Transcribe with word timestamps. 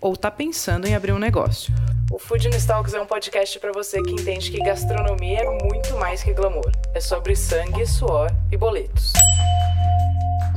ou 0.00 0.14
está 0.14 0.30
pensando 0.30 0.86
em 0.86 0.94
abrir 0.94 1.12
um 1.12 1.18
negócio. 1.18 1.72
O 2.10 2.18
Food 2.18 2.48
Talks 2.66 2.94
é 2.94 3.00
um 3.00 3.06
podcast 3.06 3.58
para 3.60 3.72
você 3.72 4.02
que 4.02 4.12
entende 4.12 4.50
que 4.50 4.58
gastronomia 4.58 5.40
é 5.40 5.64
muito 5.64 5.96
mais 5.96 6.22
que 6.22 6.32
glamour. 6.32 6.72
É 6.94 7.00
sobre 7.00 7.36
sangue, 7.36 7.86
suor 7.86 8.30
e 8.50 8.56
boletos. 8.56 9.12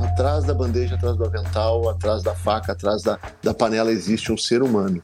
Atrás 0.00 0.44
da 0.44 0.52
bandeja, 0.52 0.96
atrás 0.96 1.16
do 1.16 1.24
avental, 1.24 1.88
atrás 1.88 2.22
da 2.22 2.34
faca, 2.34 2.72
atrás 2.72 3.02
da, 3.02 3.18
da 3.42 3.54
panela 3.54 3.92
existe 3.92 4.32
um 4.32 4.36
ser 4.36 4.62
humano. 4.62 5.00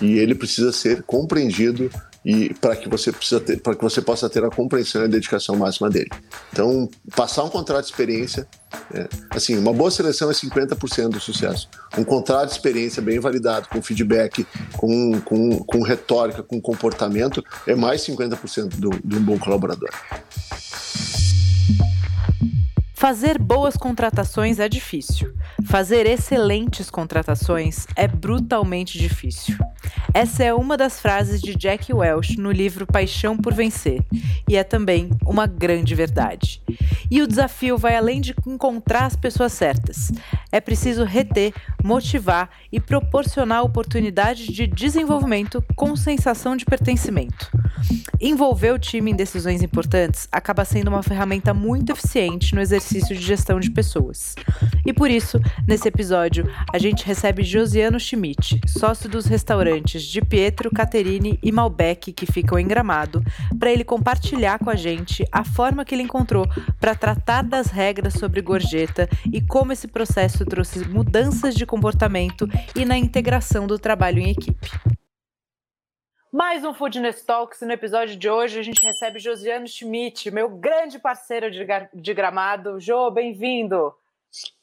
E 0.00 0.18
ele 0.18 0.34
precisa 0.34 0.72
ser 0.72 1.02
compreendido 1.04 1.88
e 2.24 2.54
para 2.54 2.76
que 2.76 2.88
você 2.88 3.10
precisa 3.10 3.40
ter, 3.40 3.60
para 3.60 3.74
que 3.74 3.82
você 3.82 4.00
possa 4.00 4.28
ter 4.28 4.44
a 4.44 4.50
compreensão 4.50 5.02
e 5.02 5.04
a 5.04 5.08
dedicação 5.08 5.56
máxima 5.56 5.90
dele. 5.90 6.10
Então, 6.52 6.88
passar 7.16 7.42
um 7.44 7.48
contrato 7.48 7.84
de 7.84 7.90
experiência, 7.90 8.46
é, 8.94 9.08
assim, 9.30 9.58
uma 9.58 9.72
boa 9.72 9.90
seleção 9.90 10.30
é 10.30 10.34
50% 10.34 11.08
do 11.08 11.20
sucesso. 11.20 11.68
Um 11.98 12.04
contrato 12.04 12.48
de 12.48 12.54
experiência 12.54 13.02
bem 13.02 13.18
validado, 13.18 13.68
com 13.68 13.82
feedback, 13.82 14.46
com, 14.76 15.20
com, 15.22 15.58
com 15.58 15.82
retórica, 15.82 16.42
com 16.42 16.60
comportamento, 16.60 17.42
é 17.66 17.74
mais 17.74 18.02
50% 18.02 18.76
do, 18.76 18.90
de 19.04 19.16
um 19.16 19.22
bom 19.22 19.38
colaborador. 19.38 19.90
Fazer 23.02 23.36
boas 23.36 23.76
contratações 23.76 24.60
é 24.60 24.68
difícil. 24.68 25.34
Fazer 25.64 26.06
excelentes 26.06 26.88
contratações 26.88 27.84
é 27.96 28.06
brutalmente 28.06 28.96
difícil. 28.96 29.56
Essa 30.14 30.44
é 30.44 30.52
uma 30.52 30.76
das 30.76 31.00
frases 31.00 31.40
de 31.40 31.56
Jack 31.56 31.92
Welch 31.92 32.38
no 32.38 32.52
livro 32.52 32.86
Paixão 32.86 33.36
por 33.36 33.54
Vencer, 33.54 34.02
e 34.48 34.56
é 34.56 34.62
também 34.62 35.10
uma 35.24 35.46
grande 35.46 35.94
verdade. 35.94 36.62
E 37.10 37.22
o 37.22 37.26
desafio 37.26 37.78
vai 37.78 37.96
além 37.96 38.20
de 38.20 38.34
encontrar 38.46 39.06
as 39.06 39.16
pessoas 39.16 39.52
certas. 39.52 40.12
É 40.50 40.60
preciso 40.60 41.04
reter, 41.04 41.52
motivar 41.82 42.50
e 42.70 42.78
proporcionar 42.78 43.62
oportunidades 43.62 44.46
de 44.46 44.66
desenvolvimento 44.66 45.64
com 45.74 45.96
sensação 45.96 46.56
de 46.56 46.64
pertencimento. 46.64 47.50
Envolver 48.20 48.72
o 48.72 48.78
time 48.78 49.10
em 49.10 49.16
decisões 49.16 49.62
importantes 49.62 50.28
acaba 50.30 50.64
sendo 50.64 50.88
uma 50.88 51.02
ferramenta 51.02 51.52
muito 51.52 51.90
eficiente 51.90 52.54
no 52.54 52.60
exercício 52.60 53.16
de 53.16 53.22
gestão 53.22 53.58
de 53.58 53.70
pessoas. 53.70 54.34
E 54.86 54.92
por 54.92 55.10
isso, 55.10 55.40
nesse 55.66 55.88
episódio, 55.88 56.48
a 56.72 56.78
gente 56.78 57.04
recebe 57.04 57.42
Josiano 57.42 57.98
Schmidt, 57.98 58.60
sócio 58.68 59.08
dos 59.08 59.26
restaurantes 59.26 59.71
de 59.80 60.22
Pietro, 60.22 60.70
Caterine 60.70 61.38
e 61.42 61.52
Malbec 61.52 62.12
que 62.12 62.26
ficam 62.26 62.58
em 62.58 62.66
Gramado, 62.66 63.22
para 63.58 63.70
ele 63.70 63.84
compartilhar 63.84 64.58
com 64.58 64.70
a 64.70 64.74
gente 64.74 65.24
a 65.30 65.44
forma 65.44 65.84
que 65.84 65.94
ele 65.94 66.02
encontrou 66.02 66.46
para 66.80 66.94
tratar 66.94 67.42
das 67.42 67.68
regras 67.68 68.14
sobre 68.14 68.40
gorjeta 68.40 69.08
e 69.32 69.40
como 69.40 69.72
esse 69.72 69.88
processo 69.88 70.44
trouxe 70.44 70.86
mudanças 70.88 71.54
de 71.54 71.66
comportamento 71.66 72.48
e 72.74 72.84
na 72.84 72.96
integração 72.96 73.66
do 73.66 73.78
trabalho 73.78 74.18
em 74.20 74.30
equipe. 74.30 74.70
Mais 76.32 76.64
um 76.64 76.72
Foodness 76.72 77.22
Talks. 77.22 77.60
No 77.60 77.72
episódio 77.72 78.16
de 78.16 78.28
hoje, 78.28 78.58
a 78.58 78.62
gente 78.62 78.82
recebe 78.82 79.18
Josiano 79.18 79.68
Schmidt, 79.68 80.30
meu 80.30 80.48
grande 80.48 80.98
parceiro 80.98 81.50
de, 81.50 81.66
de 81.92 82.14
gramado. 82.14 82.80
Jô, 82.80 83.10
bem-vindo. 83.10 83.94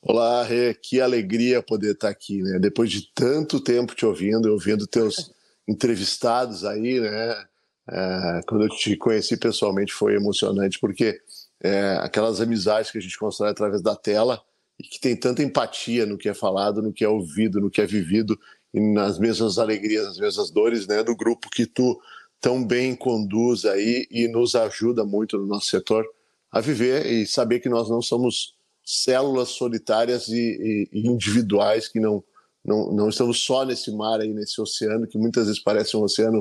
Olá, 0.01 0.43
Rê. 0.43 0.73
Que 0.73 0.99
alegria 0.99 1.61
poder 1.61 1.91
estar 1.91 2.09
aqui, 2.09 2.41
né? 2.41 2.57
Depois 2.59 2.89
de 2.89 3.11
tanto 3.13 3.59
tempo 3.59 3.93
te 3.93 4.05
ouvindo, 4.05 4.51
ouvindo 4.51 4.87
teus 4.87 5.31
entrevistados 5.67 6.65
aí, 6.65 6.99
né? 6.99 7.45
É, 7.91 8.41
quando 8.47 8.65
eu 8.65 8.69
te 8.69 8.95
conheci 8.95 9.35
pessoalmente 9.37 9.91
foi 9.93 10.15
emocionante, 10.15 10.79
porque 10.79 11.19
é, 11.61 11.97
aquelas 12.01 12.39
amizades 12.39 12.91
que 12.91 12.97
a 12.97 13.01
gente 13.01 13.17
constrói 13.17 13.49
através 13.49 13.81
da 13.81 13.95
tela 13.95 14.41
e 14.79 14.83
que 14.83 14.99
tem 14.99 15.15
tanta 15.15 15.41
empatia 15.41 16.05
no 16.05 16.17
que 16.17 16.29
é 16.29 16.33
falado, 16.33 16.81
no 16.81 16.93
que 16.93 17.03
é 17.03 17.09
ouvido, 17.09 17.59
no 17.59 17.69
que 17.69 17.81
é 17.81 17.85
vivido 17.85 18.39
e 18.73 18.79
nas 18.79 19.17
mesmas 19.17 19.57
alegrias, 19.57 20.05
nas 20.05 20.19
mesmas 20.19 20.51
dores, 20.51 20.87
né, 20.87 21.03
do 21.03 21.15
grupo 21.15 21.49
que 21.49 21.65
tu 21.65 21.99
tão 22.39 22.63
bem 22.63 22.95
conduz 22.95 23.65
aí 23.65 24.07
e 24.11 24.27
nos 24.27 24.55
ajuda 24.55 25.03
muito 25.03 25.37
no 25.37 25.47
nosso 25.47 25.67
setor 25.67 26.05
a 26.51 26.61
viver 26.61 27.05
e 27.05 27.25
saber 27.25 27.59
que 27.59 27.69
nós 27.69 27.89
não 27.89 28.01
somos 28.01 28.55
células 28.89 29.49
solitárias 29.49 30.29
e, 30.29 30.33
e, 30.33 30.89
e 30.91 31.07
individuais 31.07 31.87
que 31.87 31.99
não, 31.99 32.23
não 32.65 32.91
não 32.91 33.09
estamos 33.09 33.43
só 33.43 33.63
nesse 33.63 33.91
mar 33.91 34.19
aí 34.19 34.33
nesse 34.33 34.59
oceano 34.59 35.07
que 35.07 35.17
muitas 35.17 35.45
vezes 35.45 35.61
parece 35.61 35.95
um 35.95 36.01
oceano 36.01 36.39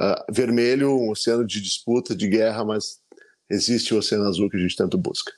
uh, 0.00 0.32
vermelho, 0.32 0.90
um 0.90 1.10
oceano 1.10 1.46
de 1.46 1.60
disputa, 1.60 2.14
de 2.14 2.28
guerra, 2.28 2.64
mas 2.64 3.00
existe 3.48 3.94
o 3.94 3.98
oceano 3.98 4.24
azul 4.24 4.50
que 4.50 4.56
a 4.56 4.60
gente 4.60 4.74
tanto 4.74 4.98
busca. 4.98 5.32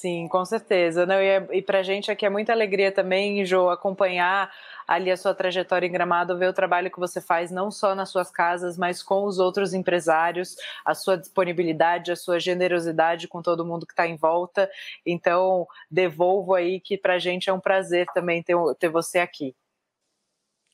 Sim, 0.00 0.28
com 0.28 0.42
certeza. 0.46 1.04
Não, 1.04 1.20
e, 1.20 1.26
é, 1.26 1.48
e 1.52 1.60
para 1.60 1.80
a 1.80 1.82
gente 1.82 2.10
aqui 2.10 2.24
é 2.24 2.30
muita 2.30 2.52
alegria 2.52 2.90
também, 2.90 3.44
Jo, 3.44 3.68
acompanhar 3.68 4.50
ali 4.88 5.10
a 5.10 5.16
sua 5.16 5.34
trajetória 5.34 5.86
em 5.86 5.92
Gramado, 5.92 6.38
ver 6.38 6.48
o 6.48 6.54
trabalho 6.54 6.90
que 6.90 6.98
você 6.98 7.20
faz 7.20 7.50
não 7.50 7.70
só 7.70 7.94
nas 7.94 8.08
suas 8.08 8.30
casas, 8.30 8.78
mas 8.78 9.02
com 9.02 9.24
os 9.26 9.38
outros 9.38 9.74
empresários, 9.74 10.56
a 10.86 10.94
sua 10.94 11.18
disponibilidade, 11.18 12.10
a 12.10 12.16
sua 12.16 12.40
generosidade 12.40 13.28
com 13.28 13.42
todo 13.42 13.62
mundo 13.62 13.84
que 13.84 13.92
está 13.92 14.06
em 14.06 14.16
volta. 14.16 14.70
Então, 15.04 15.66
devolvo 15.90 16.54
aí 16.54 16.80
que 16.80 16.96
para 16.96 17.16
a 17.16 17.18
gente 17.18 17.50
é 17.50 17.52
um 17.52 17.60
prazer 17.60 18.06
também 18.14 18.42
ter, 18.42 18.56
ter 18.78 18.88
você 18.88 19.18
aqui. 19.18 19.54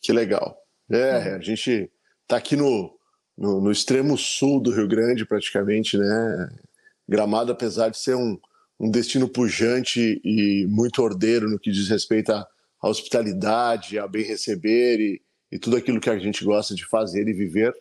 Que 0.00 0.12
legal. 0.12 0.56
É, 0.88 1.34
a 1.34 1.41
gente 1.41 1.91
está 2.22 2.37
aqui 2.37 2.54
no, 2.54 2.97
no, 3.37 3.60
no 3.60 3.72
extremo 3.72 4.16
sul 4.16 4.62
do 4.62 4.70
Rio 4.70 4.87
Grande, 4.87 5.26
praticamente, 5.26 5.98
né? 5.98 6.48
Gramado, 7.08 7.50
apesar 7.50 7.88
de 7.88 7.98
ser 7.98 8.14
um 8.14 8.38
um 8.78 8.91
destino 8.91 9.28
pujante 9.28 10.20
e 10.25 10.66
muito 10.69 11.03
ordeiro 11.03 11.48
no 11.48 11.59
que 11.59 11.70
diz 11.70 11.88
respeito 11.88 12.32
à, 12.32 12.47
hospitalidade, 12.82 13.98
a 13.98 14.06
bem 14.06 14.22
receber 14.22 15.00
e, 15.00 15.22
e 15.50 15.59
tudo 15.59 15.76
aquilo 15.76 16.00
que 16.00 16.10
a 16.10 16.19
gente 16.19 16.44
gosta 16.44 16.75
de 16.75 16.87
fazer 16.87 17.26
e 17.26 17.32
viver 17.32 17.75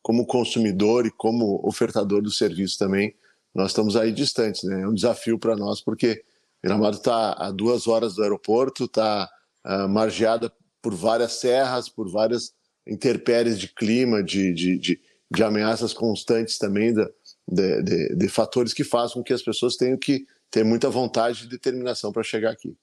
como 0.00 0.24
consumidor 0.24 1.04
e 1.04 1.10
como 1.10 1.60
ofertador 1.66 2.22
do 2.22 2.30
serviço 2.30 2.78
também. 2.78 3.14
Nós 3.54 3.72
estamos 3.72 3.96
aí 3.96 4.12
distantes, 4.12 4.62
né? 4.62 4.82
É 4.82 4.88
um 4.88 4.94
desafio 4.94 5.38
para 5.38 5.56
nós 5.56 5.80
porque 5.80 6.24
Gramado 6.62 6.96
está 6.96 7.32
a 7.32 7.50
duas 7.50 7.86
horas 7.86 8.14
do 8.14 8.22
aeroporto, 8.22 8.84
está 8.84 9.24
uh, 9.24 9.68
ah, 9.68 9.88
margeada 9.88 10.52
por 10.80 10.94
várias 10.94 11.34
serras, 11.34 11.88
por 11.88 12.10
várias 12.10 12.52
intempéries 12.86 13.58
de 13.58 13.68
clima, 13.68 14.22
de, 14.22 14.52
de, 14.52 14.78
de, 14.78 15.00
de 15.30 15.42
ameaças 15.42 15.92
constantes 15.92 16.58
também 16.58 16.94
de, 16.94 17.82
de, 17.82 18.16
de, 18.16 18.28
fatores 18.28 18.72
que 18.72 18.84
fazem 18.84 19.14
com 19.14 19.22
que 19.22 19.32
as 19.32 19.42
pessoas 19.42 19.76
tenham 19.76 19.96
que 19.96 20.26
ter 20.50 20.64
muita 20.64 20.88
vontade 20.88 21.44
e 21.44 21.48
determinação 21.48 22.12
para 22.12 22.22
chegar 22.22 22.50
aqui. 22.50 22.76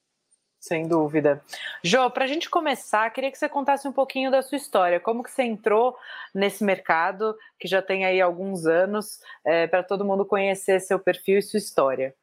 Sem 0.63 0.87
dúvida. 0.87 1.43
Jô, 1.83 2.09
para 2.09 2.23
a 2.23 2.27
gente 2.27 2.49
começar, 2.49 3.09
queria 3.09 3.29
que 3.29 3.37
você 3.37 3.49
contasse 3.49 3.85
um 3.85 3.91
pouquinho 3.91 4.31
da 4.31 4.41
sua 4.41 4.55
história. 4.55 4.97
Como 4.97 5.21
que 5.21 5.29
você 5.29 5.43
entrou 5.43 5.93
nesse 6.33 6.63
mercado, 6.63 7.35
que 7.59 7.67
já 7.67 7.81
tem 7.81 8.05
aí 8.05 8.21
alguns 8.21 8.65
anos, 8.65 9.19
é, 9.45 9.67
para 9.67 9.83
todo 9.83 10.05
mundo 10.05 10.25
conhecer 10.25 10.79
seu 10.79 10.97
perfil 10.97 11.39
e 11.39 11.41
sua 11.41 11.57
história. 11.57 12.15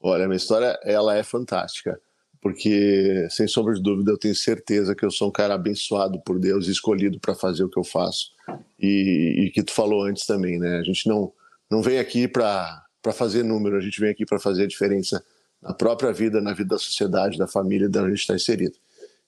Olha, 0.00 0.26
minha 0.26 0.36
história 0.36 0.76
ela 0.82 1.16
é 1.16 1.22
fantástica, 1.22 2.00
porque, 2.40 3.28
sem 3.30 3.46
sombra 3.46 3.74
de 3.74 3.82
dúvida, 3.82 4.10
eu 4.10 4.18
tenho 4.18 4.34
certeza 4.34 4.94
que 4.96 5.04
eu 5.04 5.10
sou 5.12 5.28
um 5.28 5.32
cara 5.32 5.54
abençoado 5.54 6.20
por 6.22 6.40
Deus, 6.40 6.66
escolhido 6.66 7.20
para 7.20 7.36
fazer 7.36 7.62
o 7.62 7.70
que 7.70 7.78
eu 7.78 7.84
faço. 7.84 8.32
E, 8.76 9.46
e 9.46 9.50
que 9.50 9.62
tu 9.62 9.72
falou 9.72 10.02
antes 10.02 10.26
também, 10.26 10.58
né? 10.58 10.78
A 10.78 10.82
gente 10.82 11.08
não, 11.08 11.32
não 11.70 11.80
vem 11.80 12.00
aqui 12.00 12.26
para 12.26 12.85
para 13.02 13.12
fazer 13.12 13.42
número, 13.42 13.76
a 13.76 13.80
gente 13.80 14.00
vem 14.00 14.10
aqui 14.10 14.24
para 14.24 14.38
fazer 14.38 14.64
a 14.64 14.66
diferença 14.66 15.24
na 15.62 15.72
própria 15.72 16.12
vida, 16.12 16.40
na 16.40 16.52
vida 16.52 16.70
da 16.70 16.78
sociedade, 16.78 17.38
da 17.38 17.46
família 17.46 17.88
da 17.88 18.00
onde 18.00 18.08
a 18.08 18.14
gente 18.14 18.20
está 18.20 18.34
inserido. 18.34 18.76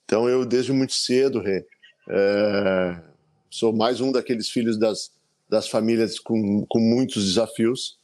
Então 0.05 0.29
eu, 0.29 0.45
desde 0.45 0.73
muito 0.73 0.95
cedo, 0.95 1.41
Rê, 1.41 1.67
é, 2.09 3.01
sou 3.51 3.73
mais 3.73 4.01
um 4.01 4.11
daqueles 4.11 4.49
filhos 4.49 4.79
das, 4.79 5.11
das 5.49 5.69
famílias 5.69 6.19
com, 6.19 6.65
com 6.67 6.79
muitos 6.79 7.25
desafios, 7.25 7.99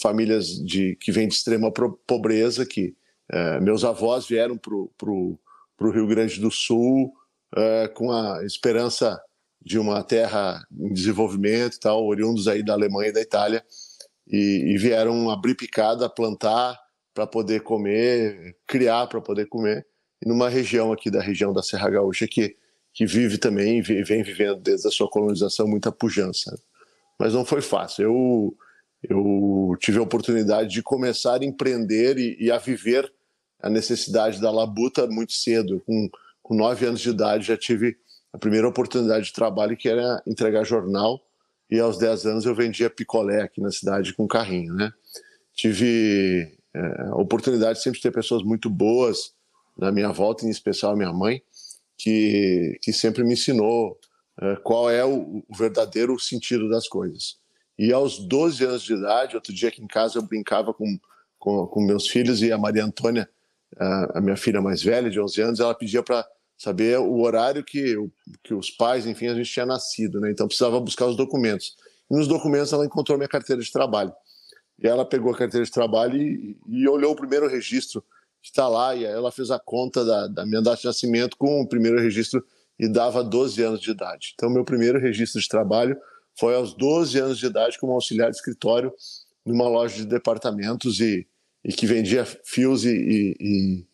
famílias 0.00 0.46
de 0.64 0.96
que 0.96 1.10
vêm 1.10 1.28
de 1.28 1.34
extrema 1.34 1.72
pobreza, 2.06 2.66
que 2.66 2.94
é, 3.30 3.60
meus 3.60 3.84
avós 3.84 4.26
vieram 4.26 4.56
para 4.56 4.74
o 4.74 5.38
Rio 5.90 6.06
Grande 6.06 6.40
do 6.40 6.50
Sul 6.50 7.12
é, 7.56 7.88
com 7.88 8.12
a 8.12 8.44
esperança 8.44 9.20
de 9.64 9.78
uma 9.78 10.02
terra 10.02 10.62
em 10.78 10.92
desenvolvimento 10.92 11.78
tal, 11.80 12.06
oriundos 12.06 12.48
aí 12.48 12.62
da 12.62 12.72
Alemanha 12.72 13.10
e 13.10 13.12
da 13.12 13.20
Itália, 13.20 13.64
e, 14.30 14.74
e 14.74 14.78
vieram 14.78 15.30
abrir 15.30 15.54
picada, 15.54 16.08
plantar 16.08 16.78
para 17.14 17.26
poder 17.26 17.62
comer, 17.62 18.56
criar 18.66 19.06
para 19.06 19.20
poder 19.20 19.46
comer, 19.46 19.86
e 20.22 20.28
numa 20.28 20.48
região 20.48 20.92
aqui 20.92 21.10
da 21.10 21.20
região 21.20 21.52
da 21.52 21.62
Serra 21.62 21.90
Gaúcha 21.90 22.26
que, 22.28 22.56
que 22.92 23.06
vive 23.06 23.38
também, 23.38 23.80
vem 23.82 24.22
vivendo 24.22 24.60
desde 24.60 24.88
a 24.88 24.90
sua 24.90 25.08
colonização 25.08 25.66
muita 25.66 25.90
pujança. 25.90 26.58
Mas 27.18 27.34
não 27.34 27.44
foi 27.44 27.60
fácil. 27.60 28.04
Eu, 28.04 28.56
eu 29.08 29.76
tive 29.80 29.98
a 29.98 30.02
oportunidade 30.02 30.70
de 30.70 30.82
começar 30.82 31.40
a 31.40 31.44
empreender 31.44 32.18
e, 32.18 32.36
e 32.40 32.50
a 32.50 32.58
viver 32.58 33.12
a 33.60 33.68
necessidade 33.68 34.40
da 34.40 34.50
labuta 34.50 35.06
muito 35.06 35.32
cedo. 35.32 35.82
Com, 35.86 36.08
com 36.42 36.54
nove 36.54 36.86
anos 36.86 37.00
de 37.00 37.10
idade 37.10 37.46
já 37.46 37.56
tive 37.56 37.96
a 38.32 38.38
primeira 38.38 38.68
oportunidade 38.68 39.26
de 39.26 39.32
trabalho 39.32 39.76
que 39.76 39.88
era 39.88 40.22
entregar 40.26 40.64
jornal 40.64 41.20
e 41.70 41.78
aos 41.78 41.98
dez 41.98 42.24
anos 42.24 42.46
eu 42.46 42.54
vendia 42.54 42.88
picolé 42.88 43.42
aqui 43.42 43.60
na 43.60 43.70
cidade 43.70 44.14
com 44.14 44.26
carrinho, 44.26 44.74
né? 44.74 44.92
Tive 45.54 46.56
é, 46.74 47.10
oportunidade 47.14 47.82
sempre 47.82 47.98
de 47.98 48.02
ter 48.02 48.12
pessoas 48.12 48.42
muito 48.42 48.70
boas 48.70 49.34
na 49.76 49.92
minha 49.92 50.10
volta, 50.10 50.46
em 50.46 50.50
especial 50.50 50.92
a 50.92 50.96
minha 50.96 51.12
mãe, 51.12 51.42
que, 51.96 52.78
que 52.82 52.92
sempre 52.92 53.24
me 53.24 53.34
ensinou 53.34 53.98
é, 54.40 54.56
qual 54.56 54.90
é 54.90 55.04
o, 55.04 55.44
o 55.48 55.56
verdadeiro 55.56 56.18
sentido 56.18 56.68
das 56.68 56.88
coisas. 56.88 57.36
E 57.78 57.92
aos 57.92 58.18
12 58.18 58.64
anos 58.64 58.82
de 58.82 58.94
idade, 58.94 59.36
outro 59.36 59.52
dia 59.52 59.68
aqui 59.68 59.82
em 59.82 59.86
casa 59.86 60.18
eu 60.18 60.22
brincava 60.22 60.74
com, 60.74 60.98
com, 61.38 61.66
com 61.66 61.80
meus 61.80 62.08
filhos 62.08 62.42
e 62.42 62.50
a 62.50 62.58
Maria 62.58 62.84
Antônia, 62.84 63.28
a, 63.76 64.18
a, 64.18 64.20
minha 64.20 64.36
filha 64.36 64.60
mais 64.60 64.82
velha, 64.82 65.10
de 65.10 65.20
11 65.20 65.40
anos, 65.42 65.60
ela 65.60 65.74
pedia 65.74 66.02
para 66.02 66.26
saber 66.58 66.98
o 66.98 67.20
horário 67.20 67.62
que, 67.62 67.96
que 68.42 68.52
os 68.52 68.70
pais, 68.70 69.06
enfim, 69.06 69.28
a 69.28 69.34
gente 69.34 69.50
tinha 69.50 69.64
nascido, 69.64 70.20
né? 70.20 70.30
Então 70.30 70.48
precisava 70.48 70.80
buscar 70.80 71.06
os 71.06 71.16
documentos. 71.16 71.76
E 72.10 72.16
nos 72.16 72.26
documentos 72.26 72.72
ela 72.72 72.84
encontrou 72.84 73.16
minha 73.16 73.28
carteira 73.28 73.62
de 73.62 73.70
trabalho. 73.70 74.12
E 74.82 74.86
ela 74.86 75.04
pegou 75.04 75.32
a 75.32 75.36
carteira 75.38 75.64
de 75.64 75.70
trabalho 75.70 76.20
e, 76.20 76.58
e 76.68 76.88
olhou 76.88 77.12
o 77.12 77.16
primeiro 77.16 77.48
registro 77.48 78.04
que 78.42 78.48
está 78.48 78.68
lá, 78.68 78.94
e 78.94 79.04
ela 79.04 79.32
fez 79.32 79.50
a 79.50 79.58
conta 79.58 80.04
da, 80.04 80.28
da 80.28 80.46
minha 80.46 80.62
data 80.62 80.80
de 80.80 80.86
nascimento 80.86 81.36
com 81.36 81.60
o 81.60 81.68
primeiro 81.68 82.00
registro 82.00 82.44
e 82.78 82.88
dava 82.88 83.24
12 83.24 83.60
anos 83.62 83.80
de 83.80 83.90
idade. 83.90 84.32
Então, 84.34 84.48
meu 84.48 84.64
primeiro 84.64 84.98
registro 84.98 85.40
de 85.40 85.48
trabalho 85.48 85.96
foi 86.38 86.54
aos 86.54 86.72
12 86.74 87.18
anos 87.18 87.38
de 87.38 87.46
idade 87.46 87.78
como 87.78 87.92
auxiliar 87.92 88.30
de 88.30 88.36
escritório 88.36 88.92
numa 89.44 89.68
loja 89.68 89.96
de 89.96 90.06
departamentos 90.06 91.00
e, 91.00 91.26
e 91.64 91.72
que 91.72 91.86
vendia 91.86 92.24
fios 92.24 92.84
e, 92.84 93.36
e, 93.40 93.86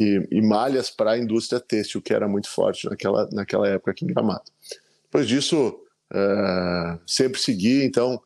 e, 0.00 0.26
e 0.30 0.40
malhas 0.40 0.88
para 0.88 1.12
a 1.12 1.18
indústria 1.18 1.60
têxtil, 1.60 2.00
que 2.00 2.14
era 2.14 2.26
muito 2.26 2.48
forte 2.48 2.88
naquela, 2.88 3.28
naquela 3.30 3.68
época 3.68 3.90
aqui 3.90 4.06
em 4.06 4.08
Gramado. 4.08 4.50
Depois 5.04 5.28
disso, 5.28 5.78
uh, 6.10 6.98
sempre 7.06 7.38
segui, 7.38 7.84
então, 7.84 8.18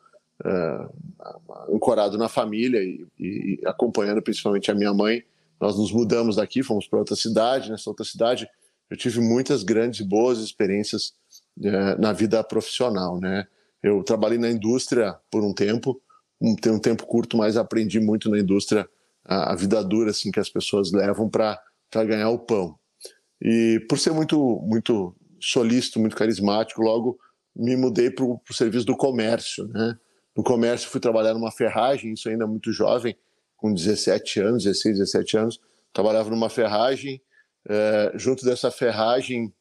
uh, 0.45 1.75
ancorado 1.75 2.17
na 2.17 2.29
família 2.29 2.81
e, 2.81 3.05
e, 3.19 3.61
acompanhando 3.67 4.23
principalmente 4.23 4.71
a 4.71 4.75
minha 4.75 4.95
mãe. 4.95 5.25
Nós 5.61 5.77
nos 5.77 5.91
mudamos 5.91 6.37
daqui, 6.37 6.63
fomos 6.63 6.87
para 6.87 7.01
outra 7.01 7.17
cidade. 7.17 7.71
Nessa 7.71 7.91
outra 7.91 8.05
cidade, 8.05 8.49
eu 8.89 8.97
tive 8.97 9.21
muitas 9.21 9.65
grandes 9.65 9.99
e 10.01 10.05
boas 10.05 10.39
experiências 10.39 11.13
uh, 11.59 12.01
na 12.01 12.13
vida 12.13 12.43
profissional, 12.45 13.19
né? 13.19 13.49
Eu 13.83 14.03
trabalhei 14.05 14.39
na 14.39 14.49
indústria 14.49 15.17
por 15.31 15.43
um 15.43 15.53
tempo, 15.53 16.01
um, 16.41 16.55
tem 16.55 16.73
um 16.73 16.79
tempo 16.79 17.05
curto, 17.05 17.37
mas 17.37 17.57
aprendi 17.57 17.99
muito 17.99 18.31
na 18.31 18.39
indústria 18.39 18.89
a, 19.25 19.53
a 19.53 19.57
vida 19.57 19.83
dura 19.83 20.11
assim 20.11 20.31
que 20.31 20.41
as 20.41 20.49
pessoas 20.49 20.93
levam 20.93 21.29
para 21.29 21.61
ganhar 21.93 22.31
o 22.31 22.39
pão. 22.39 22.79
E 23.41 23.85
por 23.89 23.99
ser 23.99 24.13
muito 24.13 24.61
muito 24.63 25.15
solícito, 25.41 26.01
muito 26.01 26.17
carismático, 26.17 26.83
logo 26.83 27.19
me 27.55 27.77
mudei 27.77 28.11
para 28.11 28.25
o 28.25 28.41
serviço 28.53 28.87
do 28.87 28.97
comércio, 28.97 29.67
né? 29.69 29.97
No 30.37 30.43
comércio 30.43 30.89
fui 30.89 31.01
trabalhar 31.01 31.33
numa 31.35 31.53
ferragem, 31.53 32.13
isso 32.13 32.29
ainda 32.29 32.47
muito 32.47 32.73
jovem, 32.73 33.17
com 33.57 33.73
17 33.73 34.41
anos, 34.41 34.65
16, 34.65 34.99
17 34.99 35.37
anos, 35.37 35.61
trabalhava 35.93 36.29
numa 36.29 36.51
ferragem. 36.51 37.23
É, 37.67 38.13
junto 38.17 38.45
dessa 38.45 38.71
ferragem, 38.71 39.53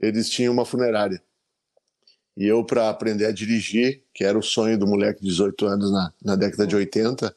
eles 0.00 0.30
tinham 0.30 0.52
uma 0.52 0.64
funerária. 0.64 1.20
E 2.36 2.46
eu, 2.46 2.64
para 2.64 2.88
aprender 2.88 3.26
a 3.26 3.32
dirigir, 3.32 4.04
que 4.14 4.24
era 4.24 4.38
o 4.38 4.42
sonho 4.42 4.78
do 4.78 4.86
moleque 4.86 5.20
de 5.20 5.28
18 5.28 5.66
anos 5.66 5.92
na, 5.92 6.12
na 6.24 6.36
década 6.36 6.66
de 6.66 6.76
80 6.76 7.34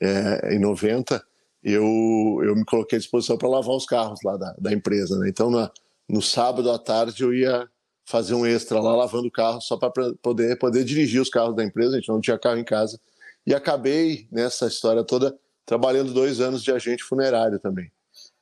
é, 0.00 0.54
e 0.54 0.58
90, 0.58 1.22
eu, 1.62 2.40
eu 2.44 2.54
me 2.54 2.64
coloquei 2.64 2.96
à 2.96 3.00
disposição 3.00 3.36
para 3.36 3.48
lavar 3.48 3.74
os 3.74 3.86
carros 3.86 4.20
lá 4.24 4.36
da, 4.36 4.54
da 4.58 4.72
empresa. 4.72 5.18
Né? 5.18 5.28
Então, 5.28 5.50
na, 5.50 5.70
no 6.08 6.22
sábado 6.22 6.70
à 6.70 6.78
tarde, 6.78 7.22
eu 7.22 7.34
ia 7.34 7.68
fazer 8.04 8.34
um 8.34 8.46
extra 8.46 8.80
lá 8.80 8.94
lavando 8.94 9.26
o 9.26 9.32
carro 9.32 9.60
só 9.60 9.76
para 9.76 9.90
poder, 10.22 10.56
poder 10.58 10.84
dirigir 10.84 11.20
os 11.20 11.28
carros 11.28 11.56
da 11.56 11.64
empresa. 11.64 11.96
A 11.96 11.98
gente 11.98 12.08
não 12.08 12.20
tinha 12.20 12.38
carro 12.38 12.58
em 12.58 12.64
casa. 12.64 13.00
E 13.46 13.54
acabei, 13.54 14.28
nessa 14.30 14.66
história 14.66 15.02
toda, 15.02 15.36
trabalhando 15.64 16.12
dois 16.12 16.40
anos 16.40 16.62
de 16.62 16.70
agente 16.70 17.02
funerário 17.02 17.58
também. 17.58 17.90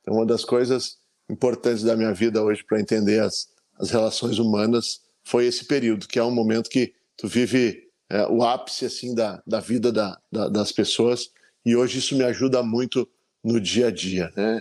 Então, 0.01 0.15
uma 0.15 0.27
das 0.27 0.45
coisas 0.45 0.99
importantes 1.29 1.83
da 1.83 1.97
minha 1.97 2.13
vida 2.13 2.43
hoje 2.43 2.63
para 2.63 2.81
entender 2.81 3.23
as, 3.23 3.49
as 3.79 3.91
relações 3.91 4.39
humanas 4.39 5.01
foi 5.23 5.47
esse 5.47 5.65
período, 5.65 6.07
que 6.07 6.19
é 6.19 6.23
um 6.23 6.31
momento 6.31 6.69
que 6.69 6.93
tu 7.17 7.27
vive 7.27 7.85
é, 8.11 8.27
o 8.27 8.43
ápice 8.43 8.85
assim 8.85 9.15
da, 9.15 9.43
da 9.47 9.61
vida 9.61 9.91
da, 9.91 10.19
da, 10.31 10.49
das 10.49 10.71
pessoas 10.71 11.31
e 11.65 11.75
hoje 11.75 11.99
isso 11.99 12.17
me 12.17 12.25
ajuda 12.25 12.63
muito 12.63 13.09
no 13.43 13.61
dia 13.61 13.89
a 13.89 13.91
dia. 13.91 14.33
Né? 14.37 14.61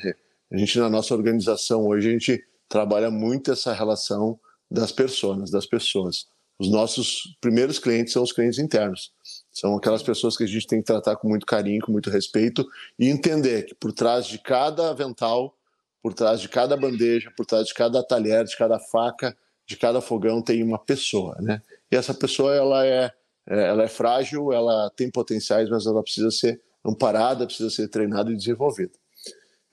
A 0.51 0.57
gente, 0.57 0.77
na 0.79 0.89
nossa 0.89 1.13
organização 1.13 1.85
hoje, 1.88 2.09
a 2.09 2.11
gente 2.11 2.44
trabalha 2.69 3.09
muito 3.09 3.51
essa 3.51 3.73
relação 3.73 4.39
das 4.69 4.91
pessoas, 4.91 5.51
das 5.51 5.65
pessoas. 5.65 6.25
Os 6.59 6.69
nossos 6.69 7.35
primeiros 7.41 7.79
clientes 7.79 8.13
são 8.13 8.23
os 8.23 8.31
clientes 8.31 8.59
internos. 8.59 9.11
São 9.51 9.75
aquelas 9.75 10.03
pessoas 10.03 10.38
que 10.38 10.44
a 10.44 10.47
gente 10.47 10.67
tem 10.67 10.79
que 10.79 10.85
tratar 10.85 11.15
com 11.15 11.27
muito 11.27 11.45
carinho, 11.45 11.81
com 11.81 11.91
muito 11.91 12.09
respeito 12.09 12.65
e 12.97 13.09
entender 13.09 13.63
que 13.63 13.75
por 13.75 13.91
trás 13.91 14.25
de 14.25 14.38
cada 14.38 14.89
avental, 14.89 15.55
por 16.01 16.13
trás 16.13 16.39
de 16.39 16.50
cada 16.50 16.77
bandeja, 16.77 17.31
por 17.35 17.45
trás 17.45 17.67
de 17.67 17.73
cada 17.73 18.03
talher, 18.03 18.45
de 18.45 18.57
cada 18.57 18.79
faca, 18.79 19.35
de 19.65 19.77
cada 19.77 20.01
fogão 20.01 20.41
tem 20.41 20.61
uma 20.63 20.77
pessoa, 20.77 21.35
né? 21.39 21.61
E 21.91 21.95
essa 21.95 22.13
pessoa 22.13 22.53
ela 22.53 22.85
é, 22.85 23.11
é, 23.47 23.67
ela 23.67 23.83
é 23.83 23.88
frágil, 23.88 24.51
ela 24.51 24.89
tem 24.95 25.09
potenciais, 25.09 25.69
mas 25.69 25.85
ela 25.85 26.03
precisa 26.03 26.29
ser 26.31 26.61
amparada, 26.85 27.45
precisa 27.45 27.69
ser 27.69 27.88
treinada 27.88 28.31
e 28.31 28.35
desenvolvida. 28.35 28.94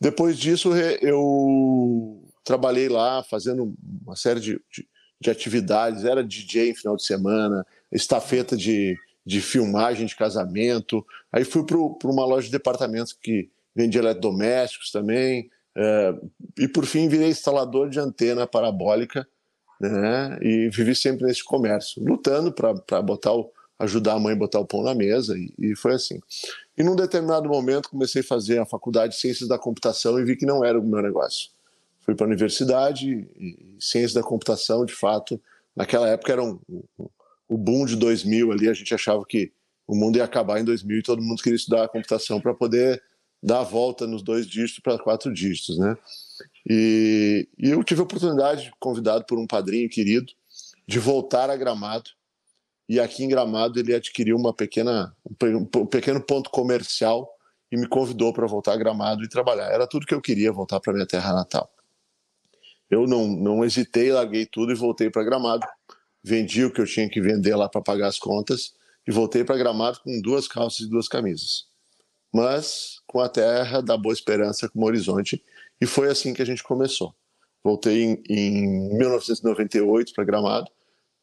Depois 0.01 0.39
disso 0.39 0.75
eu 1.03 2.23
trabalhei 2.45 2.89
lá 2.89 3.23
fazendo 3.23 3.75
uma 4.03 4.17
série 4.17 4.41
de, 4.41 4.61
de, 4.73 4.89
de 5.21 5.31
atividades, 5.31 6.05
era 6.05 6.25
DJ 6.25 6.71
em 6.71 6.75
final 6.75 6.97
de 6.97 7.05
semana, 7.05 7.67
estafeta 7.93 8.57
de, 8.57 8.97
de 9.27 9.41
filmagem 9.41 10.07
de 10.07 10.17
casamento. 10.17 11.05
Aí 11.33 11.45
fui 11.45 11.65
para 11.65 11.77
uma 12.11 12.25
loja 12.25 12.47
de 12.47 12.53
departamentos 12.53 13.13
que 13.13 13.51
vendia 13.75 14.01
eletrodomésticos 14.01 14.91
também. 14.91 15.51
É, 15.77 16.15
e 16.59 16.67
por 16.67 16.87
fim 16.87 17.09
virei 17.09 17.29
instalador 17.29 17.89
de 17.91 18.01
antena 18.01 18.47
parabólica 18.47 19.27
né? 19.81 20.39
E 20.43 20.69
vivi 20.69 20.95
sempre 20.95 21.25
nesse 21.25 21.43
comércio, 21.43 22.05
lutando 22.05 22.53
para 22.53 23.01
botar 23.01 23.33
o, 23.33 23.51
ajudar 23.79 24.15
a 24.15 24.19
mãe 24.19 24.35
a 24.35 24.39
botar 24.39 24.61
o 24.61 24.67
pão 24.67 24.83
na 24.83 24.95
mesa 24.95 25.35
e, 25.39 25.53
e, 25.59 25.75
foi 25.75 25.95
assim. 25.95 26.21
E 26.81 26.83
num 26.83 26.97
determinado 26.97 27.47
momento 27.47 27.91
comecei 27.91 28.23
a 28.23 28.25
fazer 28.25 28.59
a 28.59 28.65
faculdade 28.65 29.13
de 29.13 29.21
Ciências 29.21 29.47
da 29.47 29.59
Computação 29.59 30.19
e 30.19 30.25
vi 30.25 30.35
que 30.35 30.47
não 30.47 30.65
era 30.65 30.81
o 30.81 30.83
meu 30.83 31.03
negócio. 31.03 31.51
Fui 32.01 32.15
para 32.15 32.25
a 32.25 32.29
universidade 32.29 33.29
e, 33.39 33.77
Ciências 33.79 34.15
da 34.15 34.23
Computação, 34.23 34.87
de 34.87 34.95
fato, 34.95 35.39
naquela 35.77 36.09
época 36.09 36.33
era 36.33 36.43
um, 36.43 36.59
um, 36.67 37.07
o 37.47 37.59
boom 37.59 37.85
de 37.85 37.97
2000 37.97 38.51
ali, 38.51 38.67
a 38.67 38.73
gente 38.73 38.95
achava 38.95 39.23
que 39.29 39.53
o 39.87 39.95
mundo 39.95 40.17
ia 40.17 40.25
acabar 40.25 40.59
em 40.59 40.65
2000 40.65 41.01
e 41.01 41.03
todo 41.03 41.21
mundo 41.21 41.43
queria 41.43 41.57
estudar 41.57 41.85
a 41.85 41.89
computação 41.89 42.41
para 42.41 42.55
poder 42.55 43.03
dar 43.43 43.61
a 43.61 43.65
volta 43.65 44.07
nos 44.07 44.23
dois 44.23 44.47
dígitos 44.47 44.79
para 44.79 44.99
quatro 44.99 45.31
dígitos, 45.31 45.77
né? 45.77 45.99
E, 46.67 47.47
e, 47.59 47.69
eu 47.69 47.85
tive 47.85 48.01
a 48.01 48.05
oportunidade, 48.05 48.73
convidado 48.81 49.27
por 49.27 49.39
um 49.39 49.47
padrinho 49.47 49.91
querido, 49.91 50.33
de 50.89 50.99
voltar 50.99 51.51
a 51.51 51.57
Gramado. 51.57 52.09
E 52.91 52.99
aqui 52.99 53.23
em 53.23 53.29
Gramado 53.29 53.79
ele 53.79 53.95
adquiriu 53.95 54.37
uma 54.37 54.53
pequena, 54.53 55.17
um 55.25 55.87
pequeno 55.87 56.21
ponto 56.21 56.51
comercial 56.51 57.31
e 57.71 57.77
me 57.77 57.87
convidou 57.87 58.33
para 58.33 58.49
voltar 58.49 58.73
a 58.73 58.77
Gramado 58.77 59.23
e 59.23 59.29
trabalhar. 59.29 59.67
Era 59.71 59.87
tudo 59.87 60.05
que 60.05 60.13
eu 60.13 60.21
queria, 60.21 60.51
voltar 60.51 60.81
para 60.81 60.93
minha 60.93 61.07
terra 61.07 61.33
natal. 61.33 61.73
Eu 62.91 63.07
não, 63.07 63.29
não 63.29 63.65
hesitei, 63.65 64.11
larguei 64.11 64.45
tudo 64.45 64.73
e 64.73 64.75
voltei 64.75 65.09
para 65.09 65.23
Gramado. 65.23 65.65
Vendi 66.21 66.65
o 66.65 66.73
que 66.73 66.81
eu 66.81 66.85
tinha 66.85 67.09
que 67.09 67.21
vender 67.21 67.55
lá 67.55 67.69
para 67.69 67.81
pagar 67.81 68.09
as 68.09 68.19
contas 68.19 68.75
e 69.07 69.13
voltei 69.13 69.45
para 69.45 69.57
Gramado 69.57 70.01
com 70.01 70.21
duas 70.21 70.49
calças 70.49 70.81
e 70.81 70.91
duas 70.91 71.07
camisas. 71.07 71.69
Mas 72.35 72.97
com 73.07 73.21
a 73.21 73.29
terra 73.29 73.81
da 73.81 73.97
Boa 73.97 74.13
Esperança 74.13 74.69
como 74.69 74.85
horizonte 74.87 75.41
e 75.81 75.87
foi 75.87 76.09
assim 76.09 76.35
que 76.35 76.43
a 76.43 76.45
gente 76.45 76.65
começou. 76.65 77.15
Voltei 77.63 78.03
em, 78.03 78.23
em 78.29 78.99
1998 78.99 80.13
para 80.13 80.25
Gramado, 80.25 80.69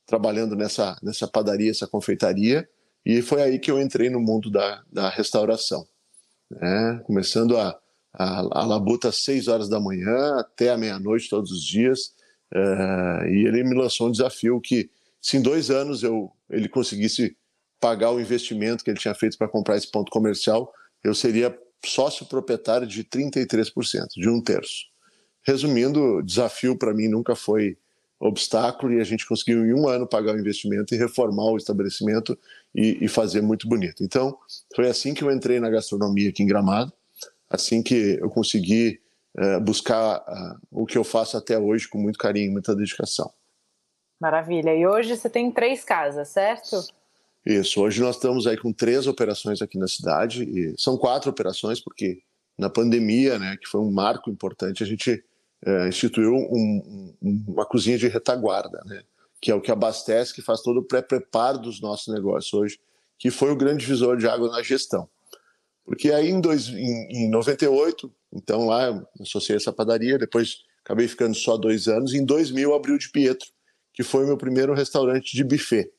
trabalhando 0.08 0.56
nessa, 0.56 0.98
nessa 1.04 1.28
padaria, 1.28 1.70
essa 1.70 1.86
confeitaria, 1.86 2.68
e 3.06 3.22
foi 3.22 3.42
aí 3.42 3.60
que 3.60 3.70
eu 3.70 3.80
entrei 3.80 4.10
no 4.10 4.20
mundo 4.20 4.50
da, 4.50 4.82
da 4.92 5.10
restauração. 5.10 5.86
Né? 6.50 7.02
Começando 7.06 7.58
a, 7.58 7.78
a, 8.14 8.40
a 8.40 8.66
labuta 8.66 9.10
às 9.10 9.24
6 9.24 9.48
horas 9.48 9.70
da 9.70 9.80
manhã 9.80 10.40
até 10.40 10.72
a 10.72 10.78
meia-noite 10.78 11.30
todos 11.30 11.52
os 11.52 11.64
dias. 11.64 12.16
Uh, 12.54 13.28
e 13.28 13.46
ele 13.46 13.64
me 13.64 13.76
lançou 13.76 14.08
um 14.08 14.12
desafio 14.12 14.60
que, 14.62 14.90
se 15.22 15.38
em 15.38 15.42
dois 15.42 15.70
anos 15.70 16.04
eu, 16.04 16.32
ele 16.50 16.70
conseguisse 16.70 17.38
pagar 17.80 18.12
o 18.12 18.20
investimento 18.20 18.84
que 18.84 18.90
ele 18.90 19.00
tinha 19.00 19.14
feito 19.14 19.38
para 19.38 19.48
comprar 19.48 19.78
esse 19.78 19.92
ponto 19.92 20.12
comercial, 20.12 20.72
eu 21.04 21.14
seria 21.14 21.58
sócio 21.86 22.26
proprietário 22.26 22.88
de 22.88 23.04
33%, 23.04 24.08
de 24.16 24.30
um 24.30 24.42
terço. 24.42 24.86
Resumindo, 25.44 26.22
desafio 26.24 26.78
para 26.78 26.94
mim 26.94 27.08
nunca 27.08 27.36
foi 27.36 27.78
obstáculo 28.20 28.94
e 28.94 29.00
a 29.00 29.04
gente 29.04 29.28
conseguiu 29.28 29.66
em 29.66 29.74
um 29.74 29.88
ano 29.88 30.08
pagar 30.08 30.34
o 30.36 30.40
investimento 30.40 30.94
e 30.94 30.98
reformar 30.98 31.52
o 31.52 31.58
estabelecimento 31.58 32.38
e, 32.74 33.06
e 33.06 33.08
fazer 33.08 33.42
muito 33.42 33.68
bonito. 33.68 34.04
Então, 34.04 34.38
foi 34.76 34.88
assim 34.88 35.14
que 35.14 35.24
eu 35.24 35.32
entrei 35.32 35.60
na 35.60 35.70
gastronomia 35.70 36.30
aqui 36.30 36.44
em 36.44 36.48
Gramado, 36.48 36.92
assim 37.50 37.84
que 37.84 38.18
eu 38.20 38.30
consegui 38.30 39.00
uh, 39.38 39.62
buscar 39.62 40.20
uh, 40.20 40.60
o 40.72 40.86
que 40.86 40.98
eu 40.98 41.04
faço 41.04 41.38
até 41.38 41.58
hoje 41.58 41.88
com 41.88 42.00
muito 42.00 42.18
carinho, 42.18 42.52
muita 42.52 42.76
dedicação. 42.76 43.32
Maravilha. 44.20 44.76
E 44.76 44.88
hoje 44.88 45.16
você 45.16 45.30
tem 45.30 45.52
três 45.52 45.84
casas, 45.84 46.30
certo? 46.30 46.84
Isso. 47.46 47.82
Hoje 47.82 48.02
nós 48.02 48.16
estamos 48.16 48.48
aí 48.48 48.58
com 48.58 48.74
três 48.74 49.06
operações 49.06 49.62
aqui 49.62 49.78
na 49.78 49.88
cidade. 49.88 50.44
E 50.44 50.74
são 50.78 50.98
quatro 50.98 51.30
operações 51.30 51.80
porque 51.80 52.22
na 52.58 52.70
pandemia, 52.70 53.38
né, 53.38 53.56
que 53.62 53.68
foi 53.68 53.80
um 53.80 53.92
marco 53.92 54.32
importante, 54.32 54.84
a 54.84 54.88
gente 54.88 55.24
é, 55.66 55.88
instituiu 55.88 56.34
um, 56.34 57.14
um, 57.22 57.44
uma 57.48 57.66
cozinha 57.66 57.98
de 57.98 58.08
retaguarda, 58.08 58.82
né, 58.86 59.04
que 59.42 59.52
é 59.52 59.56
o 59.56 59.62
que 59.62 59.72
abastece, 59.72 60.34
que 60.34 60.42
faz 60.42 60.62
todo 60.62 60.80
o 60.80 60.84
pré-preparo 60.84 61.60
dos 61.60 61.82
nossos 61.82 62.14
negócios 62.14 62.54
hoje, 62.54 62.80
que 63.18 63.32
foi 63.32 63.52
o 63.52 63.56
grande 63.56 63.80
divisor 63.80 64.18
de 64.18 64.28
água 64.28 64.50
na 64.50 64.62
gestão. 64.62 65.10
Porque 65.86 66.12
aí 66.12 66.30
em, 66.30 66.42
dois, 66.42 66.68
em, 66.68 67.26
em 67.26 67.30
98, 67.30 68.12
então 68.34 68.68
lá 68.68 69.04
associei 69.22 69.56
essa 69.56 69.72
padaria, 69.72 70.18
depois 70.18 70.66
acabei 70.84 71.08
ficando 71.08 71.36
só 71.36 71.58
dois 71.58 71.88
anos, 71.88 72.14
em 72.14 72.24
2000 72.24 72.74
abriu 72.74 72.96
o 72.96 73.00
de 73.00 73.10
Pietro, 73.10 73.48
que 73.94 74.04
foi 74.04 74.24
o 74.24 74.28
meu 74.28 74.38
primeiro 74.38 74.74
restaurante 74.74 75.36
de 75.36 75.44
buffet. 75.44 75.92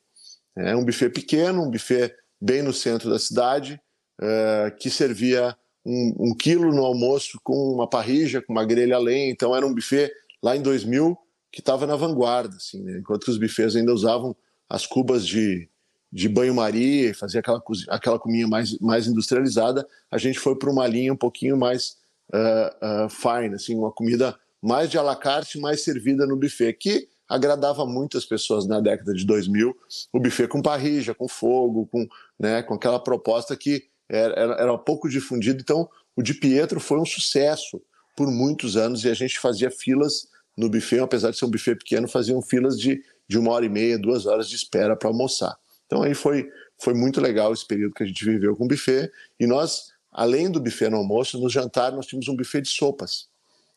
É 0.56 0.74
um 0.76 0.84
buffet 0.84 1.10
pequeno, 1.10 1.62
um 1.62 1.70
buffet 1.70 2.14
bem 2.40 2.62
no 2.62 2.72
centro 2.72 3.10
da 3.10 3.18
cidade, 3.18 3.80
é, 4.20 4.72
que 4.78 4.90
servia 4.90 5.56
um, 5.84 6.14
um, 6.18 6.34
quilo 6.34 6.72
no 6.72 6.84
almoço 6.84 7.38
com 7.42 7.72
uma 7.72 7.88
parrija, 7.88 8.42
com 8.42 8.52
uma 8.52 8.64
grelha 8.64 8.96
a 8.96 8.98
lenha. 8.98 9.30
Então 9.30 9.54
era 9.54 9.66
um 9.66 9.74
buffet 9.74 10.12
lá 10.42 10.56
em 10.56 10.62
2000 10.62 11.16
que 11.50 11.60
estava 11.60 11.86
na 11.86 11.96
vanguarda, 11.96 12.56
assim, 12.56 12.82
né? 12.82 12.98
enquanto 12.98 13.28
os 13.28 13.38
buffets 13.38 13.74
ainda 13.74 13.92
usavam 13.92 14.36
as 14.68 14.86
cubas 14.86 15.26
de, 15.26 15.68
de 16.12 16.28
banho-maria, 16.28 17.14
fazia 17.14 17.40
aquela, 17.40 17.62
aquela 17.88 18.18
cominha 18.18 18.46
mais, 18.46 18.78
mais 18.78 19.06
industrializada, 19.06 19.86
a 20.10 20.18
gente 20.18 20.38
foi 20.38 20.56
para 20.56 20.70
uma 20.70 20.86
linha 20.86 21.12
um 21.12 21.16
pouquinho 21.16 21.56
mais 21.56 21.96
uh, 22.34 23.06
uh, 23.06 23.08
fine, 23.08 23.54
assim, 23.54 23.74
uma 23.74 23.90
comida 23.90 24.38
mais 24.60 24.90
de 24.90 24.98
à 24.98 25.02
la 25.02 25.16
carte, 25.16 25.58
mais 25.58 25.82
servida 25.82 26.26
no 26.26 26.36
buffet, 26.36 26.74
que 26.74 27.08
agradava 27.28 27.84
muitas 27.84 28.24
pessoas 28.24 28.66
na 28.66 28.80
década 28.80 29.12
de 29.12 29.24
2000, 29.24 29.76
o 30.12 30.20
buffet 30.20 30.48
com 30.48 30.62
parrija, 30.62 31.14
com 31.14 31.28
fogo, 31.28 31.86
com, 31.86 32.06
né, 32.38 32.62
com 32.62 32.74
aquela 32.74 32.98
proposta 32.98 33.56
que 33.56 33.84
era, 34.08 34.54
era 34.54 34.78
pouco 34.78 35.08
difundido. 35.08 35.60
Então, 35.60 35.88
o 36.16 36.22
de 36.22 36.34
Pietro 36.34 36.80
foi 36.80 36.98
um 36.98 37.04
sucesso 37.04 37.80
por 38.16 38.30
muitos 38.30 38.76
anos 38.76 39.04
e 39.04 39.08
a 39.08 39.14
gente 39.14 39.38
fazia 39.38 39.70
filas 39.70 40.28
no 40.56 40.68
buffet, 40.68 40.98
apesar 40.98 41.30
de 41.30 41.38
ser 41.38 41.44
um 41.44 41.50
buffet 41.50 41.76
pequeno, 41.76 42.08
faziam 42.08 42.42
filas 42.42 42.78
de, 42.78 43.00
de 43.28 43.38
uma 43.38 43.52
hora 43.52 43.64
e 43.64 43.68
meia, 43.68 43.96
duas 43.98 44.26
horas 44.26 44.48
de 44.48 44.56
espera 44.56 44.96
para 44.96 45.08
almoçar. 45.08 45.56
Então, 45.86 46.02
aí 46.02 46.14
foi, 46.14 46.50
foi 46.78 46.94
muito 46.94 47.20
legal 47.20 47.52
esse 47.52 47.66
período 47.66 47.94
que 47.94 48.02
a 48.02 48.06
gente 48.06 48.24
viveu 48.24 48.56
com 48.56 48.64
o 48.64 48.68
buffet. 48.68 49.10
E 49.38 49.46
nós, 49.46 49.92
além 50.10 50.50
do 50.50 50.60
buffet 50.60 50.90
no 50.90 50.96
almoço, 50.96 51.38
no 51.38 51.48
jantar, 51.48 51.92
nós 51.92 52.06
tínhamos 52.06 52.28
um 52.28 52.34
buffet 52.34 52.62
de 52.62 52.68
sopas. 52.68 53.28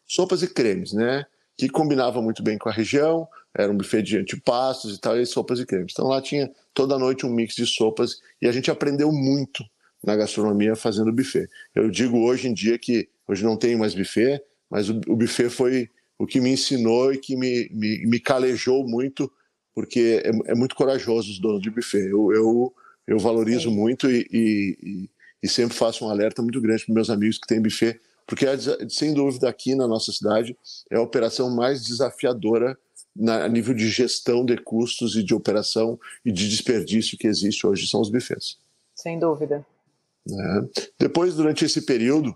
Sopas 0.07 0.41
e 0.41 0.47
cremes, 0.47 0.91
né? 0.91 1.25
Que 1.55 1.69
combinava 1.69 2.21
muito 2.21 2.41
bem 2.41 2.57
com 2.57 2.67
a 2.67 2.71
região, 2.71 3.27
era 3.53 3.71
um 3.71 3.77
buffet 3.77 4.01
de 4.01 4.17
antipastos 4.17 4.95
e 4.95 4.99
tal, 4.99 5.19
e 5.19 5.25
sopas 5.25 5.59
e 5.59 5.65
cremes. 5.65 5.91
Então 5.93 6.07
lá 6.07 6.21
tinha 6.21 6.51
toda 6.73 6.97
noite 6.97 7.25
um 7.25 7.29
mix 7.29 7.55
de 7.55 7.67
sopas 7.67 8.19
e 8.41 8.47
a 8.47 8.51
gente 8.51 8.71
aprendeu 8.71 9.11
muito 9.11 9.63
na 10.03 10.15
gastronomia 10.15 10.75
fazendo 10.75 11.11
buffet. 11.11 11.47
Eu 11.75 11.89
digo 11.89 12.19
hoje 12.19 12.47
em 12.47 12.53
dia 12.53 12.77
que 12.77 13.07
hoje 13.27 13.43
não 13.43 13.57
tenho 13.57 13.79
mais 13.79 13.93
buffet, 13.93 14.41
mas 14.69 14.89
o, 14.89 14.99
o 15.07 15.15
buffet 15.15 15.49
foi 15.49 15.89
o 16.17 16.25
que 16.25 16.39
me 16.39 16.51
ensinou 16.51 17.13
e 17.13 17.17
que 17.17 17.35
me, 17.35 17.69
me, 17.71 18.05
me 18.05 18.19
calejou 18.19 18.87
muito, 18.87 19.31
porque 19.73 20.21
é, 20.23 20.51
é, 20.51 20.55
muito 20.55 20.75
corajoso 20.75 21.31
os 21.31 21.39
donos 21.39 21.61
de 21.61 21.69
buffet. 21.69 22.07
Eu, 22.07 22.31
eu, 22.31 22.73
eu 23.07 23.19
valorizo 23.19 23.69
Sim. 23.69 23.75
muito 23.75 24.09
e, 24.09 24.27
e, 24.31 25.09
e, 25.41 25.47
sempre 25.47 25.75
faço 25.75 26.05
um 26.05 26.09
alerta 26.09 26.41
muito 26.41 26.61
grande 26.61 26.85
para 26.85 26.93
meus 26.93 27.09
amigos 27.09 27.37
que 27.37 27.47
têm 27.47 27.61
buffet, 27.61 27.99
porque 28.27 28.45
sem 28.89 29.13
dúvida 29.13 29.49
aqui 29.49 29.75
na 29.75 29.87
nossa 29.87 30.11
cidade 30.11 30.55
é 30.89 30.95
a 30.95 31.01
operação 31.01 31.49
mais 31.49 31.83
desafiadora 31.83 32.77
na, 33.15 33.43
a 33.45 33.49
nível 33.49 33.73
de 33.73 33.89
gestão 33.89 34.45
de 34.45 34.57
custos 34.57 35.15
e 35.15 35.23
de 35.23 35.33
operação 35.33 35.99
e 36.23 36.31
de 36.31 36.47
desperdício 36.47 37.17
que 37.17 37.27
existe 37.27 37.65
hoje 37.65 37.87
são 37.87 37.99
os 37.99 38.09
bufês. 38.09 38.57
Sem 38.95 39.19
dúvida. 39.19 39.65
É. 40.29 40.83
Depois, 40.99 41.35
durante 41.35 41.65
esse 41.65 41.81
período, 41.85 42.29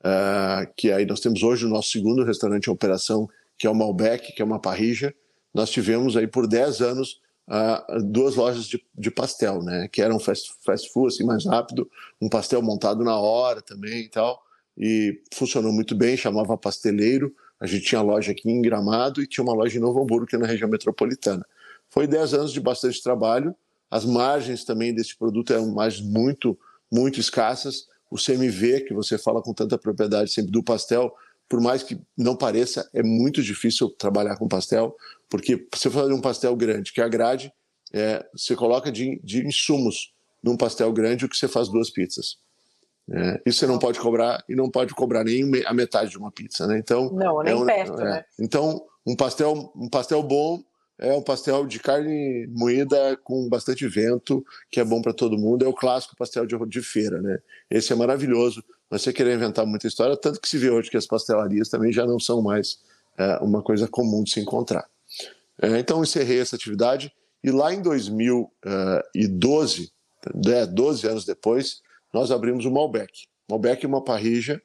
uh, 0.00 0.66
que 0.76 0.92
aí 0.92 1.06
nós 1.06 1.20
temos 1.20 1.42
hoje 1.42 1.64
o 1.64 1.68
nosso 1.68 1.90
segundo 1.90 2.24
restaurante 2.24 2.66
em 2.66 2.72
operação, 2.72 3.28
que 3.58 3.66
é 3.66 3.70
o 3.70 3.74
Malbec, 3.74 4.32
que 4.34 4.42
é 4.42 4.44
uma 4.44 4.60
parrija, 4.60 5.14
nós 5.54 5.70
tivemos 5.70 6.16
aí 6.16 6.26
por 6.26 6.46
10 6.46 6.82
anos 6.82 7.20
uh, 7.48 8.02
duas 8.02 8.36
lojas 8.36 8.66
de, 8.66 8.84
de, 8.94 9.10
pastel, 9.10 9.62
né? 9.62 9.88
Que 9.88 10.02
eram 10.02 10.18
fast, 10.18 10.52
fast 10.64 10.92
food, 10.92 11.14
assim, 11.14 11.24
mais 11.24 11.46
rápido, 11.46 11.90
um 12.20 12.28
pastel 12.28 12.60
montado 12.60 13.02
na 13.02 13.18
hora 13.18 13.62
também 13.62 14.02
e 14.02 14.08
tal, 14.08 14.42
e 14.76 15.22
funcionou 15.32 15.72
muito 15.72 15.94
bem, 15.94 16.16
chamava 16.16 16.56
Pasteleiro, 16.58 17.34
a 17.58 17.66
gente 17.66 17.86
tinha 17.86 18.02
loja 18.02 18.32
aqui 18.32 18.50
em 18.50 18.60
Gramado 18.60 19.22
e 19.22 19.26
tinha 19.26 19.42
uma 19.42 19.54
loja 19.54 19.78
em 19.78 19.80
Novo 19.80 20.02
Hamburgo, 20.02 20.26
que 20.26 20.36
é 20.36 20.38
na 20.38 20.46
região 20.46 20.68
metropolitana. 20.68 21.44
Foi 21.88 22.06
10 22.06 22.34
anos 22.34 22.52
de 22.52 22.60
bastante 22.60 23.02
trabalho. 23.02 23.54
As 23.90 24.04
margens 24.04 24.64
também 24.64 24.94
desse 24.94 25.16
produto 25.16 25.52
eram 25.52 25.72
margens 25.72 26.06
muito, 26.06 26.58
muito 26.90 27.20
escassas. 27.20 27.86
O 28.10 28.16
CMV, 28.16 28.82
que 28.82 28.94
você 28.94 29.18
fala 29.18 29.42
com 29.42 29.52
tanta 29.52 29.78
propriedade 29.78 30.30
sempre 30.30 30.50
do 30.50 30.62
pastel, 30.62 31.14
por 31.48 31.60
mais 31.60 31.82
que 31.82 32.00
não 32.16 32.36
pareça, 32.36 32.88
é 32.92 33.02
muito 33.02 33.42
difícil 33.42 33.88
trabalhar 33.90 34.36
com 34.36 34.48
pastel, 34.48 34.96
porque 35.28 35.66
você 35.72 35.88
fazer 35.88 36.12
um 36.12 36.20
pastel 36.20 36.56
grande 36.56 36.92
que 36.92 37.00
agrade, 37.00 37.52
é, 37.92 38.24
você 38.34 38.56
coloca 38.56 38.90
de, 38.90 39.20
de 39.22 39.46
insumos 39.46 40.12
num 40.42 40.56
pastel 40.56 40.92
grande 40.92 41.24
o 41.24 41.28
que 41.28 41.36
você 41.36 41.48
faz 41.48 41.68
duas 41.68 41.90
pizzas. 41.90 42.38
É, 43.08 43.40
isso 43.46 43.60
você 43.60 43.66
não 43.66 43.78
pode 43.78 44.00
cobrar 44.00 44.42
e 44.48 44.56
não 44.56 44.68
pode 44.68 44.92
cobrar 44.92 45.22
nem 45.22 45.44
a 45.64 45.72
metade 45.72 46.10
de 46.10 46.18
uma 46.18 46.32
pizza, 46.32 46.66
né? 46.66 46.76
Então 46.78 47.08
não, 47.12 47.40
nem 47.40 47.52
é 47.52 47.56
um, 47.56 47.64
perto, 47.64 48.00
é, 48.00 48.04
né? 48.04 48.24
Então 48.40 48.84
um 49.06 49.14
pastel, 49.14 49.72
um 49.76 49.88
pastel 49.88 50.22
bom 50.24 50.60
é 50.98 51.12
um 51.12 51.22
pastel 51.22 51.66
de 51.66 51.78
carne 51.78 52.46
moída 52.48 53.16
com 53.22 53.48
bastante 53.48 53.86
vento, 53.86 54.44
que 54.70 54.80
é 54.80 54.84
bom 54.84 55.02
para 55.02 55.12
todo 55.12 55.38
mundo. 55.38 55.64
É 55.64 55.68
o 55.68 55.74
clássico 55.74 56.16
pastel 56.16 56.46
de, 56.46 56.56
de 56.66 56.82
feira, 56.82 57.20
né? 57.20 57.38
Esse 57.70 57.92
é 57.92 57.96
maravilhoso. 57.96 58.64
Você 58.90 59.12
querer 59.12 59.34
inventar 59.34 59.66
muita 59.66 59.86
história, 59.86 60.16
tanto 60.16 60.40
que 60.40 60.48
se 60.48 60.56
vê 60.56 60.70
hoje 60.70 60.90
que 60.90 60.96
as 60.96 61.06
pastelarias 61.06 61.68
também 61.68 61.92
já 61.92 62.06
não 62.06 62.18
são 62.18 62.40
mais 62.40 62.78
é, 63.18 63.36
uma 63.38 63.62
coisa 63.62 63.86
comum 63.86 64.22
de 64.22 64.30
se 64.30 64.40
encontrar. 64.40 64.88
É, 65.60 65.78
então 65.78 66.02
encerrei 66.02 66.40
essa 66.40 66.56
atividade 66.56 67.12
e 67.42 67.50
lá 67.50 67.72
em 67.72 67.82
2012, 67.82 69.92
é, 70.46 70.66
12 70.66 71.06
anos 71.06 71.24
depois, 71.24 71.82
nós 72.12 72.30
abrimos 72.30 72.64
o 72.64 72.70
Malbec. 72.70 73.26
Malbec 73.48 73.84
é 73.84 73.88
uma 73.88 74.02
parrija 74.02 74.60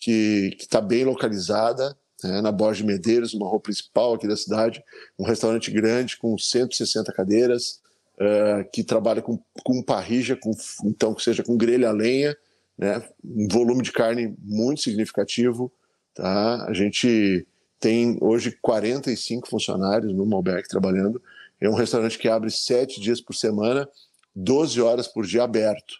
que 0.00 0.56
está 0.58 0.80
bem 0.80 1.04
localizada, 1.04 1.96
né, 2.22 2.40
na 2.40 2.50
Borges 2.50 2.84
Medeiros, 2.84 3.34
uma 3.34 3.48
rua 3.48 3.60
principal 3.60 4.14
aqui 4.14 4.26
da 4.26 4.36
cidade, 4.36 4.82
um 5.18 5.24
restaurante 5.24 5.70
grande 5.70 6.16
com 6.16 6.36
160 6.36 7.12
cadeiras, 7.12 7.80
uh, 8.16 8.68
que 8.72 8.82
trabalha 8.82 9.22
com, 9.22 9.38
com 9.64 9.82
parrija, 9.82 10.36
com, 10.36 10.50
então 10.84 11.14
que 11.14 11.22
seja 11.22 11.42
com 11.42 11.56
grelha 11.56 11.88
a 11.88 11.92
lenha, 11.92 12.36
né, 12.76 13.02
um 13.24 13.48
volume 13.50 13.82
de 13.82 13.92
carne 13.92 14.34
muito 14.40 14.82
significativo. 14.82 15.72
Tá? 16.14 16.64
A 16.66 16.72
gente 16.72 17.46
tem 17.78 18.18
hoje 18.20 18.56
45 18.60 19.48
funcionários 19.48 20.12
no 20.12 20.26
Malbec 20.26 20.68
trabalhando. 20.68 21.22
É 21.60 21.68
um 21.68 21.74
restaurante 21.74 22.18
que 22.18 22.28
abre 22.28 22.50
sete 22.50 23.00
dias 23.00 23.20
por 23.20 23.34
semana, 23.34 23.88
12 24.34 24.80
horas 24.80 25.08
por 25.08 25.26
dia 25.26 25.42
aberto. 25.42 25.94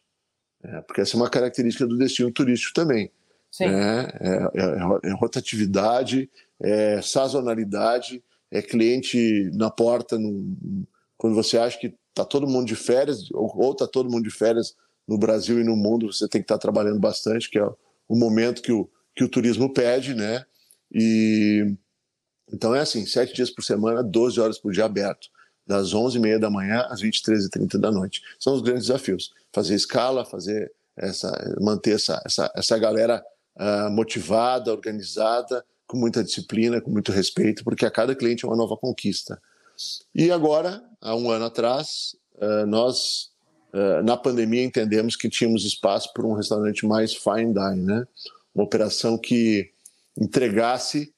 É, 0.63 0.81
porque 0.83 1.01
essa 1.01 1.17
é 1.17 1.21
uma 1.21 1.31
característica 1.31 1.87
do 1.87 1.97
destino 1.97 2.33
turístico 2.33 2.75
também. 2.75 3.11
Né? 3.61 4.09
É, 4.21 4.29
é, 4.55 5.11
é, 5.11 5.13
rotatividade, 5.15 6.31
é 6.61 7.01
sazonalidade, 7.03 8.23
é 8.51 8.63
cliente 8.63 9.51
na 9.55 9.71
porta 9.71 10.19
no, 10.19 10.87
quando 11.17 11.35
você 11.35 11.59
acha 11.59 11.79
que 11.79 11.95
está 12.11 12.25
todo 12.25 12.47
mundo 12.47 12.67
de 12.67 12.77
férias, 12.77 13.31
ou 13.33 13.73
está 13.73 13.87
todo 13.87 14.11
mundo 14.11 14.25
de 14.25 14.31
férias 14.31 14.75
no 15.07 15.19
Brasil 15.19 15.61
e 15.61 15.65
no 15.65 15.77
mundo, 15.77 16.13
você 16.13 16.29
tem 16.29 16.41
que 16.41 16.45
estar 16.45 16.57
tá 16.57 16.61
trabalhando 16.61 17.01
bastante, 17.01 17.51
que 17.51 17.59
é 17.59 17.65
o 18.09 18.17
momento 18.17 18.63
que 18.63 18.73
o, 18.73 18.89
que 19.15 19.25
o 19.25 19.29
turismo 19.29 19.73
pede, 19.73 20.15
né? 20.15 20.45
E 20.93 21.75
então 22.53 22.75
é 22.75 22.81
assim, 22.81 23.05
sete 23.05 23.35
dias 23.35 23.51
por 23.51 23.63
semana, 23.63 24.03
12 24.03 24.41
horas 24.41 24.59
por 24.59 24.73
dia 24.73 24.85
aberto 24.85 25.29
das 25.67 25.93
11h30 25.93 26.39
da 26.39 26.49
manhã 26.49 26.87
às 26.89 27.03
23h30 27.03 27.79
da 27.79 27.93
noite. 27.93 28.23
São 28.39 28.55
os 28.55 28.63
grandes 28.63 28.87
desafios. 28.87 29.35
Fazer 29.53 29.75
escala, 29.75 30.25
fazer 30.25 30.73
essa, 30.97 31.31
manter 31.61 31.97
essa, 31.97 32.23
essa, 32.25 32.51
essa 32.57 32.79
galera 32.79 33.23
uh, 33.59 33.91
motivada, 33.91 34.71
organizada, 34.71 35.65
com 35.87 35.97
muita 35.97 36.23
disciplina, 36.23 36.81
com 36.81 36.91
muito 36.91 37.13
respeito, 37.13 37.65
porque 37.65 37.85
a 37.85 37.91
cada 37.91 38.15
cliente 38.15 38.45
é 38.45 38.49
uma 38.49 38.57
nova 38.57 38.77
conquista. 38.77 39.41
E 40.15 40.31
agora, 40.31 40.83
há 41.01 41.15
um 41.15 41.31
ano 41.31 41.47
atrás, 41.47 42.17
uh, 42.37 42.67
nós, 42.67 43.31
uh, 43.73 44.03
na 44.05 44.17
pandemia, 44.17 44.65
entendemos 44.65 45.17
que 45.17 45.29
tínhamos 45.29 45.65
espaço 45.65 46.13
para 46.13 46.27
um 46.27 46.35
restaurante 46.35 46.87
mais 46.87 47.15
fine 47.15 47.53
dining, 47.53 47.85
né? 47.85 48.07
uma 48.55 48.65
operação 48.65 49.17
que 49.19 49.71
entregasse 50.17 51.13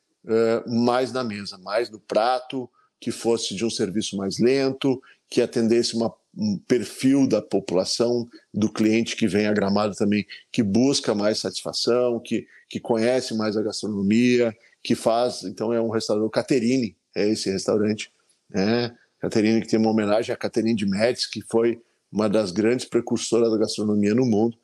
mais 0.66 1.10
na 1.14 1.24
mesa, 1.24 1.56
mais 1.56 1.88
no 1.88 1.98
prato, 1.98 2.68
que 3.00 3.10
fosse 3.10 3.54
de 3.54 3.64
um 3.64 3.70
serviço 3.70 4.14
mais 4.18 4.38
lento, 4.38 5.00
que 5.30 5.40
atendesse 5.40 5.94
uma, 5.94 6.12
um 6.36 6.58
perfil 6.58 7.26
da 7.26 7.40
população, 7.40 8.28
do 8.52 8.70
cliente 8.70 9.16
que 9.16 9.28
vem 9.28 9.46
a 9.46 9.52
Gramado 9.52 9.94
também, 9.94 10.26
que 10.50 10.62
busca 10.62 11.14
mais 11.14 11.38
satisfação, 11.38 12.18
que, 12.18 12.46
que 12.68 12.80
conhece 12.80 13.34
mais 13.36 13.56
a 13.56 13.62
gastronomia, 13.62 14.54
que 14.82 14.96
faz. 14.96 15.44
Então, 15.44 15.72
é 15.72 15.80
um 15.80 15.88
restaurante, 15.88 16.32
Caterine, 16.32 16.96
é 17.14 17.28
esse 17.28 17.48
restaurante, 17.48 18.12
né? 18.48 18.94
Caterine, 19.20 19.60
que 19.60 19.68
tem 19.68 19.78
uma 19.78 19.90
homenagem 19.90 20.34
a 20.34 20.36
Caterine 20.36 20.74
de 20.74 20.86
Médici, 20.86 21.30
que 21.30 21.42
foi 21.42 21.80
uma 22.10 22.28
das 22.28 22.50
grandes 22.50 22.86
precursoras 22.86 23.50
da 23.50 23.58
gastronomia 23.58 24.14
no 24.14 24.26
mundo, 24.26 24.58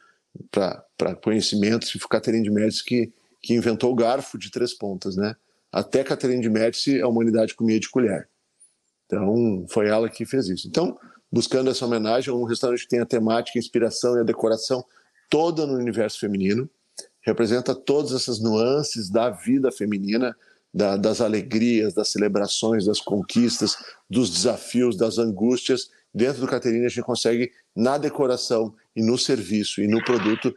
para 0.50 1.14
conhecimentos, 1.22 1.94
e 1.94 1.98
foi 1.98 2.08
Caterine 2.08 2.42
de 2.42 2.50
Médici 2.50 2.84
que, 2.84 3.12
que 3.40 3.54
inventou 3.54 3.92
o 3.92 3.94
garfo 3.94 4.36
de 4.36 4.50
três 4.50 4.74
pontas, 4.74 5.16
né? 5.16 5.36
Até 5.70 6.02
Caterine 6.02 6.40
de 6.40 6.50
Médici, 6.50 7.00
a 7.00 7.06
humanidade 7.06 7.54
comia 7.54 7.78
de 7.78 7.88
colher. 7.88 8.28
Então, 9.06 9.64
foi 9.68 9.88
ela 9.88 10.08
que 10.08 10.26
fez 10.26 10.48
isso. 10.48 10.68
Então, 10.68 10.98
buscando 11.30 11.70
essa 11.70 11.86
homenagem, 11.86 12.32
um 12.32 12.44
restaurante 12.44 12.82
que 12.82 12.88
tem 12.88 13.00
a 13.00 13.06
temática, 13.06 13.58
a 13.58 13.60
inspiração 13.60 14.16
e 14.16 14.20
a 14.20 14.24
decoração 14.24 14.84
toda 15.30 15.66
no 15.66 15.74
universo 15.74 16.18
feminino, 16.18 16.68
representa 17.22 17.74
todas 17.74 18.12
essas 18.12 18.40
nuances 18.40 19.10
da 19.10 19.30
vida 19.30 19.72
feminina, 19.72 20.36
da, 20.72 20.96
das 20.96 21.20
alegrias, 21.20 21.94
das 21.94 22.08
celebrações, 22.08 22.86
das 22.86 23.00
conquistas, 23.00 23.76
dos 24.08 24.30
desafios, 24.30 24.96
das 24.96 25.18
angústias. 25.18 25.90
Dentro 26.14 26.42
do 26.42 26.46
Caterina, 26.46 26.86
a 26.86 26.88
gente 26.88 27.02
consegue, 27.02 27.50
na 27.74 27.98
decoração 27.98 28.74
e 28.94 29.02
no 29.02 29.18
serviço 29.18 29.82
e 29.82 29.88
no 29.88 30.02
produto, 30.04 30.54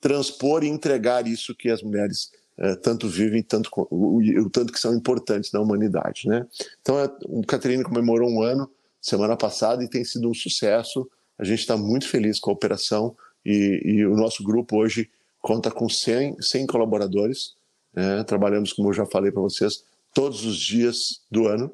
transpor 0.00 0.64
e 0.64 0.68
entregar 0.68 1.26
isso 1.26 1.54
que 1.54 1.70
as 1.70 1.82
mulheres 1.82 2.30
eh, 2.60 2.76
tanto 2.76 3.08
vivem, 3.08 3.42
tanto, 3.42 3.70
o, 3.90 4.18
o, 4.18 4.50
tanto 4.50 4.70
que 4.70 4.78
são 4.78 4.94
importantes 4.94 5.50
na 5.50 5.60
humanidade. 5.60 6.28
Né? 6.28 6.46
Então, 6.82 6.98
é, 6.98 7.10
o 7.24 7.42
Caterina 7.42 7.82
comemorou 7.82 8.28
um 8.28 8.42
ano 8.42 8.70
semana 9.00 9.34
passada 9.34 9.82
e 9.82 9.88
tem 9.88 10.04
sido 10.04 10.28
um 10.28 10.34
sucesso. 10.34 11.08
A 11.38 11.44
gente 11.44 11.60
está 11.60 11.74
muito 11.74 12.06
feliz 12.06 12.38
com 12.38 12.50
a 12.50 12.52
operação 12.52 13.16
e, 13.44 13.80
e 13.82 14.06
o 14.06 14.14
nosso 14.14 14.44
grupo 14.44 14.76
hoje 14.76 15.08
conta 15.40 15.70
com 15.70 15.88
100, 15.88 16.42
100 16.42 16.66
colaboradores. 16.66 17.54
Né? 17.94 18.22
Trabalhamos, 18.24 18.74
como 18.74 18.90
eu 18.90 18.92
já 18.92 19.06
falei 19.06 19.32
para 19.32 19.40
vocês, 19.40 19.82
todos 20.12 20.44
os 20.44 20.58
dias 20.58 21.22
do 21.30 21.48
ano. 21.48 21.72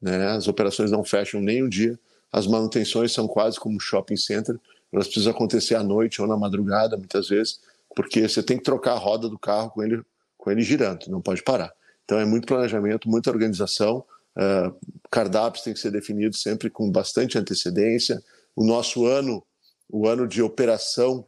Né? 0.00 0.24
As 0.28 0.46
operações 0.46 0.92
não 0.92 1.02
fecham 1.02 1.40
nem 1.40 1.64
um 1.64 1.68
dia. 1.68 1.98
As 2.32 2.46
manutenções 2.46 3.12
são 3.12 3.26
quase 3.26 3.58
como 3.58 3.74
um 3.74 3.80
shopping 3.80 4.16
center. 4.16 4.56
Elas 4.92 5.08
precisam 5.08 5.32
acontecer 5.32 5.74
à 5.74 5.82
noite 5.82 6.22
ou 6.22 6.28
na 6.28 6.36
madrugada, 6.36 6.96
muitas 6.96 7.28
vezes, 7.28 7.60
porque 7.96 8.28
você 8.28 8.40
tem 8.40 8.56
que 8.56 8.62
trocar 8.62 8.92
a 8.92 8.98
roda 8.98 9.28
do 9.28 9.38
carro 9.38 9.70
com 9.70 9.82
ele, 9.82 10.00
com 10.48 10.52
ele 10.52 10.62
girando, 10.62 11.06
não 11.08 11.20
pode 11.20 11.42
parar. 11.42 11.70
Então 12.04 12.18
é 12.18 12.24
muito 12.24 12.46
planejamento, 12.46 13.08
muita 13.08 13.30
organização. 13.30 14.02
Uh, 14.34 14.74
cardápios 15.10 15.62
têm 15.62 15.74
que 15.74 15.78
ser 15.78 15.90
definidos 15.90 16.40
sempre 16.40 16.70
com 16.70 16.90
bastante 16.90 17.36
antecedência. 17.36 18.22
O 18.56 18.64
nosso 18.64 19.04
ano, 19.04 19.44
o 19.90 20.08
ano 20.08 20.26
de 20.26 20.40
operação, 20.40 21.26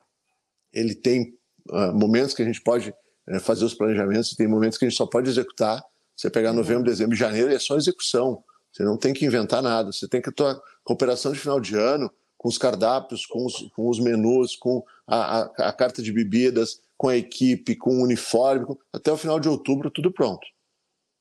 ele 0.73 0.95
tem 0.95 1.35
uh, 1.69 1.93
momentos 1.93 2.35
que 2.35 2.43
a 2.43 2.47
gente 2.47 2.63
pode 2.63 2.95
uh, 3.29 3.41
fazer 3.41 3.65
os 3.67 3.75
planejamentos, 3.75 4.35
tem 4.35 4.49
momentos 4.49 4.79
que 4.79 4.87
a 4.87 4.89
gente 4.89 4.97
só 4.97 5.07
pode 5.07 5.29
executar. 5.29 5.85
Você 6.17 6.31
pegar 6.31 6.55
novembro, 6.55 6.85
dezembro 6.85 7.15
janeiro, 7.15 7.53
é 7.53 7.59
só 7.59 7.77
execução. 7.77 8.43
Você 8.73 8.85
não 8.85 8.97
tem 8.97 9.13
que 9.13 9.27
inventar 9.27 9.63
nada. 9.63 9.93
Você 9.93 10.09
tem 10.09 10.23
que 10.23 10.31
atuar 10.31 10.59
com 10.83 10.95
operação 10.95 11.33
de 11.33 11.39
final 11.39 11.61
de 11.61 11.77
ano, 11.77 12.11
com 12.39 12.49
os 12.49 12.57
cardápios, 12.57 13.27
com 13.27 13.45
os, 13.45 13.71
com 13.77 13.89
os 13.89 14.01
menus, 14.01 14.57
com 14.57 14.83
a, 15.07 15.41
a, 15.41 15.69
a, 15.69 15.73
carta 15.73 16.03
de 16.03 16.11
bebidas, 16.11 16.81
com 17.01 17.09
a 17.09 17.17
equipe, 17.17 17.75
com 17.77 17.99
o 17.99 18.03
uniforme, 18.03 18.67
com, 18.67 18.77
até 18.93 19.11
o 19.11 19.17
final 19.17 19.41
de 19.41 19.49
outubro, 19.49 19.91
tudo 19.91 20.13
pronto. 20.13 20.47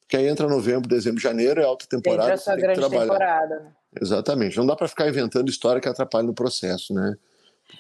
Porque 0.01 0.17
aí 0.17 0.27
entra 0.27 0.45
novembro, 0.45 0.89
dezembro, 0.89 1.21
janeiro, 1.21 1.61
é 1.61 1.63
alta 1.63 1.85
temporada. 1.87 2.37
Tem, 2.37 2.53
tem 2.53 2.61
grande 2.61 2.89
temporada. 2.89 3.59
Né? 3.61 3.71
Exatamente. 4.01 4.57
Não 4.57 4.65
dá 4.65 4.75
para 4.75 4.89
ficar 4.89 5.07
inventando 5.07 5.47
história 5.47 5.79
que 5.79 5.87
atrapalha 5.87 6.27
no 6.27 6.33
processo, 6.33 6.93
né? 6.93 7.15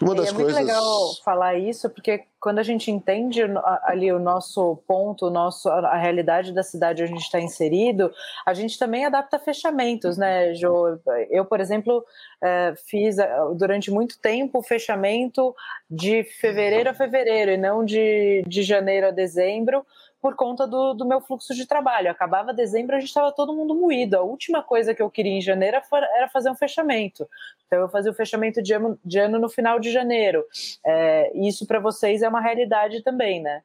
Uma 0.01 0.15
das 0.15 0.29
é 0.29 0.31
muito 0.31 0.45
coisas... 0.45 0.61
legal 0.61 1.15
falar 1.23 1.55
isso, 1.57 1.89
porque 1.89 2.23
quando 2.39 2.59
a 2.59 2.63
gente 2.63 2.89
entende 2.89 3.41
ali 3.83 4.11
o 4.11 4.19
nosso 4.19 4.77
ponto, 4.87 5.27
o 5.27 5.29
nosso, 5.29 5.67
a 5.69 5.97
realidade 5.97 6.53
da 6.53 6.63
cidade 6.63 7.03
onde 7.03 7.11
a 7.11 7.15
gente 7.15 7.25
está 7.25 7.39
inserido, 7.39 8.11
a 8.45 8.53
gente 8.53 8.79
também 8.79 9.05
adapta 9.05 9.37
fechamentos, 9.37 10.17
né, 10.17 10.53
Jo? 10.53 10.99
Eu, 11.29 11.43
por 11.43 11.59
exemplo, 11.59 12.05
é, 12.41 12.73
fiz 12.87 13.17
durante 13.57 13.91
muito 13.91 14.19
tempo 14.19 14.59
o 14.59 14.63
fechamento 14.63 15.53
de 15.89 16.23
fevereiro 16.23 16.89
a 16.89 16.93
fevereiro 16.93 17.51
e 17.51 17.57
não 17.57 17.83
de, 17.83 18.43
de 18.47 18.63
janeiro 18.63 19.07
a 19.07 19.11
dezembro, 19.11 19.85
por 20.21 20.35
conta 20.35 20.67
do, 20.67 20.93
do 20.93 21.07
meu 21.07 21.21
fluxo 21.21 21.53
de 21.53 21.65
trabalho. 21.65 22.11
Acabava 22.11 22.53
dezembro, 22.53 22.95
a 22.95 22.99
gente 22.99 23.09
estava 23.09 23.31
todo 23.31 23.55
mundo 23.55 23.73
moído. 23.73 24.17
A 24.17 24.21
última 24.21 24.61
coisa 24.61 24.93
que 24.93 25.01
eu 25.01 25.09
queria 25.09 25.31
em 25.31 25.41
janeiro 25.41 25.77
era 26.15 26.29
fazer 26.29 26.49
um 26.49 26.55
fechamento. 26.55 27.27
Então, 27.65 27.79
eu 27.79 27.89
fazia 27.89 28.11
o 28.11 28.15
fechamento 28.15 28.61
de 28.61 28.73
ano, 28.73 28.99
de 29.03 29.19
ano 29.19 29.39
no 29.39 29.49
final 29.49 29.79
de 29.79 29.91
janeiro. 29.91 30.43
É, 30.85 31.31
isso 31.35 31.65
para 31.65 31.79
vocês 31.79 32.21
é 32.21 32.27
uma 32.27 32.41
realidade 32.41 33.01
também, 33.01 33.41
né? 33.41 33.61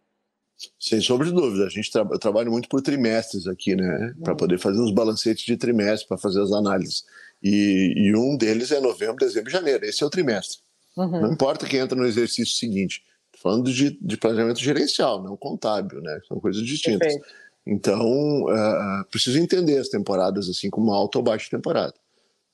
Sem 0.79 1.01
sombra 1.01 1.27
de 1.27 1.33
dúvida. 1.33 1.67
A 1.67 1.69
gente 1.69 1.90
tra 1.90 2.07
eu 2.09 2.19
trabalho 2.19 2.51
muito 2.53 2.69
por 2.69 2.81
trimestres 2.81 3.49
aqui, 3.49 3.75
né? 3.75 4.14
Para 4.23 4.33
uhum. 4.33 4.37
poder 4.37 4.59
fazer 4.59 4.81
uns 4.81 4.93
balancetes 4.93 5.45
de 5.45 5.57
trimestre, 5.57 6.07
para 6.07 6.19
fazer 6.19 6.40
as 6.40 6.53
análises. 6.53 7.05
E, 7.43 7.93
e, 7.97 8.17
um 8.17 8.37
deles 8.37 8.71
é 8.71 8.81
novembro, 8.81 9.17
dezembro 9.17 9.51
e 9.51 9.53
janeiro. 9.53 9.85
Esse 9.85 10.05
é 10.05 10.07
o 10.07 10.11
trimestre. 10.11 10.59
Uhum. 10.97 11.23
Não 11.23 11.33
importa 11.33 11.67
quem 11.67 11.81
entra 11.81 11.99
no 11.99 12.07
exercício 12.07 12.55
seguinte 12.55 13.03
falando 13.45 13.71
de, 13.71 13.99
de 14.01 14.17
planejamento 14.17 14.59
gerencial, 14.59 15.23
não 15.23 15.37
contábil, 15.37 16.01
né? 16.01 16.19
São 16.27 16.41
coisas 16.41 16.63
distintas. 16.63 17.13
Perfeito. 17.13 17.27
Então, 17.67 18.45
uh, 18.45 19.05
preciso 19.11 19.39
entender 19.39 19.77
as 19.77 19.91
temporadas 19.91 20.49
assim 20.49 20.71
como 20.71 20.91
alta 20.93 21.19
ou 21.19 21.25
baixa 21.25 21.51
temporada. 21.51 21.93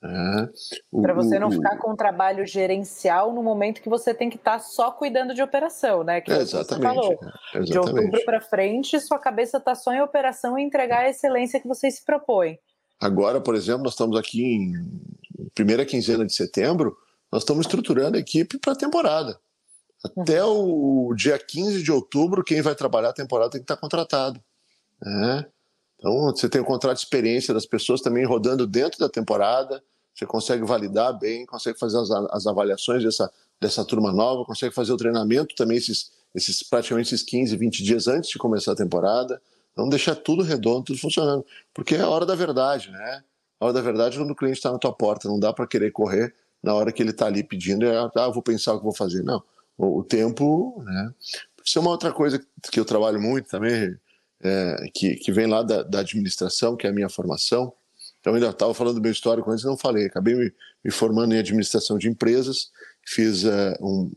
Uh, 0.02 1.02
Para 1.02 1.14
você 1.14 1.38
não 1.38 1.48
o, 1.48 1.52
ficar 1.52 1.76
com 1.76 1.92
um 1.92 1.96
trabalho 1.96 2.44
gerencial 2.44 3.32
no 3.32 3.42
momento 3.42 3.82
que 3.82 3.88
você 3.88 4.12
tem 4.12 4.28
que 4.28 4.36
estar 4.36 4.54
tá 4.54 4.58
só 4.58 4.90
cuidando 4.90 5.32
de 5.32 5.42
operação, 5.42 6.02
né? 6.02 6.20
Que 6.20 6.32
é, 6.32 6.38
exatamente. 6.38 6.82
Você 6.82 6.94
falou. 6.94 7.12
É, 7.54 7.58
exatamente. 7.58 7.70
De 7.70 7.78
outubro 7.78 8.24
para 8.24 8.40
frente, 8.40 9.00
sua 9.00 9.18
cabeça 9.18 9.58
está 9.58 9.76
só 9.76 9.92
em 9.92 10.00
operação 10.00 10.58
e 10.58 10.62
entregar 10.62 11.04
a 11.04 11.10
excelência 11.10 11.60
que 11.60 11.68
vocês 11.68 11.96
se 11.96 12.04
propõem. 12.04 12.58
Agora, 13.00 13.40
por 13.40 13.54
exemplo, 13.54 13.84
nós 13.84 13.92
estamos 13.92 14.18
aqui 14.18 14.42
em 14.42 14.72
primeira 15.54 15.86
quinzena 15.86 16.26
de 16.26 16.34
setembro, 16.34 16.96
nós 17.30 17.42
estamos 17.42 17.66
estruturando 17.66 18.16
a 18.16 18.20
equipe 18.20 18.58
para 18.58 18.72
a 18.72 18.76
temporada. 18.76 19.38
Até 20.02 20.42
o 20.42 21.12
dia 21.14 21.38
15 21.38 21.82
de 21.82 21.92
outubro, 21.92 22.42
quem 22.42 22.62
vai 22.62 22.74
trabalhar 22.74 23.10
a 23.10 23.14
temporada 23.14 23.50
tem 23.50 23.60
que 23.60 23.64
estar 23.64 23.76
contratado. 23.76 24.42
Né? 25.00 25.46
Então, 25.98 26.24
você 26.24 26.48
tem 26.48 26.60
o 26.60 26.64
contrato 26.64 26.96
de 26.96 27.02
experiência 27.02 27.52
das 27.52 27.66
pessoas 27.66 28.00
também 28.00 28.24
rodando 28.24 28.66
dentro 28.66 28.98
da 28.98 29.08
temporada, 29.08 29.82
você 30.14 30.24
consegue 30.24 30.64
validar 30.64 31.18
bem, 31.18 31.44
consegue 31.44 31.78
fazer 31.78 31.98
as, 31.98 32.10
as 32.10 32.46
avaliações 32.46 33.04
dessa, 33.04 33.30
dessa 33.60 33.84
turma 33.84 34.10
nova, 34.10 34.44
consegue 34.44 34.74
fazer 34.74 34.92
o 34.92 34.96
treinamento 34.96 35.54
também 35.54 35.76
esses, 35.76 36.10
esses 36.34 36.62
praticamente 36.62 37.14
esses 37.14 37.24
15, 37.24 37.54
20 37.56 37.84
dias 37.84 38.08
antes 38.08 38.30
de 38.30 38.38
começar 38.38 38.72
a 38.72 38.76
temporada. 38.76 39.40
Então, 39.72 39.88
deixar 39.88 40.14
tudo 40.14 40.42
redondo, 40.42 40.84
tudo 40.84 40.98
funcionando. 40.98 41.44
Porque 41.74 41.94
é 41.94 42.00
a 42.00 42.08
hora 42.08 42.24
da 42.24 42.34
verdade, 42.34 42.90
né? 42.90 43.22
A 43.60 43.66
hora 43.66 43.74
da 43.74 43.82
verdade 43.82 44.16
é 44.16 44.18
quando 44.18 44.30
o 44.30 44.36
cliente 44.36 44.56
está 44.56 44.72
na 44.72 44.78
tua 44.78 44.92
porta, 44.92 45.28
não 45.28 45.38
dá 45.38 45.52
para 45.52 45.66
querer 45.66 45.92
correr 45.92 46.34
na 46.62 46.74
hora 46.74 46.90
que 46.90 47.02
ele 47.02 47.10
está 47.10 47.26
ali 47.26 47.44
pedindo, 47.44 47.84
é, 47.86 47.96
ah, 47.96 48.28
vou 48.28 48.42
pensar 48.42 48.72
o 48.72 48.78
que 48.78 48.84
vou 48.84 48.94
fazer. 48.94 49.22
Não 49.22 49.42
o, 49.80 50.04
tempo, 50.04 50.82
né? 50.84 51.14
Isso 51.64 51.78
é 51.78 51.82
uma 51.82 51.90
outra 51.90 52.12
coisa 52.12 52.44
que 52.70 52.80
eu 52.80 52.84
trabalho 52.84 53.20
muito 53.20 53.48
também, 53.48 53.96
é, 54.42 54.90
que, 54.94 55.16
que 55.16 55.32
vem 55.32 55.46
lá 55.46 55.62
da, 55.62 55.82
da, 55.82 56.00
administração, 56.00 56.76
que 56.76 56.86
é 56.86 56.90
a 56.90 56.92
minha 56.92 57.08
formação. 57.08 57.72
Então, 58.20 58.34
ainda 58.34 58.50
estava 58.50 58.74
falando 58.74 58.96
do 58.96 59.00
meu 59.00 59.12
histórico 59.12 59.50
antes, 59.50 59.64
não 59.64 59.76
falei. 59.76 60.06
Acabei 60.06 60.34
me, 60.34 60.52
me 60.84 60.90
formando 60.90 61.34
em 61.34 61.38
administração 61.38 61.98
de 61.98 62.08
empresas, 62.08 62.70
fiz 63.06 63.44
uh, 63.44 63.74
um, 63.80 64.10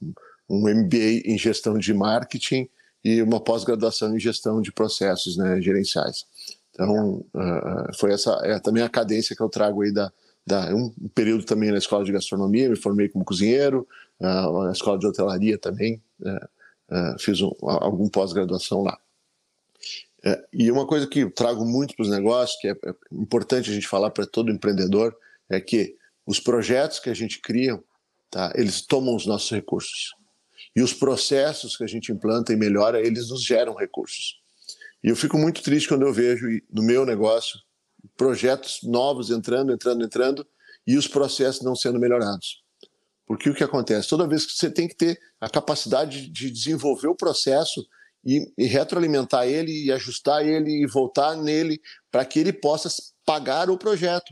um 0.49 0.59
MBA 0.61 1.21
em 1.25 1.37
gestão 1.37 1.77
de 1.77 1.93
marketing 1.93 2.67
e 3.03 3.21
uma 3.21 3.39
pós-graduação 3.39 4.15
em 4.15 4.19
gestão 4.19 4.61
de 4.61 4.71
processos 4.71 5.37
né, 5.37 5.61
gerenciais. 5.61 6.25
Então, 6.71 7.25
uh, 7.33 7.97
foi 7.97 8.13
essa 8.13 8.31
é 8.43 8.59
também 8.59 8.83
a 8.83 8.89
cadência 8.89 9.35
que 9.35 9.41
eu 9.41 9.49
trago 9.49 9.83
aí 9.83 9.91
da, 9.91 10.11
da 10.45 10.73
um 10.73 10.91
período 11.13 11.45
também 11.45 11.71
na 11.71 11.77
escola 11.77 12.03
de 12.03 12.11
gastronomia, 12.11 12.69
me 12.69 12.75
formei 12.75 13.09
como 13.09 13.23
cozinheiro, 13.23 13.87
na 14.23 14.71
escola 14.71 14.97
de 14.97 15.07
hotelaria 15.07 15.57
também, 15.57 16.01
uh, 16.21 16.45
uh, 16.95 17.19
fiz 17.19 17.41
um, 17.41 17.51
algum 17.61 18.07
pós-graduação 18.07 18.81
lá. 18.81 18.97
É, 20.25 20.41
e 20.53 20.71
uma 20.71 20.87
coisa 20.87 21.05
que 21.05 21.29
trago 21.29 21.65
muito 21.65 21.93
para 21.95 22.03
os 22.03 22.09
negócios, 22.09 22.59
que 22.61 22.69
é, 22.69 22.71
é 22.71 22.95
importante 23.11 23.69
a 23.69 23.73
gente 23.73 23.87
falar 23.87 24.09
para 24.11 24.25
todo 24.25 24.51
empreendedor, 24.51 25.13
é 25.49 25.59
que 25.59 25.97
os 26.25 26.39
projetos 26.39 26.99
que 26.99 27.09
a 27.09 27.13
gente 27.13 27.41
cria, 27.41 27.77
tá, 28.31 28.53
eles 28.55 28.81
tomam 28.81 29.15
os 29.15 29.25
nossos 29.25 29.51
recursos. 29.51 30.15
E 30.73 30.81
os 30.81 30.93
processos 30.93 31.75
que 31.75 31.83
a 31.83 31.87
gente 31.87 32.11
implanta 32.11 32.53
e 32.53 32.55
melhora, 32.55 33.05
eles 33.05 33.29
nos 33.29 33.43
geram 33.43 33.75
recursos. 33.75 34.41
E 35.03 35.09
eu 35.09 35.15
fico 35.15 35.37
muito 35.37 35.61
triste 35.61 35.89
quando 35.89 36.03
eu 36.03 36.13
vejo 36.13 36.47
no 36.71 36.81
meu 36.81 37.05
negócio 37.05 37.59
projetos 38.15 38.79
novos 38.83 39.29
entrando, 39.29 39.73
entrando, 39.73 40.05
entrando 40.05 40.47
e 40.87 40.97
os 40.97 41.07
processos 41.07 41.61
não 41.61 41.75
sendo 41.75 41.99
melhorados. 41.99 42.62
Porque 43.33 43.49
o 43.49 43.55
que 43.55 43.63
acontece? 43.63 44.07
Toda 44.07 44.27
vez 44.27 44.45
que 44.45 44.53
você 44.53 44.69
tem 44.69 44.87
que 44.87 44.95
ter 44.95 45.19
a 45.41 45.49
capacidade 45.49 46.29
de 46.29 46.51
desenvolver 46.51 47.07
o 47.07 47.15
processo 47.15 47.83
e, 48.23 48.45
e 48.55 48.65
retroalimentar 48.65 49.47
ele 49.47 49.85
e 49.85 49.91
ajustar 49.91 50.45
ele 50.45 50.83
e 50.83 50.85
voltar 50.85 51.35
nele 51.35 51.81
para 52.11 52.23
que 52.25 52.37
ele 52.37 52.53
possa 52.53 52.89
pagar 53.25 53.71
o 53.71 53.77
projeto. 53.77 54.31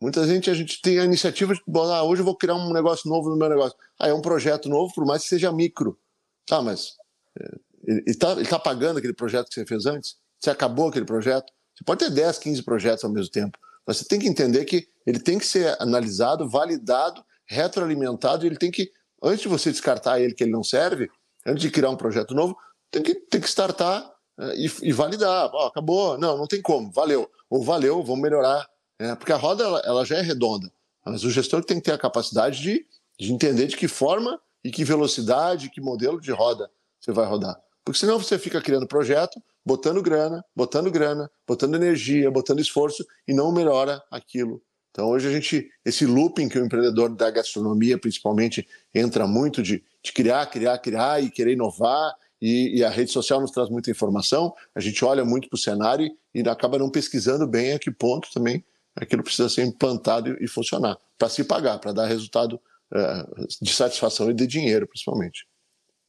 Muita 0.00 0.26
gente, 0.26 0.48
a 0.48 0.54
gente 0.54 0.80
tem 0.80 0.98
a 0.98 1.04
iniciativa 1.04 1.52
de, 1.52 1.60
ah, 1.66 2.02
hoje 2.02 2.22
eu 2.22 2.24
vou 2.24 2.34
criar 2.34 2.54
um 2.54 2.72
negócio 2.72 3.10
novo 3.10 3.28
no 3.28 3.36
meu 3.36 3.48
negócio. 3.48 3.76
Ah, 4.00 4.08
é 4.08 4.14
um 4.14 4.22
projeto 4.22 4.70
novo, 4.70 4.90
por 4.94 5.04
mais 5.04 5.22
que 5.24 5.28
seja 5.28 5.52
micro. 5.52 5.98
Tá, 6.46 6.62
mas 6.62 6.94
é, 7.38 7.50
ele 7.84 8.04
está 8.06 8.42
tá 8.42 8.58
pagando 8.58 8.98
aquele 8.98 9.12
projeto 9.12 9.48
que 9.48 9.54
você 9.54 9.66
fez 9.66 9.84
antes? 9.84 10.16
Você 10.40 10.48
acabou 10.48 10.88
aquele 10.88 11.04
projeto? 11.04 11.52
Você 11.76 11.84
pode 11.84 12.06
ter 12.06 12.10
10, 12.10 12.38
15 12.38 12.62
projetos 12.62 13.04
ao 13.04 13.10
mesmo 13.10 13.30
tempo. 13.30 13.58
Mas 13.86 13.98
você 13.98 14.04
tem 14.06 14.18
que 14.18 14.28
entender 14.28 14.64
que 14.64 14.88
ele 15.06 15.18
tem 15.18 15.38
que 15.38 15.46
ser 15.46 15.76
analisado, 15.78 16.48
validado, 16.48 17.22
retroalimentado, 17.48 18.46
ele 18.46 18.56
tem 18.56 18.70
que, 18.70 18.92
antes 19.22 19.40
de 19.40 19.48
você 19.48 19.70
descartar 19.70 20.20
ele 20.20 20.34
que 20.34 20.44
ele 20.44 20.52
não 20.52 20.62
serve, 20.62 21.08
antes 21.46 21.62
de 21.62 21.70
criar 21.70 21.90
um 21.90 21.96
projeto 21.96 22.34
novo, 22.34 22.56
tem 22.90 23.02
que, 23.02 23.14
tem 23.14 23.40
que 23.40 23.48
startar 23.48 24.10
é, 24.38 24.56
e, 24.56 24.70
e, 24.82 24.92
validar. 24.92 25.50
Oh, 25.52 25.66
acabou, 25.66 26.18
não, 26.18 26.36
não 26.36 26.46
tem 26.46 26.60
como, 26.62 26.90
valeu. 26.92 27.30
Ou 27.50 27.62
valeu, 27.62 28.02
vamos 28.02 28.20
melhorar. 28.20 28.68
É, 29.00 29.14
porque 29.14 29.32
a 29.32 29.36
roda 29.36 29.64
ela, 29.64 29.82
ela, 29.84 30.04
já 30.04 30.16
é 30.16 30.20
redonda, 30.20 30.70
mas 31.04 31.24
o 31.24 31.30
gestor 31.30 31.64
tem 31.64 31.78
que 31.78 31.84
ter 31.84 31.92
a 31.92 31.98
capacidade 31.98 32.60
de, 32.60 32.84
de 33.18 33.32
entender 33.32 33.66
de 33.66 33.76
que 33.76 33.86
forma 33.86 34.40
e 34.64 34.70
que 34.70 34.84
velocidade, 34.84 35.70
que 35.70 35.80
modelo 35.80 36.20
de 36.20 36.32
roda 36.32 36.70
você 37.00 37.12
vai 37.12 37.26
rodar. 37.26 37.56
Porque 37.84 38.00
senão 38.00 38.18
você 38.18 38.38
fica 38.38 38.60
criando 38.60 38.86
projeto, 38.86 39.40
botando 39.64 40.02
grana, 40.02 40.44
botando 40.54 40.90
grana, 40.90 41.30
botando 41.46 41.74
energia, 41.74 42.30
botando 42.30 42.60
esforço 42.60 43.06
e 43.26 43.32
não 43.32 43.52
melhora 43.52 44.02
aquilo. 44.10 44.60
Então 44.90 45.08
hoje 45.08 45.28
a 45.28 45.32
gente, 45.32 45.70
esse 45.84 46.06
looping 46.06 46.48
que 46.48 46.58
o 46.58 46.64
empreendedor 46.64 47.14
da 47.14 47.30
gastronomia 47.30 47.98
principalmente 47.98 48.66
entra 48.94 49.26
muito 49.26 49.62
de, 49.62 49.84
de 50.02 50.12
criar, 50.12 50.46
criar, 50.46 50.78
criar 50.78 51.22
e 51.22 51.30
querer 51.30 51.52
inovar 51.52 52.14
e, 52.40 52.78
e, 52.78 52.84
a 52.84 52.88
rede 52.88 53.10
social 53.10 53.40
nos 53.40 53.50
traz 53.50 53.68
muita 53.68 53.90
informação, 53.90 54.54
a 54.72 54.80
gente 54.80 55.04
olha 55.04 55.24
muito 55.24 55.48
para 55.48 55.56
o 55.56 55.60
cenário 55.60 56.08
e 56.32 56.40
acaba 56.48 56.78
não 56.78 56.88
pesquisando 56.88 57.46
bem 57.48 57.72
a 57.72 57.78
que 57.80 57.90
ponto 57.90 58.28
também 58.32 58.64
aquilo 58.94 59.24
precisa 59.24 59.48
ser 59.48 59.64
implantado 59.64 60.30
e, 60.30 60.44
e 60.44 60.48
funcionar, 60.48 60.96
para 61.16 61.28
se 61.28 61.42
pagar, 61.44 61.78
para 61.78 61.92
dar 61.92 62.06
resultado 62.06 62.60
é, 62.94 63.24
de 63.60 63.72
satisfação 63.72 64.30
e 64.30 64.34
de 64.34 64.46
dinheiro, 64.46 64.86
principalmente. 64.86 65.46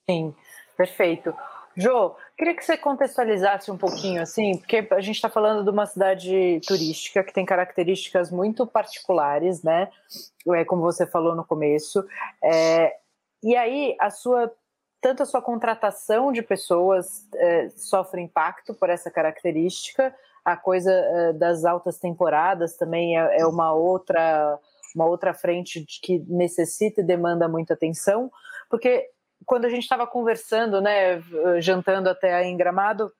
Sim, 0.10 0.34
perfeito. 0.78 1.34
Jô, 1.80 2.14
queria 2.38 2.54
que 2.54 2.66
você 2.66 2.76
contextualizasse 2.76 3.72
um 3.72 3.78
pouquinho, 3.78 4.22
assim, 4.22 4.58
porque 4.58 4.86
a 4.92 5.00
gente 5.00 5.16
está 5.16 5.30
falando 5.30 5.64
de 5.64 5.70
uma 5.70 5.86
cidade 5.86 6.60
turística 6.68 7.24
que 7.24 7.32
tem 7.32 7.46
características 7.46 8.30
muito 8.30 8.68
particulares, 8.68 9.64
né? 9.64 9.90
É, 10.50 10.66
como 10.66 10.82
você 10.82 11.08
falou 11.08 11.34
no 11.38 11.46
começo. 11.46 12.06
É, 12.44 12.98
e 13.42 13.56
aí, 13.56 13.96
a 13.98 14.10
sua 14.10 14.54
tanto 15.02 15.24
a 15.24 15.26
sua 15.26 15.42
contratação 15.42 16.34
de 16.34 16.42
pessoas 16.42 17.26
é, 17.34 17.70
sofre 17.70 18.22
impacto 18.22 18.74
por 18.74 18.90
essa 18.90 19.10
característica, 19.10 20.14
a 20.44 20.58
coisa 20.58 20.92
é, 20.92 21.32
das 21.32 21.64
altas 21.64 21.98
temporadas 21.98 22.76
também 22.76 23.18
é, 23.18 23.40
é, 23.40 23.46
uma 23.46 23.72
outra 23.72 24.60
uma 24.94 25.06
outra 25.06 25.34
frente 25.34 25.86
que 26.02 26.20
necessita 26.28 27.00
e 27.00 27.06
demanda 27.06 27.48
muita 27.48 27.74
atenção, 27.74 28.30
porque 28.70 29.10
quando 29.46 29.66
a 29.66 29.70
gente 29.70 29.84
estava 29.84 30.06
conversando, 30.06 30.82
né, 30.82 31.22
jantando 31.60 32.10
até 32.10 32.44
em 32.44 32.58
Gramado, 32.58 33.12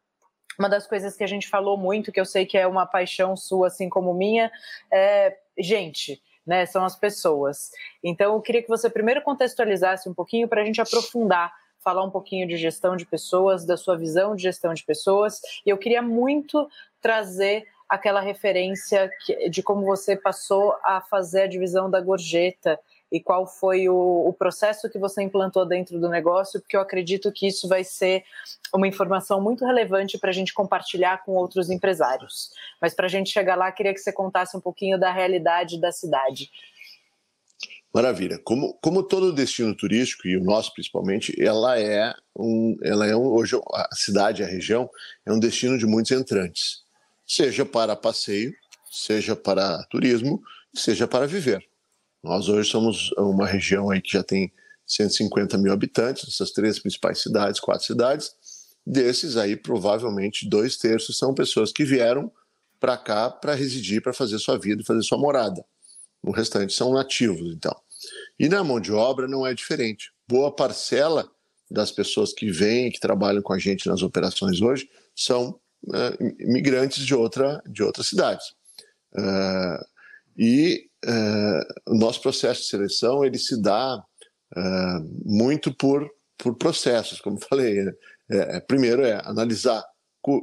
uma 0.58 0.70
das 0.70 0.86
coisas 0.86 1.16
que 1.16 1.24
a 1.24 1.28
gente 1.28 1.48
falou 1.48 1.78
muito, 1.78 2.12
que 2.12 2.20
eu 2.20 2.26
sei 2.26 2.46
que 2.46 2.58
é 2.58 2.68
uma 2.68 2.86
paixão 2.86 3.36
sua, 3.38 3.68
assim 3.68 3.88
como 3.88 4.14
minha, 4.14 4.52
é 4.92 5.38
gente 5.58 6.22
né? 6.50 6.66
São 6.66 6.84
as 6.84 6.96
pessoas. 6.96 7.70
Então, 8.04 8.34
eu 8.34 8.42
queria 8.42 8.64
que 8.64 8.68
você 8.68 8.90
primeiro 8.90 9.22
contextualizasse 9.22 10.10
um 10.10 10.16
pouquinho 10.16 10.48
para 10.48 10.64
a 10.64 10.66
gente 10.66 10.82
aprofundar 10.82 11.54
falar 11.80 12.04
um 12.04 12.10
pouquinho 12.10 12.48
de 12.48 12.58
gestão 12.58 12.96
de 12.96 13.06
pessoas, 13.06 13.66
da 13.66 13.78
sua 13.78 13.98
visão 13.98 14.36
de 14.36 14.44
gestão 14.44 14.74
de 14.74 14.84
pessoas. 14.84 15.40
E 15.66 15.70
eu 15.70 15.78
queria 15.78 16.02
muito 16.02 16.70
trazer 17.02 17.66
aquela 17.88 18.20
referência 18.20 19.10
de 19.50 19.64
como 19.64 19.86
você 19.86 20.16
passou 20.16 20.76
a 20.84 21.02
fazer 21.02 21.44
a 21.44 21.48
divisão 21.48 21.90
da 21.90 22.02
gorjeta 22.02 22.78
e 23.12 23.20
qual 23.20 23.48
foi 23.48 23.90
o, 23.90 24.28
o, 24.28 24.34
processo 24.34 24.90
que 24.90 25.00
você 25.00 25.24
implantou 25.24 25.66
dentro 25.66 26.00
do 26.00 26.08
negócio, 26.08 26.60
porque 26.60 26.78
eu 26.78 26.82
acredito 26.82 27.32
que 27.32 27.48
isso 27.48 27.68
vai 27.68 27.84
ser 27.84 28.24
uma 28.74 28.88
informação 28.88 29.42
muito 29.42 29.66
relevante 29.66 30.18
para 30.18 30.30
a 30.30 30.34
gente 30.34 30.54
compartilhar 30.54 31.24
com 31.24 31.32
outros 31.32 31.70
empresários. 31.70 32.52
Mas 32.80 32.94
para 32.94 33.08
a 33.08 33.10
gente 33.10 33.32
chegar 33.32 33.56
lá, 33.56 33.72
queria 33.72 33.94
que 33.94 34.00
você 34.00 34.14
contasse 34.14 34.56
um 34.56 34.62
pouquinho 34.62 35.00
da 35.00 35.12
realidade 35.12 35.80
da 35.80 35.92
cidade. 35.92 36.52
Maravilha. 37.92 38.40
Como, 38.44 38.76
como 38.76 39.02
todo 39.02 39.34
destino 39.34 39.76
turístico, 39.76 40.28
e 40.28 40.38
o 40.38 40.44
nosso 40.44 40.72
principalmente, 40.74 41.34
ela 41.42 41.80
é, 41.80 42.14
um, 42.38 42.78
ela 42.84 43.08
é 43.08 43.16
um, 43.16 43.26
hoje 43.26 43.60
a 43.74 43.96
cidade, 43.96 44.44
a 44.44 44.48
região, 44.48 44.90
é 45.26 45.34
um 45.34 45.40
destino 45.40 45.78
de 45.78 45.88
muitos 45.88 46.12
entrantes, 46.12 46.84
seja 47.26 47.66
para 47.66 47.96
passeio, 47.96 48.54
seja 48.92 49.36
para 49.36 49.84
turismo, 49.86 50.42
seja 50.74 51.08
para 51.08 51.26
viver. 51.26 51.68
Nós 52.24 52.50
hoje 52.50 52.70
somos 52.70 53.12
uma 53.18 53.46
região 53.46 53.90
aí 53.90 54.02
que 54.02 54.14
já 54.14 54.24
tem 54.24 54.52
150 54.86 55.58
mil 55.58 55.72
habitantes, 55.72 56.28
essas 56.28 56.52
três 56.52 56.80
principais 56.80 57.22
cidades, 57.22 57.60
quatro 57.60 57.86
cidades. 57.86 58.32
Desses 58.86 59.38
aí, 59.38 59.56
provavelmente, 59.56 60.50
dois 60.50 60.78
terços 60.78 61.18
são 61.18 61.34
pessoas 61.34 61.72
que 61.72 61.86
vieram 61.86 62.32
para 62.80 62.98
cá 62.98 63.30
para 63.30 63.54
residir, 63.54 64.02
para 64.02 64.14
fazer 64.14 64.40
sua 64.40 64.58
vida, 64.58 64.84
fazer 64.84 65.04
sua 65.04 65.18
morada. 65.18 65.64
O 66.24 66.32
restante 66.32 66.74
são 66.74 66.94
nativos, 66.94 67.54
então. 67.54 67.76
E 68.40 68.50
na 68.50 68.64
mão 68.64 68.80
de 68.80 68.92
obra 68.92 69.28
não 69.28 69.46
é 69.46 69.54
diferente. 69.54 70.12
Boa 70.28 70.54
parcela 70.54 71.30
das 71.70 71.92
pessoas 71.92 72.34
que 72.34 72.52
vêm, 72.52 72.92
que 72.92 73.00
trabalham 73.00 73.42
com 73.42 73.54
a 73.54 73.60
gente 73.60 73.88
nas 73.88 74.02
operações 74.02 74.62
hoje, 74.62 74.90
são 75.16 75.60
uh, 75.86 76.26
imigrantes 76.40 77.06
de, 77.06 77.14
outra, 77.14 77.62
de 77.68 77.84
outras 77.84 78.08
cidades. 78.08 78.48
Uh, 79.14 79.86
e 80.38 80.89
uh, 81.06 81.92
o 81.94 81.98
nosso 81.98 82.22
processo 82.22 82.62
de 82.62 82.68
seleção 82.68 83.24
ele 83.24 83.38
se 83.38 83.62
dá 83.62 84.04
muito 85.24 85.72
por, 85.76 86.10
por 86.38 86.56
processos, 86.56 87.22
como 87.22 87.38
falei. 87.48 87.84
Né? 87.84 87.94
É, 88.32 88.60
primeiro 88.60 89.04
é 89.04 89.22
analisar, 89.26 89.84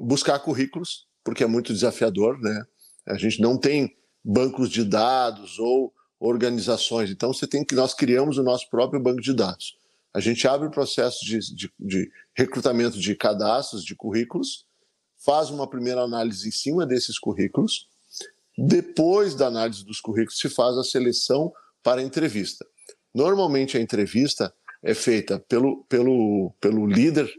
buscar 0.01 0.39
currículos, 0.39 1.07
porque 1.25 1.43
é 1.43 1.47
muito 1.47 1.73
desafiador, 1.73 2.41
né? 2.41 2.65
A 3.07 3.17
gente 3.17 3.41
não 3.41 3.59
tem 3.59 3.97
bancos 4.25 4.71
de 4.71 4.85
dados 4.85 5.59
ou 5.59 5.93
organizações. 6.19 7.11
Então, 7.11 7.33
você 7.33 7.47
tem 7.47 7.65
que 7.65 7.75
nós 7.75 7.95
criamos 7.95 8.39
o 8.39 8.43
nosso 8.43 8.69
próprio 8.71 9.01
banco 9.01 9.21
de 9.21 9.33
dados. 9.33 9.77
A 10.13 10.21
gente 10.21 10.49
abre 10.49 10.67
o 10.67 10.71
processo 10.71 11.25
de, 11.25 11.39
de, 11.55 11.71
de 11.79 12.11
recrutamento 12.35 12.99
de 12.99 13.15
cadastros, 13.15 13.85
de 13.85 13.95
currículos, 13.95 14.65
faz 15.25 15.51
uma 15.51 15.69
primeira 15.69 16.01
análise 16.01 16.49
em 16.49 16.53
cima 16.53 16.87
desses 16.87 17.19
currículos. 17.19 17.89
Depois 18.57 19.35
da 19.35 19.47
análise 19.47 19.85
dos 19.85 20.01
currículos, 20.01 20.39
se 20.39 20.49
faz 20.49 20.77
a 20.77 20.85
seleção 20.85 21.53
para 21.83 22.01
a 22.01 22.05
entrevista. 22.05 22.67
Normalmente, 23.15 23.77
a 23.77 23.81
entrevista 23.81 24.53
é 24.83 24.95
feita 24.95 25.39
pelo, 25.39 25.85
pelo, 25.89 26.55
pelo 26.61 26.87
líder 26.87 27.31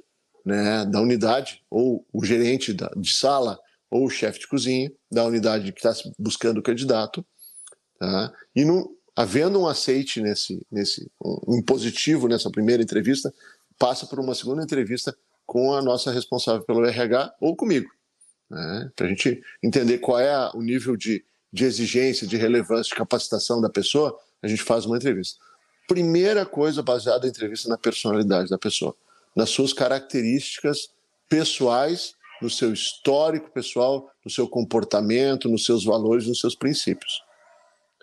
né, 0.46 0.86
da 0.86 1.02
unidade, 1.02 1.62
ou 1.70 2.06
o 2.14 2.24
gerente 2.24 2.74
da, 2.74 2.90
de 2.96 3.14
sala, 3.14 3.60
ou 3.90 4.06
o 4.06 4.10
chefe 4.10 4.40
de 4.40 4.48
cozinha 4.48 4.92
da 5.12 5.26
unidade 5.26 5.72
que 5.72 5.80
está 5.80 5.94
buscando 6.20 6.60
o 6.60 6.64
candidato, 6.64 7.26
tá? 8.00 8.34
e 8.56 8.66
no, 8.66 8.98
havendo 9.16 9.60
um 9.60 9.68
aceite 9.68 10.22
nesse, 10.22 10.66
nesse 10.72 11.10
um, 11.22 11.62
positivo 11.62 12.28
nessa 12.28 12.52
primeira 12.52 12.84
entrevista, 12.84 13.34
passa 13.80 14.06
por 14.06 14.20
uma 14.20 14.36
segunda 14.36 14.64
entrevista 14.64 15.16
com 15.46 15.74
a 15.74 15.82
nossa 15.82 16.12
responsável 16.12 16.64
pelo 16.64 16.86
RH 16.86 17.34
ou 17.40 17.56
comigo, 17.56 17.90
né? 18.50 18.92
para 18.96 19.06
a 19.06 19.10
gente 19.10 19.42
entender 19.62 20.00
qual 20.00 20.20
é 20.20 20.52
o 20.54 20.62
nível 20.62 20.96
de, 20.96 21.24
de 21.52 21.66
exigência, 21.66 22.28
de 22.28 22.38
relevância, 22.38 22.90
de 22.90 22.96
capacitação 22.96 23.62
da 23.62 23.70
pessoa, 23.70 24.18
a 24.42 24.48
gente 24.48 24.64
faz 24.64 24.86
uma 24.86 24.98
entrevista. 24.98 25.38
Primeira 25.88 26.46
coisa 26.46 26.84
baseada 26.84 27.24
na 27.24 27.30
entrevista 27.30 27.70
na 27.70 27.78
personalidade 27.78 28.50
da 28.50 28.58
pessoa, 28.58 28.96
nas 29.36 29.50
suas 29.50 29.74
características 29.74 30.90
pessoais 31.30 32.18
no 32.42 32.50
seu 32.50 32.72
histórico 32.72 33.50
pessoal, 33.52 34.12
no 34.24 34.32
seu 34.32 34.48
comportamento, 34.48 35.50
nos 35.50 35.66
seus 35.66 35.84
valores, 35.84 36.28
nos 36.28 36.40
seus 36.40 36.56
princípios. 36.56 37.22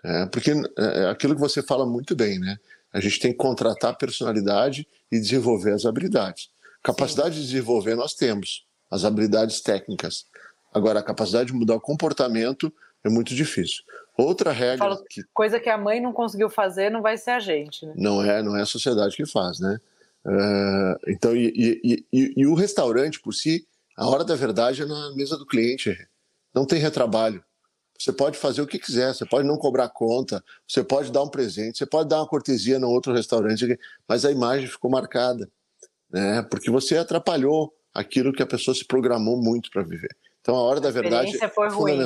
É, 0.03 0.25
porque 0.27 0.51
é, 0.51 1.03
é 1.03 1.09
aquilo 1.09 1.35
que 1.35 1.41
você 1.41 1.63
fala 1.63 1.85
muito 1.85 2.15
bem, 2.15 2.39
né? 2.39 2.57
A 2.93 2.99
gente 2.99 3.19
tem 3.19 3.31
que 3.31 3.37
contratar 3.37 3.91
a 3.91 3.95
personalidade 3.95 4.87
e 5.11 5.19
desenvolver 5.19 5.73
as 5.73 5.85
habilidades. 5.85 6.49
Capacidade 6.83 7.35
Sim. 7.35 7.41
de 7.41 7.47
desenvolver 7.47 7.95
nós 7.95 8.13
temos, 8.13 8.65
as 8.95 9.03
habilidades 9.03 9.61
técnicas. 9.61 10.25
Agora, 10.73 10.99
a 10.99 11.03
capacidade 11.03 11.51
de 11.51 11.53
mudar 11.53 11.75
o 11.75 11.81
comportamento 11.81 12.73
é 13.03 13.09
muito 13.09 13.35
difícil. 13.35 13.83
Outra 14.17 14.51
regra. 14.51 14.77
Falo, 14.77 15.03
que, 15.09 15.21
coisa 15.33 15.59
que 15.59 15.69
a 15.69 15.77
mãe 15.77 16.01
não 16.01 16.13
conseguiu 16.13 16.49
fazer 16.49 16.89
não 16.89 17.01
vai 17.01 17.17
ser 17.17 17.31
a 17.31 17.39
gente, 17.39 17.85
né? 17.85 17.93
Não 17.97 18.23
é, 18.23 18.41
não 18.41 18.55
é 18.55 18.61
a 18.61 18.65
sociedade 18.65 19.15
que 19.15 19.25
faz, 19.25 19.59
né? 19.59 19.77
Uh, 20.25 21.11
então, 21.11 21.35
e, 21.35 21.79
e, 21.83 22.05
e, 22.11 22.33
e, 22.37 22.47
o 22.47 22.55
restaurante 22.55 23.19
por 23.19 23.33
si, 23.33 23.67
a 23.95 24.07
hora 24.07 24.23
da 24.23 24.35
verdade 24.35 24.81
é 24.81 24.85
na 24.85 25.13
mesa 25.13 25.37
do 25.37 25.45
cliente. 25.45 25.95
Não 26.53 26.65
tem 26.65 26.79
retrabalho. 26.79 27.43
Você 27.99 28.11
pode 28.11 28.37
fazer 28.37 28.61
o 28.61 28.67
que 28.67 28.79
quiser, 28.79 29.13
você 29.13 29.25
pode 29.25 29.47
não 29.47 29.57
cobrar 29.57 29.89
conta, 29.89 30.43
você 30.67 30.83
pode 30.83 31.11
dar 31.11 31.21
um 31.21 31.29
presente, 31.29 31.77
você 31.77 31.85
pode 31.85 32.09
dar 32.09 32.17
uma 32.17 32.27
cortesia 32.27 32.79
no 32.79 32.89
outro 32.89 33.13
restaurante, 33.13 33.79
mas 34.07 34.25
a 34.25 34.31
imagem 34.31 34.67
ficou 34.67 34.89
marcada. 34.89 35.49
né? 36.09 36.41
porque 36.49 36.71
você 36.71 36.97
atrapalhou 36.97 37.74
aquilo 37.95 38.33
que 38.33 38.43
a 38.43 38.45
pessoa 38.45 38.75
se 38.75 38.83
programou 38.83 39.41
muito 39.41 39.71
para 39.71 39.81
viver. 39.81 40.15
Então, 40.41 40.55
a 40.55 40.61
hora 40.61 40.79
da 40.79 40.91
verdade 40.91 41.35
foi 41.49 41.65
é 41.65 41.69
ruim, 41.69 41.97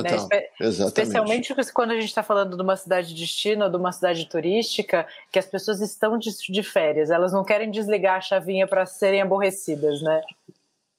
Exatamente. 0.58 0.88
Especialmente 0.88 1.54
quando 1.74 1.90
a 1.90 1.94
gente 1.94 2.08
está 2.08 2.22
falando 2.22 2.56
de 2.56 2.62
uma 2.62 2.76
cidade 2.76 3.08
de 3.08 3.20
destino, 3.20 3.68
de 3.68 3.76
uma 3.76 3.92
cidade 3.92 4.26
turística, 4.26 5.06
que 5.30 5.38
as 5.38 5.44
pessoas 5.44 5.82
estão 5.82 6.16
de, 6.16 6.30
de 6.48 6.62
férias, 6.62 7.10
elas 7.10 7.34
não 7.34 7.44
querem 7.44 7.70
desligar 7.70 8.16
a 8.16 8.20
chavinha 8.22 8.66
para 8.66 8.86
serem 8.86 9.20
aborrecidas, 9.20 10.00
né? 10.00 10.22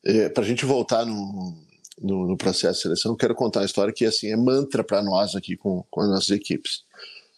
É, 0.05 0.29
para 0.29 0.43
a 0.43 0.45
gente 0.45 0.65
voltar 0.65 1.03
no, 1.03 1.55
no, 1.99 2.27
no, 2.27 2.37
processo 2.37 2.75
de 2.75 2.81
seleção, 2.83 3.13
eu 3.13 3.17
quero 3.17 3.33
contar 3.33 3.61
a 3.61 3.65
história 3.65 3.93
que 3.93 4.05
assim, 4.05 4.31
é 4.31 4.37
mantra 4.37 4.83
para 4.83 5.01
nós 5.01 5.35
aqui 5.35 5.57
com, 5.57 5.83
com 5.89 6.01
as 6.01 6.09
nossas 6.09 6.29
equipes. 6.29 6.83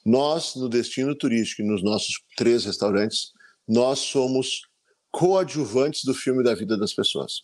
Nós, 0.05 0.55
no 0.55 0.67
destino 0.67 1.15
turístico 1.15 1.61
e 1.61 1.65
nos 1.65 1.81
nossos 1.81 2.21
três 2.35 2.65
restaurantes, 2.65 3.31
nós 3.65 3.99
somos 3.99 4.63
coadjuvantes 5.13 6.03
do 6.03 6.13
filme 6.13 6.43
da 6.43 6.55
vida 6.55 6.75
das 6.75 6.91
pessoas. 6.91 7.43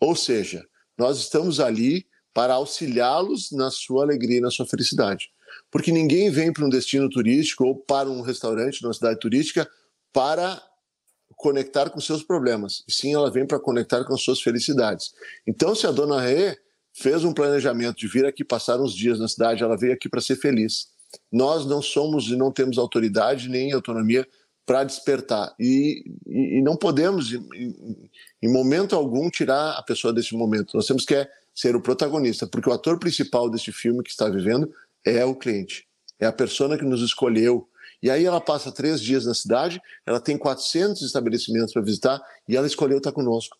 Ou 0.00 0.16
seja, 0.16 0.66
nós 0.98 1.16
estamos 1.18 1.60
ali 1.60 2.04
para 2.34 2.54
auxiliá-los 2.54 3.52
na 3.52 3.70
sua 3.70 4.02
alegria 4.02 4.38
e 4.38 4.40
na 4.40 4.50
sua 4.50 4.66
felicidade. 4.66 5.30
Porque 5.70 5.92
ninguém 5.92 6.28
vem 6.28 6.52
para 6.52 6.66
um 6.66 6.68
destino 6.68 7.08
turístico 7.08 7.64
ou 7.64 7.76
para 7.76 8.10
um 8.10 8.20
restaurante 8.20 8.82
numa 8.82 8.92
cidade 8.92 9.20
turística 9.20 9.70
para 10.12 10.60
conectar 11.36 11.88
com 11.88 12.00
seus 12.00 12.24
problemas. 12.24 12.82
E 12.88 12.92
sim, 12.92 13.14
ela 13.14 13.30
vem 13.30 13.46
para 13.46 13.60
conectar 13.60 14.04
com 14.04 14.16
suas 14.16 14.40
felicidades. 14.40 15.12
Então, 15.46 15.76
se 15.76 15.86
a 15.86 15.92
dona 15.92 16.20
Rê 16.20 16.58
fez 16.92 17.22
um 17.22 17.32
planejamento 17.32 17.96
de 17.96 18.08
vir 18.08 18.26
aqui 18.26 18.44
passar 18.44 18.80
uns 18.80 18.92
dias 18.92 19.20
na 19.20 19.28
cidade, 19.28 19.62
ela 19.62 19.76
veio 19.76 19.92
aqui 19.92 20.08
para 20.08 20.20
ser 20.20 20.34
feliz. 20.34 20.88
Nós 21.30 21.64
não 21.64 21.80
somos 21.80 22.26
e 22.26 22.34
não 22.34 22.50
temos 22.50 22.76
autoridade 22.76 23.48
nem 23.48 23.72
autonomia 23.72 24.26
para 24.68 24.84
despertar. 24.84 25.54
E, 25.58 26.04
e, 26.26 26.60
não 26.60 26.76
podemos, 26.76 27.32
em, 27.32 28.10
em, 28.42 28.52
momento 28.52 28.94
algum, 28.94 29.30
tirar 29.30 29.70
a 29.78 29.82
pessoa 29.82 30.12
desse 30.12 30.36
momento. 30.36 30.76
Nós 30.76 30.84
temos 30.84 31.06
que 31.06 31.14
é, 31.14 31.26
ser 31.54 31.74
o 31.74 31.80
protagonista, 31.80 32.46
porque 32.46 32.68
o 32.68 32.72
ator 32.74 32.98
principal 32.98 33.48
deste 33.48 33.72
filme 33.72 34.02
que 34.02 34.10
está 34.10 34.28
vivendo 34.28 34.70
é 35.02 35.24
o 35.24 35.34
cliente, 35.34 35.88
é 36.20 36.26
a 36.26 36.32
pessoa 36.32 36.76
que 36.76 36.84
nos 36.84 37.00
escolheu. 37.00 37.66
E 38.02 38.10
aí 38.10 38.26
ela 38.26 38.42
passa 38.42 38.70
três 38.70 39.00
dias 39.00 39.24
na 39.24 39.32
cidade, 39.32 39.80
ela 40.04 40.20
tem 40.20 40.36
400 40.36 41.00
estabelecimentos 41.00 41.72
para 41.72 41.80
visitar 41.80 42.20
e 42.46 42.54
ela 42.54 42.66
escolheu 42.66 42.98
estar 42.98 43.12
conosco. 43.12 43.56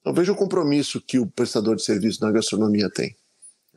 Então 0.00 0.12
veja 0.12 0.32
o 0.32 0.36
compromisso 0.36 1.00
que 1.00 1.20
o 1.20 1.28
prestador 1.28 1.76
de 1.76 1.84
serviço 1.84 2.20
na 2.24 2.32
gastronomia 2.32 2.90
tem. 2.90 3.14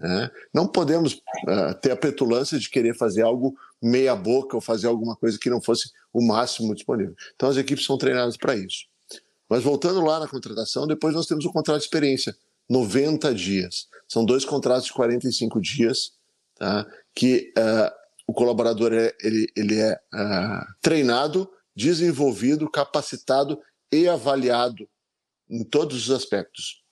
É. 0.01 0.32
Não 0.53 0.67
podemos 0.67 1.13
uh, 1.13 1.73
ter 1.82 1.91
a 1.91 1.95
petulância 1.95 2.58
de 2.58 2.69
querer 2.69 2.95
fazer 2.95 3.21
algo 3.21 3.56
meia 3.82 4.15
boca 4.15 4.56
ou 4.56 4.62
fazer 4.62 4.88
alguma 4.88 5.15
coisa 5.15 5.38
que 5.39 5.49
não 5.49 5.62
fosse 5.62 5.91
o 6.12 6.21
máximo 6.21 6.73
disponível. 6.73 7.15
Então 7.36 7.49
as 7.49 7.58
equipes 7.58 7.86
são 7.86 7.97
treinadas 7.97 8.36
para 8.36 8.56
isso. 8.56 8.86
Mas 9.49 9.63
voltando 9.63 10.01
lá 10.01 10.19
na 10.19 10.27
contratação, 10.27 10.88
depois 10.88 11.13
nós 11.13 11.27
temos 11.27 11.45
o 11.45 11.51
contrato 11.51 11.79
de 11.79 11.86
experiência, 11.86 12.36
90 12.69 13.34
dias. 13.36 13.88
São 14.08 14.25
dois 14.25 14.43
contratos 14.45 14.86
de 14.86 14.93
45 14.93 15.62
dias, 15.62 16.13
tá? 16.56 16.86
que 17.13 17.53
uh, 17.58 17.91
o 18.27 18.34
colaborador 18.34 18.93
é, 18.93 19.13
ele, 19.21 19.47
ele 19.56 19.79
é 19.79 19.93
uh, 20.13 20.65
treinado, 20.82 21.49
desenvolvido, 21.75 22.69
capacitado 22.69 23.60
e 23.91 24.08
avaliado 24.08 24.88
em 25.49 25.63
todos 25.63 26.10
os 26.10 26.12
aspectos. 26.12 26.83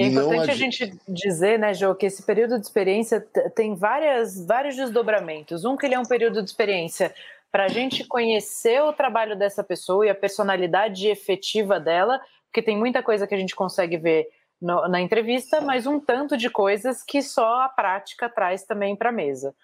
É 0.00 0.06
importante 0.06 0.50
a 0.50 0.54
gente 0.54 0.92
dizer, 1.08 1.58
né, 1.58 1.74
Jô, 1.74 1.94
que 1.94 2.06
esse 2.06 2.22
período 2.22 2.58
de 2.58 2.64
experiência 2.66 3.20
tem 3.54 3.74
várias, 3.74 4.44
vários 4.46 4.76
desdobramentos. 4.76 5.64
Um 5.64 5.76
que 5.76 5.86
ele 5.86 5.94
é 5.94 5.98
um 5.98 6.04
período 6.04 6.42
de 6.42 6.48
experiência 6.48 7.14
para 7.50 7.64
a 7.64 7.68
gente 7.68 8.04
conhecer 8.04 8.80
o 8.82 8.92
trabalho 8.92 9.36
dessa 9.36 9.64
pessoa 9.64 10.06
e 10.06 10.08
a 10.08 10.14
personalidade 10.14 11.08
efetiva 11.08 11.80
dela, 11.80 12.20
porque 12.46 12.62
tem 12.62 12.76
muita 12.76 13.02
coisa 13.02 13.26
que 13.26 13.34
a 13.34 13.38
gente 13.38 13.54
consegue 13.54 13.96
ver 13.96 14.28
no, 14.60 14.86
na 14.88 15.00
entrevista, 15.00 15.60
mas 15.60 15.86
um 15.86 15.98
tanto 15.98 16.36
de 16.36 16.48
coisas 16.50 17.02
que 17.02 17.22
só 17.22 17.62
a 17.62 17.68
prática 17.68 18.28
traz 18.28 18.64
também 18.64 18.94
para 18.94 19.08
a 19.08 19.12
mesa. 19.12 19.54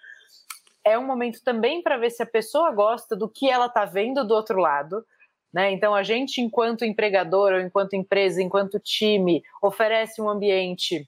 É 0.83 0.97
um 0.97 1.05
momento 1.05 1.41
também 1.43 1.81
para 1.81 1.97
ver 1.97 2.09
se 2.09 2.23
a 2.23 2.25
pessoa 2.25 2.71
gosta 2.71 3.15
do 3.15 3.29
que 3.29 3.49
ela 3.49 3.67
está 3.67 3.85
vendo 3.85 4.25
do 4.25 4.33
outro 4.33 4.59
lado. 4.59 5.05
Né? 5.53 5.71
Então, 5.71 5.95
a 5.95 6.03
gente, 6.03 6.41
enquanto 6.41 6.85
empregador, 6.85 7.53
ou 7.53 7.59
enquanto 7.59 7.95
empresa, 7.95 8.41
enquanto 8.41 8.79
time, 8.79 9.41
oferece 9.61 10.21
um 10.21 10.29
ambiente 10.29 11.07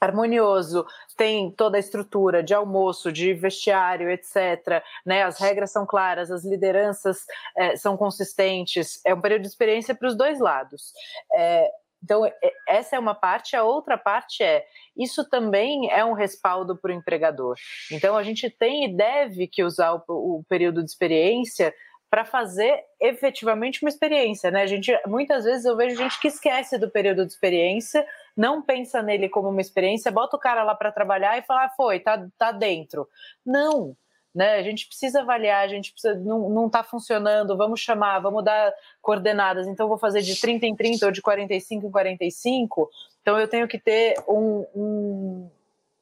harmonioso, 0.00 0.86
tem 1.16 1.50
toda 1.50 1.76
a 1.76 1.80
estrutura 1.80 2.42
de 2.42 2.54
almoço, 2.54 3.10
de 3.10 3.32
vestiário, 3.32 4.10
etc. 4.10 4.82
Né? 5.04 5.22
As 5.22 5.38
regras 5.38 5.72
são 5.72 5.86
claras, 5.86 6.30
as 6.30 6.44
lideranças 6.44 7.18
é, 7.56 7.76
são 7.76 7.96
consistentes. 7.96 9.00
É 9.04 9.14
um 9.14 9.20
período 9.20 9.42
de 9.42 9.48
experiência 9.48 9.94
para 9.94 10.08
os 10.08 10.16
dois 10.16 10.38
lados. 10.38 10.92
É, 11.34 11.70
então, 12.02 12.22
essa 12.68 12.94
é 12.94 12.98
uma 12.98 13.14
parte, 13.14 13.56
a 13.56 13.64
outra 13.64 13.96
parte 13.96 14.42
é 14.42 14.64
isso 14.96 15.28
também 15.28 15.90
é 15.90 16.04
um 16.04 16.12
respaldo 16.12 16.76
para 16.76 16.92
o 16.92 16.94
empregador. 16.94 17.56
Então, 17.90 18.16
a 18.16 18.22
gente 18.22 18.48
tem 18.48 18.84
e 18.84 18.96
deve 18.96 19.48
que 19.48 19.64
usar 19.64 19.94
o, 19.94 20.04
o 20.08 20.44
período 20.48 20.84
de 20.84 20.90
experiência 20.90 21.74
para 22.16 22.24
fazer 22.24 22.82
efetivamente 22.98 23.84
uma 23.84 23.90
experiência, 23.90 24.50
né? 24.50 24.62
A 24.62 24.66
gente 24.66 24.90
muitas 25.06 25.44
vezes 25.44 25.66
eu 25.66 25.76
vejo 25.76 25.94
gente 25.94 26.18
que 26.18 26.28
esquece 26.28 26.78
do 26.78 26.90
período 26.90 27.26
de 27.26 27.30
experiência, 27.30 28.06
não 28.34 28.62
pensa 28.62 29.02
nele 29.02 29.28
como 29.28 29.50
uma 29.50 29.60
experiência, 29.60 30.10
bota 30.10 30.34
o 30.34 30.40
cara 30.40 30.62
lá 30.62 30.74
para 30.74 30.90
trabalhar 30.90 31.36
e 31.36 31.42
fala, 31.42 31.66
ah, 31.66 31.72
foi, 31.76 32.00
tá, 32.00 32.26
tá 32.38 32.52
dentro. 32.52 33.06
Não, 33.44 33.94
né? 34.34 34.54
A 34.54 34.62
gente 34.62 34.86
precisa 34.86 35.20
avaliar, 35.20 35.62
a 35.62 35.68
gente 35.68 35.92
precisa 35.92 36.14
não, 36.14 36.48
não 36.48 36.70
tá 36.70 36.82
funcionando, 36.82 37.54
vamos 37.54 37.80
chamar, 37.80 38.18
vamos 38.20 38.42
dar 38.42 38.72
coordenadas. 39.02 39.66
Então 39.66 39.86
vou 39.86 39.98
fazer 39.98 40.22
de 40.22 40.40
30 40.40 40.64
em 40.64 40.74
30 40.74 41.04
ou 41.04 41.12
de 41.12 41.20
45 41.20 41.86
em 41.86 41.90
45. 41.90 42.90
Então 43.20 43.38
eu 43.38 43.46
tenho 43.46 43.68
que 43.68 43.78
ter 43.78 44.14
um, 44.26 44.64
um 44.74 45.50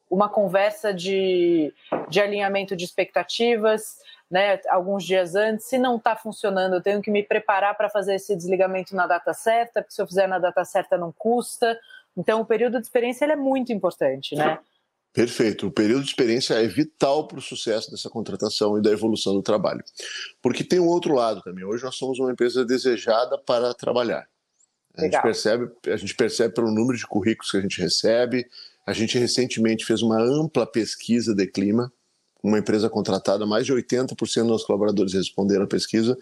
uma 0.09 0.29
conversa 0.29 0.93
de, 0.93 1.73
de 2.09 2.21
alinhamento 2.21 2.75
de 2.75 2.85
expectativas, 2.85 3.97
né, 4.29 4.59
alguns 4.69 5.03
dias 5.03 5.35
antes. 5.35 5.67
Se 5.67 5.77
não 5.77 5.97
está 5.97 6.15
funcionando, 6.15 6.75
eu 6.75 6.81
tenho 6.81 7.01
que 7.01 7.11
me 7.11 7.23
preparar 7.23 7.75
para 7.75 7.89
fazer 7.89 8.15
esse 8.15 8.35
desligamento 8.35 8.95
na 8.95 9.07
data 9.07 9.33
certa, 9.33 9.81
porque 9.81 9.93
se 9.93 10.01
eu 10.01 10.07
fizer 10.07 10.27
na 10.27 10.39
data 10.39 10.63
certa 10.65 10.97
não 10.97 11.11
custa. 11.11 11.77
Então, 12.17 12.41
o 12.41 12.45
período 12.45 12.79
de 12.79 12.85
experiência 12.85 13.25
é 13.25 13.35
muito 13.35 13.73
importante, 13.73 14.35
né? 14.35 14.59
Perfeito. 15.13 15.67
O 15.67 15.71
período 15.71 16.03
de 16.03 16.09
experiência 16.09 16.55
é 16.55 16.67
vital 16.67 17.25
para 17.27 17.39
o 17.39 17.41
sucesso 17.41 17.89
dessa 17.89 18.09
contratação 18.09 18.77
e 18.77 18.81
da 18.81 18.91
evolução 18.91 19.33
do 19.33 19.41
trabalho. 19.41 19.81
Porque 20.41 20.61
tem 20.63 20.79
um 20.79 20.87
outro 20.87 21.13
lado 21.13 21.41
também. 21.41 21.63
Hoje 21.63 21.83
nós 21.85 21.95
somos 21.95 22.19
uma 22.19 22.31
empresa 22.31 22.65
desejada 22.65 23.37
para 23.37 23.73
trabalhar. 23.73 24.27
A 24.97 25.01
gente, 25.03 25.21
percebe, 25.21 25.71
a 25.87 25.95
gente 25.95 26.15
percebe 26.15 26.53
pelo 26.53 26.71
número 26.71 26.97
de 26.97 27.07
currículos 27.07 27.51
que 27.51 27.57
a 27.57 27.61
gente 27.61 27.81
recebe. 27.81 28.45
A 28.85 28.91
gente 28.91 29.17
recentemente 29.17 29.85
fez 29.85 30.01
uma 30.01 30.21
ampla 30.21 30.65
pesquisa 30.65 31.33
de 31.33 31.47
clima 31.47 31.91
uma 32.45 32.59
empresa 32.59 32.89
contratada, 32.89 33.45
mais 33.45 33.65
de 33.65 33.73
80% 33.73 34.47
dos 34.47 34.63
colaboradores 34.63 35.13
responderam 35.13 35.63
à 35.63 35.67
pesquisa, 35.67 36.17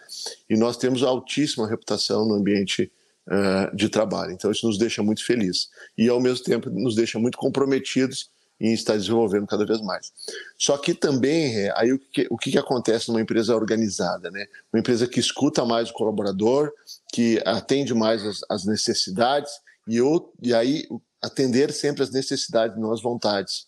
e 0.49 0.55
nós 0.55 0.77
temos 0.77 1.03
altíssima 1.03 1.67
reputação 1.67 2.25
no 2.25 2.35
ambiente 2.35 2.91
uh, 3.27 3.75
de 3.75 3.89
trabalho. 3.89 4.31
Então, 4.31 4.49
isso 4.49 4.65
nos 4.65 4.77
deixa 4.77 5.03
muito 5.03 5.25
felizes 5.25 5.69
e, 5.97 6.07
ao 6.07 6.21
mesmo 6.21 6.43
tempo, 6.43 6.69
nos 6.69 6.95
deixa 6.95 7.19
muito 7.19 7.37
comprometidos 7.37 8.31
em 8.59 8.73
estar 8.73 8.95
desenvolvendo 8.95 9.45
cada 9.45 9.65
vez 9.65 9.81
mais. 9.81 10.13
Só 10.57 10.77
que 10.77 10.93
também, 10.93 11.69
aí 11.75 11.91
o 11.91 11.99
que, 11.99 12.27
o 12.29 12.37
que 12.37 12.57
acontece 12.57 13.09
numa 13.09 13.19
empresa 13.19 13.53
organizada, 13.53 14.31
né? 14.31 14.45
Uma 14.71 14.79
empresa 14.79 15.05
que 15.05 15.19
escuta 15.19 15.65
mais 15.65 15.89
o 15.89 15.93
colaborador, 15.93 16.71
que 17.11 17.41
atende 17.45 17.93
mais 17.93 18.25
as, 18.25 18.39
as 18.49 18.65
necessidades 18.65 19.51
e, 19.85 19.97
eu, 19.97 20.31
e 20.41 20.53
aí 20.53 20.87
atender 21.21 21.73
sempre 21.73 22.03
as 22.03 22.11
necessidades, 22.11 22.77
não 22.77 22.93
as 22.93 23.01
vontades. 23.01 23.67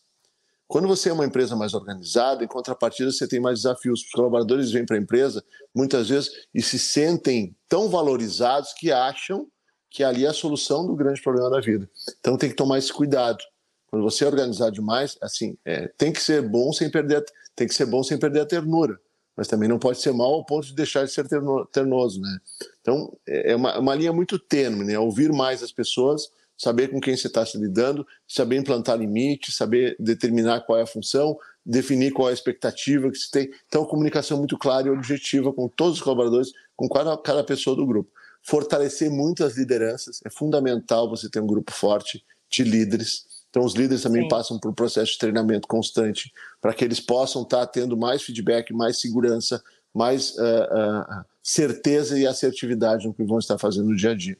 Quando 0.67 0.87
você 0.87 1.09
é 1.09 1.13
uma 1.13 1.25
empresa 1.25 1.55
mais 1.55 1.73
organizada, 1.73 2.43
em 2.43 2.47
contrapartida, 2.47 3.11
você 3.11 3.27
tem 3.27 3.39
mais 3.39 3.59
desafios. 3.59 4.01
Os 4.01 4.09
colaboradores 4.09 4.71
vêm 4.71 4.85
para 4.85 4.95
a 4.95 4.99
empresa 4.99 5.43
muitas 5.73 6.09
vezes 6.09 6.31
e 6.53 6.61
se 6.61 6.79
sentem 6.79 7.55
tão 7.69 7.87
valorizados 7.87 8.73
que 8.73 8.91
acham 8.91 9.47
que 9.89 10.03
ali 10.03 10.25
é 10.25 10.29
a 10.29 10.33
solução 10.33 10.85
do 10.85 10.95
grande 10.95 11.21
problema 11.21 11.49
da 11.49 11.61
vida. 11.61 11.89
Então 12.19 12.37
tem 12.37 12.49
que 12.49 12.55
tomar 12.55 12.79
esse 12.79 12.91
cuidado. 12.91 13.43
Quando 13.87 14.03
você 14.03 14.25
é 14.25 14.27
organizado 14.27 14.73
demais, 14.73 15.17
assim, 15.21 15.55
é, 15.63 15.87
tem 15.97 16.11
que 16.11 16.21
ser 16.21 16.41
bom 16.41 16.73
sem 16.73 16.89
perder, 16.89 17.23
tem 17.55 17.67
que 17.67 17.73
ser 17.73 17.85
bom 17.85 18.03
sem 18.03 18.17
perder 18.17 18.41
a 18.41 18.45
ternura, 18.45 18.99
mas 19.37 19.47
também 19.47 19.69
não 19.69 19.79
pode 19.79 20.01
ser 20.01 20.11
mal 20.11 20.33
ao 20.33 20.45
ponto 20.45 20.67
de 20.67 20.75
deixar 20.75 21.05
de 21.05 21.11
ser 21.11 21.27
terno, 21.27 21.65
ternoso, 21.67 22.19
né? 22.19 22.39
Então 22.81 23.15
é, 23.25 23.53
é 23.53 23.55
uma, 23.55 23.79
uma 23.79 23.95
linha 23.95 24.11
muito 24.11 24.37
tênue, 24.37 24.83
né? 24.83 24.99
Ouvir 24.99 25.31
mais 25.31 25.63
as 25.63 25.71
pessoas 25.71 26.29
saber 26.57 26.89
com 26.89 26.99
quem 26.99 27.15
você 27.15 27.27
está 27.27 27.45
se 27.45 27.57
lidando, 27.57 28.05
saber 28.27 28.57
implantar 28.57 28.97
limites, 28.97 29.55
saber 29.55 29.95
determinar 29.99 30.61
qual 30.61 30.79
é 30.79 30.83
a 30.83 30.87
função, 30.87 31.37
definir 31.65 32.11
qual 32.11 32.29
é 32.29 32.31
a 32.31 32.33
expectativa 32.33 33.09
que 33.11 33.17
se 33.17 33.29
tem. 33.29 33.49
Então, 33.67 33.85
comunicação 33.85 34.37
muito 34.37 34.57
clara 34.57 34.87
e 34.87 34.91
objetiva 34.91 35.51
com 35.51 35.67
todos 35.67 35.97
os 35.97 36.01
colaboradores, 36.01 36.51
com 36.75 36.87
cada, 36.87 37.17
cada 37.17 37.43
pessoa 37.43 37.75
do 37.75 37.85
grupo. 37.85 38.11
Fortalecer 38.43 39.09
muito 39.09 39.43
as 39.43 39.57
lideranças, 39.57 40.21
é 40.25 40.29
fundamental 40.29 41.09
você 41.09 41.29
ter 41.29 41.39
um 41.39 41.47
grupo 41.47 41.71
forte 41.71 42.23
de 42.49 42.63
líderes. 42.63 43.25
Então, 43.49 43.63
os 43.63 43.73
líderes 43.73 44.03
também 44.03 44.23
Sim. 44.23 44.27
passam 44.27 44.59
por 44.59 44.69
um 44.69 44.73
processo 44.73 45.13
de 45.13 45.17
treinamento 45.17 45.67
constante 45.67 46.31
para 46.61 46.73
que 46.73 46.83
eles 46.83 46.99
possam 46.99 47.41
estar 47.41 47.65
tá 47.65 47.67
tendo 47.67 47.97
mais 47.97 48.21
feedback, 48.21 48.73
mais 48.73 48.99
segurança, 48.99 49.63
mais 49.93 50.31
uh, 50.31 50.41
uh, 50.41 51.25
certeza 51.41 52.19
e 52.19 52.27
assertividade 52.27 53.07
no 53.07 53.13
que 53.13 53.23
vão 53.23 53.39
estar 53.39 53.57
fazendo 53.57 53.89
no 53.89 53.95
dia 53.95 54.11
a 54.11 54.15
dia. 54.15 54.37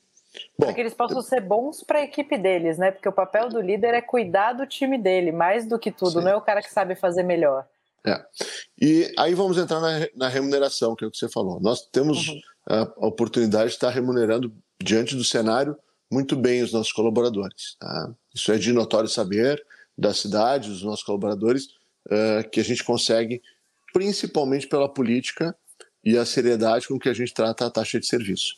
Para 0.57 0.73
que 0.73 0.81
eles 0.81 0.93
possam 0.93 1.21
ser 1.21 1.41
bons 1.41 1.83
para 1.83 1.99
a 1.99 2.03
equipe 2.03 2.37
deles, 2.37 2.77
né? 2.77 2.91
Porque 2.91 3.09
o 3.09 3.13
papel 3.13 3.49
do 3.49 3.61
líder 3.61 3.93
é 3.93 4.01
cuidar 4.01 4.53
do 4.53 4.65
time 4.65 4.97
dele, 4.97 5.31
mais 5.31 5.67
do 5.67 5.79
que 5.79 5.91
tudo, 5.91 6.19
sim. 6.19 6.21
não 6.21 6.29
é 6.29 6.35
o 6.35 6.41
cara 6.41 6.61
que 6.61 6.71
sabe 6.71 6.95
fazer 6.95 7.23
melhor. 7.23 7.65
É. 8.05 8.23
E 8.79 9.11
aí 9.17 9.33
vamos 9.33 9.57
entrar 9.57 9.79
na, 9.79 10.07
na, 10.15 10.27
remuneração, 10.27 10.95
que 10.95 11.03
é 11.03 11.07
o 11.07 11.11
que 11.11 11.17
você 11.17 11.27
falou. 11.27 11.59
Nós 11.59 11.81
temos 11.87 12.27
uhum. 12.27 12.41
a, 12.69 12.81
a, 12.81 13.07
oportunidade 13.07 13.69
de 13.69 13.75
estar 13.75 13.89
remunerando 13.89 14.53
diante 14.81 15.15
do 15.15 15.23
cenário 15.23 15.75
muito 16.11 16.35
bem 16.35 16.61
os 16.61 16.71
nossos 16.71 16.93
colaboradores. 16.93 17.75
Tá? 17.79 18.13
Isso 18.33 18.51
é 18.51 18.57
de 18.57 18.71
notório 18.71 19.09
saber 19.09 19.65
da 19.97 20.13
cidade, 20.13 20.69
dos 20.69 20.83
nossos 20.83 21.03
colaboradores, 21.03 21.65
uh, 22.07 22.47
que 22.51 22.59
a 22.59 22.63
gente 22.63 22.83
consegue, 22.83 23.41
principalmente 23.91 24.67
pela 24.67 24.87
política 24.87 25.55
e 26.03 26.17
a 26.17 26.25
seriedade 26.25 26.87
com 26.87 26.99
que 26.99 27.09
a 27.09 27.13
gente 27.13 27.33
trata 27.33 27.65
a 27.65 27.71
taxa 27.71 27.99
de 27.99 28.05
serviço. 28.05 28.55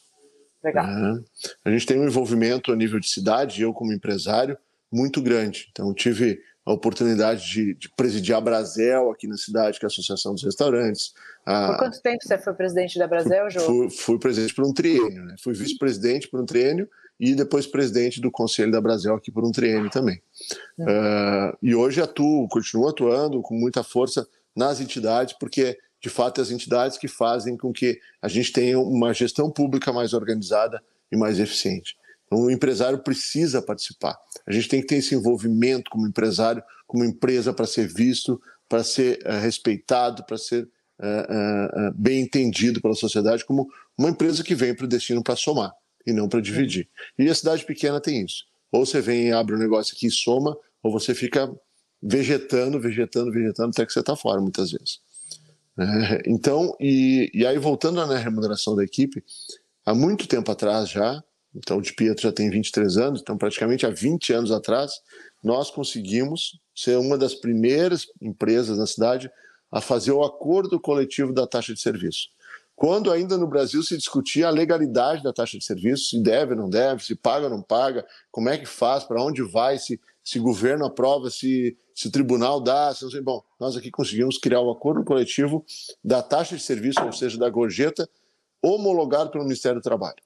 Legal. 0.67 0.85
Uh, 0.85 1.23
a 1.63 1.71
gente 1.71 1.85
tem 1.85 1.97
um 1.99 2.05
envolvimento 2.05 2.71
a 2.71 2.75
nível 2.75 2.99
de 2.99 3.09
cidade, 3.09 3.61
eu 3.61 3.73
como 3.73 3.93
empresário, 3.93 4.57
muito 4.91 5.21
grande. 5.21 5.69
Então, 5.71 5.93
tive 5.93 6.41
a 6.65 6.73
oportunidade 6.73 7.49
de, 7.49 7.73
de, 7.75 7.89
presidir 7.95 8.35
a 8.35 8.41
Brasel 8.41 9.09
aqui 9.09 9.25
na 9.25 9.37
cidade, 9.37 9.79
que 9.79 9.85
é 9.85 9.87
a 9.87 9.87
Associação 9.87 10.33
dos 10.33 10.43
Restaurantes. 10.43 11.13
Por 11.45 11.77
quanto 11.77 12.01
tempo 12.01 12.17
você 12.21 12.37
foi 12.37 12.53
presidente 12.53 12.99
da 12.99 13.07
Brasel, 13.07 13.49
João? 13.49 13.65
Fui, 13.65 13.89
fui, 13.89 14.19
presidente 14.19 14.53
por 14.53 14.65
um 14.65 14.73
triênio, 14.73 15.23
né? 15.23 15.35
fui 15.41 15.53
vice-presidente 15.53 16.27
por 16.27 16.41
um 16.41 16.45
triênio 16.45 16.89
e 17.17 17.33
depois 17.33 17.65
presidente 17.65 18.19
do 18.19 18.29
Conselho 18.29 18.71
da 18.71 18.81
Brasel 18.81 19.15
aqui 19.15 19.31
por 19.31 19.45
um 19.45 19.51
triênio 19.51 19.89
também. 19.89 20.21
Uhum. 20.77 20.85
Uh, 20.85 21.57
e 21.61 21.73
hoje 21.73 22.01
atuo, 22.01 22.49
continuo 22.49 22.89
atuando 22.89 23.41
com 23.41 23.55
muita 23.55 23.81
força 23.81 24.27
nas 24.53 24.81
entidades, 24.81 25.37
porque 25.39 25.77
de 26.07 26.13
fato 26.13 26.39
é 26.39 26.41
as 26.41 26.51
entidades 26.51 26.97
que 26.97 27.07
fazem 27.07 27.57
com 27.57 27.73
que 27.73 27.99
a 28.21 28.29
gente 28.29 28.53
tenha 28.53 28.79
uma 28.79 29.13
gestão 29.13 29.51
pública 29.51 29.91
mais 29.91 30.13
organizada 30.13 30.81
e 31.11 31.17
mais 31.17 31.37
eficiente. 31.37 31.95
Então, 32.25 32.43
o 32.43 32.51
empresário 32.51 32.99
precisa 32.99 33.61
participar. 33.61 34.17
A 34.45 34.51
gente 34.51 34.69
tem 34.69 34.81
que 34.81 34.87
ter 34.87 34.95
esse 34.95 35.13
envolvimento 35.13 35.91
como 35.91 36.07
empresário, 36.07 36.63
como 36.85 37.03
empresa, 37.03 37.53
para 37.53 37.65
ser 37.65 37.87
visto, 37.87 38.41
para 38.69 38.83
ser 38.83 39.19
uh, 39.25 39.39
respeitado, 39.41 40.25
para 40.25 40.37
ser 40.37 40.63
uh, 40.63 41.89
uh, 41.89 41.93
bem 41.95 42.21
entendido 42.21 42.81
pela 42.81 42.95
sociedade 42.95 43.45
como 43.45 43.67
uma 43.97 44.09
empresa 44.09 44.43
que 44.43 44.55
vem 44.55 44.73
para 44.73 44.85
o 44.85 44.89
destino 44.89 45.23
para 45.23 45.35
somar 45.35 45.73
e 46.05 46.13
não 46.13 46.29
para 46.29 46.41
dividir. 46.41 46.87
E 47.19 47.29
a 47.29 47.35
cidade 47.35 47.65
pequena 47.65 47.99
tem 47.99 48.23
isso. 48.23 48.45
Ou 48.71 48.85
você 48.85 49.01
vem 49.01 49.27
e 49.27 49.31
abre 49.33 49.55
um 49.55 49.59
negócio 49.59 49.93
aqui 49.95 50.07
e 50.07 50.11
soma, 50.11 50.57
ou 50.81 50.91
você 50.91 51.13
fica 51.13 51.49
vegetando, 52.01 52.79
vegetando, 52.79 53.31
vegetando 53.31 53.69
até 53.69 53.85
que 53.85 53.91
você 53.91 53.99
está 53.99 54.15
fora, 54.15 54.39
muitas 54.39 54.71
vezes. 54.71 54.99
Então, 56.25 56.75
e, 56.79 57.29
e 57.33 57.45
aí 57.45 57.57
voltando 57.57 58.05
na 58.05 58.17
remuneração 58.17 58.75
da 58.75 58.83
equipe, 58.83 59.23
há 59.85 59.93
muito 59.93 60.27
tempo 60.27 60.51
atrás 60.51 60.89
já, 60.89 61.23
então, 61.57 61.77
o 61.77 61.81
de 61.81 61.93
Pietro 61.93 62.23
já 62.23 62.31
tem 62.31 62.49
23 62.49 62.97
anos, 62.97 63.21
então 63.21 63.37
praticamente 63.37 63.85
há 63.85 63.89
20 63.89 64.31
anos 64.31 64.51
atrás, 64.51 64.91
nós 65.43 65.71
conseguimos 65.71 66.59
ser 66.75 66.97
uma 66.97 67.17
das 67.17 67.33
primeiras 67.33 68.05
empresas 68.21 68.77
na 68.77 68.85
cidade 68.85 69.29
a 69.71 69.81
fazer 69.81 70.11
o 70.11 70.23
acordo 70.23 70.79
coletivo 70.79 71.33
da 71.33 71.47
taxa 71.47 71.73
de 71.73 71.81
serviço. 71.81 72.27
Quando 72.75 73.11
ainda 73.11 73.37
no 73.37 73.47
Brasil 73.47 73.81
se 73.81 73.97
discutia 73.97 74.47
a 74.47 74.51
legalidade 74.51 75.23
da 75.23 75.33
taxa 75.33 75.57
de 75.57 75.65
serviço, 75.65 76.09
se 76.09 76.21
deve 76.21 76.53
ou 76.53 76.59
não 76.59 76.69
deve, 76.69 77.03
se 77.03 77.15
paga 77.15 77.45
ou 77.45 77.49
não 77.49 77.61
paga, 77.61 78.05
como 78.29 78.49
é 78.49 78.57
que 78.57 78.67
faz, 78.67 79.03
para 79.03 79.21
onde 79.21 79.41
vai, 79.41 79.79
se, 79.79 79.99
se 80.23 80.37
governo 80.37 80.85
aprova, 80.85 81.31
se, 81.31 81.75
se 81.97 82.07
o 82.07 82.11
tribunal 82.11 82.61
dá, 82.61 82.93
se 82.93 83.03
não 83.03 83.09
sei. 83.09 83.21
Bom, 83.21 83.43
nós 83.59 83.75
aqui 83.75 83.89
conseguimos 83.89 84.37
criar 84.37 84.61
o 84.61 84.69
acordo 84.69 85.03
coletivo 85.03 85.65
da 86.03 86.21
taxa 86.21 86.55
de 86.55 86.61
serviço, 86.61 87.03
ou 87.03 87.11
seja, 87.11 87.39
da 87.39 87.49
gorjeta, 87.49 88.07
homologado 88.61 89.31
pelo 89.31 89.43
Ministério 89.43 89.79
do 89.79 89.83
Trabalho. 89.83 90.21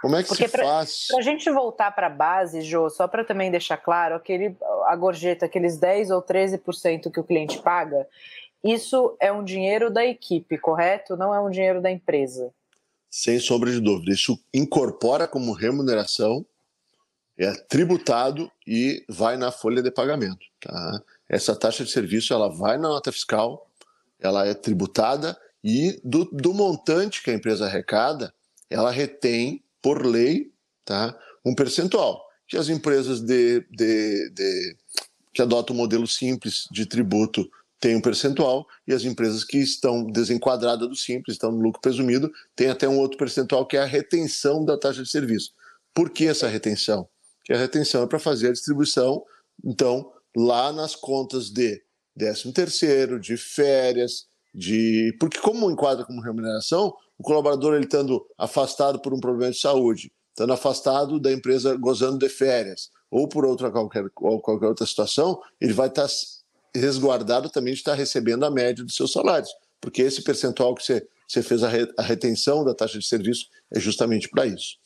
Como 0.00 0.16
é 0.16 0.22
que 0.22 0.28
Porque 0.30 0.46
se 0.48 0.52
pra, 0.52 0.64
faz? 0.64 1.08
Para 1.08 1.18
a 1.18 1.22
gente 1.22 1.50
voltar 1.50 1.90
para 1.90 2.06
a 2.06 2.10
base, 2.10 2.62
Jô, 2.62 2.88
só 2.88 3.06
para 3.06 3.24
também 3.24 3.50
deixar 3.50 3.76
claro, 3.76 4.14
aquele, 4.14 4.56
a 4.86 4.96
gorjeta, 4.96 5.44
aqueles 5.44 5.76
10 5.76 6.10
ou 6.12 6.22
13% 6.22 7.10
que 7.12 7.20
o 7.20 7.24
cliente 7.24 7.58
paga, 7.58 8.08
isso 8.64 9.14
é 9.20 9.30
um 9.30 9.44
dinheiro 9.44 9.90
da 9.90 10.04
equipe, 10.04 10.56
correto? 10.56 11.14
Não 11.14 11.34
é 11.34 11.40
um 11.40 11.50
dinheiro 11.50 11.82
da 11.82 11.90
empresa. 11.90 12.50
Sem 13.10 13.38
sombra 13.38 13.70
de 13.70 13.80
dúvida. 13.80 14.12
Isso 14.12 14.38
incorpora 14.52 15.28
como 15.28 15.52
remuneração, 15.52 16.44
é 17.38 17.52
tributado 17.52 18.50
e 18.66 19.04
vai 19.08 19.36
na 19.36 19.52
folha 19.52 19.82
de 19.82 19.90
pagamento. 19.90 20.44
Tá? 20.60 21.02
Essa 21.28 21.54
taxa 21.54 21.84
de 21.84 21.90
serviço 21.90 22.32
ela 22.32 22.48
vai 22.48 22.78
na 22.78 22.88
nota 22.88 23.12
fiscal, 23.12 23.70
ela 24.18 24.46
é 24.46 24.54
tributada 24.54 25.36
e 25.62 26.00
do, 26.02 26.24
do 26.26 26.54
montante 26.54 27.22
que 27.22 27.30
a 27.30 27.34
empresa 27.34 27.66
arrecada, 27.66 28.32
ela 28.70 28.90
retém 28.90 29.62
por 29.82 30.04
lei, 30.04 30.52
tá, 30.84 31.16
um 31.44 31.54
percentual. 31.54 32.24
Que 32.48 32.56
as 32.56 32.68
empresas 32.68 33.20
de, 33.20 33.60
de, 33.70 34.30
de, 34.30 34.76
que 35.34 35.42
adotam 35.42 35.74
o 35.74 35.78
modelo 35.78 36.06
simples 36.06 36.68
de 36.70 36.86
tributo 36.86 37.48
têm 37.80 37.96
um 37.96 38.00
percentual 38.00 38.66
e 38.86 38.94
as 38.94 39.04
empresas 39.04 39.44
que 39.44 39.58
estão 39.58 40.04
desenquadradas 40.04 40.88
do 40.88 40.96
simples, 40.96 41.34
estão 41.34 41.52
no 41.52 41.60
lucro 41.60 41.80
presumido, 41.80 42.32
têm 42.54 42.68
até 42.68 42.88
um 42.88 42.98
outro 42.98 43.18
percentual 43.18 43.66
que 43.66 43.76
é 43.76 43.82
a 43.82 43.86
retenção 43.86 44.64
da 44.64 44.78
taxa 44.78 45.02
de 45.02 45.10
serviço. 45.10 45.50
Por 45.92 46.10
que 46.10 46.26
essa 46.26 46.48
retenção? 46.48 47.08
Que 47.46 47.52
a 47.52 47.56
retenção 47.56 48.02
é 48.02 48.06
para 48.06 48.18
fazer 48.18 48.48
a 48.48 48.52
distribuição, 48.52 49.24
então, 49.64 50.12
lá 50.36 50.72
nas 50.72 50.94
contas 50.94 51.48
de 51.48 51.80
13 52.18 52.52
terceiro, 52.52 53.20
de 53.20 53.36
férias, 53.36 54.26
de 54.54 55.16
porque 55.20 55.38
como 55.38 55.70
enquadra 55.70 56.04
como 56.04 56.20
remuneração, 56.20 56.92
o 57.18 57.22
colaborador 57.22 57.74
ele 57.74 57.84
estando 57.84 58.26
afastado 58.36 59.00
por 59.00 59.14
um 59.14 59.20
problema 59.20 59.52
de 59.52 59.60
saúde, 59.60 60.12
estando 60.30 60.52
afastado 60.52 61.20
da 61.20 61.32
empresa 61.32 61.76
gozando 61.76 62.18
de 62.18 62.28
férias, 62.28 62.90
ou 63.10 63.28
por 63.28 63.46
outra 63.46 63.70
qualquer, 63.70 64.04
ou 64.16 64.40
qualquer 64.40 64.66
outra 64.66 64.84
situação, 64.86 65.40
ele 65.60 65.72
vai 65.72 65.88
estar 65.88 66.08
resguardado 66.74 67.48
também 67.48 67.72
de 67.72 67.80
estar 67.80 67.94
recebendo 67.94 68.44
a 68.44 68.50
média 68.50 68.84
dos 68.84 68.96
seus 68.96 69.12
salários, 69.12 69.50
porque 69.80 70.02
esse 70.02 70.22
percentual 70.22 70.74
que 70.74 70.82
você, 70.82 71.06
você 71.28 71.42
fez 71.42 71.62
a, 71.62 71.68
re, 71.68 71.90
a 71.96 72.02
retenção 72.02 72.64
da 72.64 72.74
taxa 72.74 72.98
de 72.98 73.06
serviço 73.06 73.46
é 73.72 73.80
justamente 73.80 74.28
para 74.28 74.46
isso. 74.46 74.76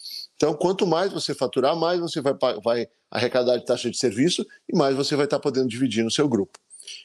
Então, 0.40 0.54
quanto 0.54 0.86
mais 0.86 1.12
você 1.12 1.34
faturar, 1.34 1.76
mais 1.76 2.00
você 2.00 2.18
vai, 2.22 2.32
vai 2.64 2.88
arrecadar 3.10 3.58
de 3.58 3.66
taxa 3.66 3.90
de 3.90 3.98
serviço 3.98 4.46
e 4.66 4.74
mais 4.74 4.96
você 4.96 5.14
vai 5.14 5.26
estar 5.26 5.38
podendo 5.38 5.68
dividir 5.68 6.02
no 6.02 6.10
seu 6.10 6.26
grupo. 6.26 6.58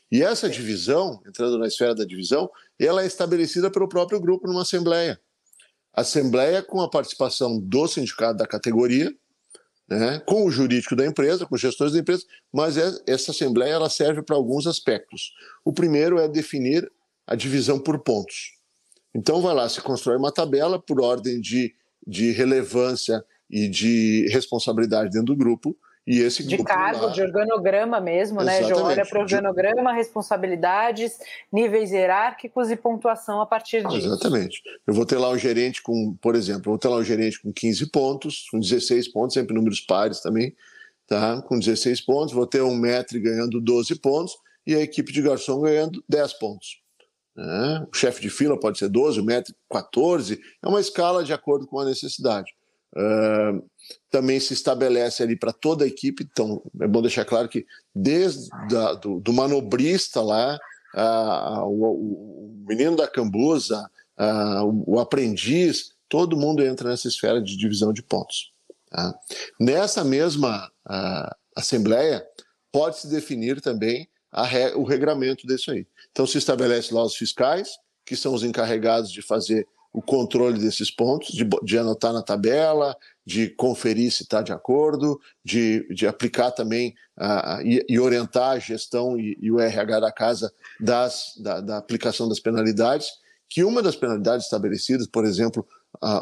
E 0.10 0.24
essa 0.24 0.50
divisão, 0.50 1.22
entrando 1.28 1.58
na 1.58 1.68
esfera 1.68 1.94
da 1.94 2.06
divisão, 2.06 2.50
ela 2.80 3.04
é 3.04 3.06
estabelecida 3.06 3.70
pelo 3.70 3.90
próprio 3.90 4.22
grupo 4.22 4.48
numa 4.48 4.62
assembleia. 4.62 5.20
Assembleia 5.94 6.64
com 6.64 6.80
a 6.80 6.90
participação 6.90 7.60
do 7.60 7.86
sindicato 7.90 8.38
da 8.38 8.48
categoria, 8.48 9.14
né, 9.86 10.20
com 10.26 10.46
o 10.46 10.50
jurídico 10.50 10.96
da 10.96 11.06
empresa, 11.06 11.46
com 11.46 11.56
os 11.56 11.62
gestores 11.62 11.92
da 11.92 12.00
empresa, 12.00 12.24
mas 12.54 12.78
é, 12.78 12.90
essa 13.06 13.32
assembleia 13.32 13.74
ela 13.74 13.90
serve 13.90 14.22
para 14.22 14.38
alguns 14.38 14.66
aspectos. 14.66 15.34
O 15.66 15.74
primeiro 15.74 16.20
é 16.20 16.28
definir 16.30 16.90
a 17.28 17.36
divisão 17.36 17.80
por 17.80 18.00
pontos. 18.00 18.54
Então 19.14 19.42
vai 19.42 19.54
lá, 19.54 19.68
se 19.68 19.82
constrói 19.82 20.16
uma 20.16 20.32
tabela 20.32 20.80
por 20.80 21.02
ordem 21.02 21.42
de, 21.42 21.76
de 22.06 22.32
relevância 22.32 23.24
e 23.50 23.68
de 23.68 24.28
responsabilidade 24.32 25.12
dentro 25.12 25.28
do 25.28 25.36
grupo, 25.36 25.78
e 26.08 26.20
esse 26.20 26.46
de 26.46 26.64
cargo, 26.64 27.08
lá... 27.08 27.12
de 27.12 27.22
organograma 27.22 28.00
mesmo, 28.00 28.40
Exatamente. 28.40 28.70
né? 28.70 28.70
Já 28.70 28.84
olha 28.84 29.06
para 29.06 29.18
o 29.18 29.22
organograma, 29.24 29.92
responsabilidades, 29.92 31.18
níveis 31.52 31.92
hierárquicos 31.92 32.70
e 32.70 32.76
pontuação 32.76 33.42
a 33.42 33.46
partir 33.46 33.84
disso. 33.84 34.06
Exatamente. 34.06 34.62
Eu 34.86 34.94
vou 34.94 35.06
ter 35.06 35.18
lá 35.18 35.32
um 35.32 35.38
gerente 35.38 35.82
com, 35.82 36.16
por 36.22 36.36
exemplo, 36.36 36.68
eu 36.68 36.74
vou 36.74 36.78
ter 36.78 36.90
lá 36.90 36.98
um 36.98 37.04
gerente 37.04 37.42
com 37.42 37.52
15 37.52 37.88
pontos, 37.88 38.48
com 38.52 38.60
16 38.60 39.08
pontos, 39.08 39.34
sempre 39.34 39.56
números 39.56 39.82
pares 39.82 40.22
também, 40.22 40.56
tá? 41.08 41.42
Com 41.42 41.58
16 41.58 42.02
pontos, 42.02 42.36
vou 42.36 42.46
ter 42.46 42.62
um 42.62 42.76
metro 42.76 43.20
ganhando 43.20 43.60
12 43.60 43.96
pontos 43.96 44.38
e 44.66 44.76
a 44.76 44.82
equipe 44.82 45.12
de 45.12 45.24
garçom 45.24 45.62
ganhando 45.62 46.04
10 46.08 46.34
pontos. 46.34 46.85
Né? 47.36 47.86
O 47.92 47.96
chefe 47.96 48.22
de 48.22 48.30
fila 48.30 48.60
pode 48.60 48.80
ser 48.80 48.90
12, 48.90 49.20
o 49.20 49.24
metro 49.24 49.54
14, 49.70 50.40
é 50.64 50.68
uma 50.68 50.80
escala 50.80 51.24
de 51.24 51.34
acordo 51.34 51.68
com 51.68 51.80
a 51.80 51.86
necessidade. 51.86 52.54
Uh, 52.96 53.62
também 54.10 54.40
se 54.40 54.54
estabelece 54.54 55.22
ali 55.22 55.36
para 55.36 55.52
toda 55.52 55.84
a 55.84 55.88
equipe, 55.88 56.24
então 56.24 56.64
é 56.80 56.88
bom 56.88 57.02
deixar 57.02 57.26
claro 57.26 57.50
que 57.50 57.66
desde 57.94 58.50
da, 58.70 58.94
do, 58.94 59.20
do, 59.20 59.34
manobrista 59.34 60.22
lá, 60.22 60.58
uh, 60.96 61.66
o, 61.66 61.84
o, 61.84 62.66
menino 62.66 62.96
da 62.96 63.06
cambuza, 63.06 63.86
uh, 64.18 64.64
o, 64.64 64.96
o, 64.96 65.00
aprendiz, 65.00 65.92
todo 66.08 66.38
mundo 66.38 66.64
entra 66.64 66.90
nessa 66.90 67.10
esfera 67.10 67.42
de 67.42 67.58
divisão 67.58 67.92
de 67.92 68.02
pontos. 68.02 68.54
Tá? 68.90 69.14
Nessa 69.60 70.06
mesma 70.06 70.72
assembleia, 71.54 72.26
pode-se 72.72 73.10
definir 73.10 73.60
também 73.60 74.08
re, 74.44 74.74
o 74.76 74.84
regramento 74.84 75.48
disso 75.48 75.72
aí. 75.72 75.88
Então 76.12 76.26
se 76.26 76.38
estabelece 76.38 76.94
lá 76.94 77.04
os 77.04 77.16
fiscais, 77.16 77.70
que 78.06 78.16
são 78.16 78.34
os 78.34 78.44
encarregados 78.44 79.12
de 79.12 79.22
fazer 79.22 79.68
o 79.96 80.02
controle 80.02 80.60
desses 80.60 80.92
pontos, 80.92 81.30
de, 81.30 81.48
de 81.64 81.78
anotar 81.78 82.12
na 82.12 82.22
tabela, 82.22 82.98
de 83.26 83.48
conferir 83.48 84.12
se 84.12 84.24
está 84.24 84.42
de 84.42 84.52
acordo, 84.52 85.18
de, 85.44 85.88
de 85.88 86.06
aplicar 86.06 86.52
também 86.52 86.94
e, 87.64 87.86
e, 87.88 87.98
orientar 87.98 88.52
a 88.52 88.60
gestão 88.60 89.18
e, 89.18 89.38
e, 89.42 89.50
o 89.50 89.58
RH 89.58 90.02
da 90.02 90.12
casa 90.12 90.52
das, 90.82 91.34
da, 91.38 91.62
da, 91.62 91.78
aplicação 91.78 92.28
das 92.28 92.42
penalidades, 92.42 93.08
que 93.50 93.64
uma 93.64 93.82
das 93.82 93.96
penalidades 93.96 94.46
estabelecidas, 94.46 95.08
por 95.08 95.24
exemplo, 95.24 95.66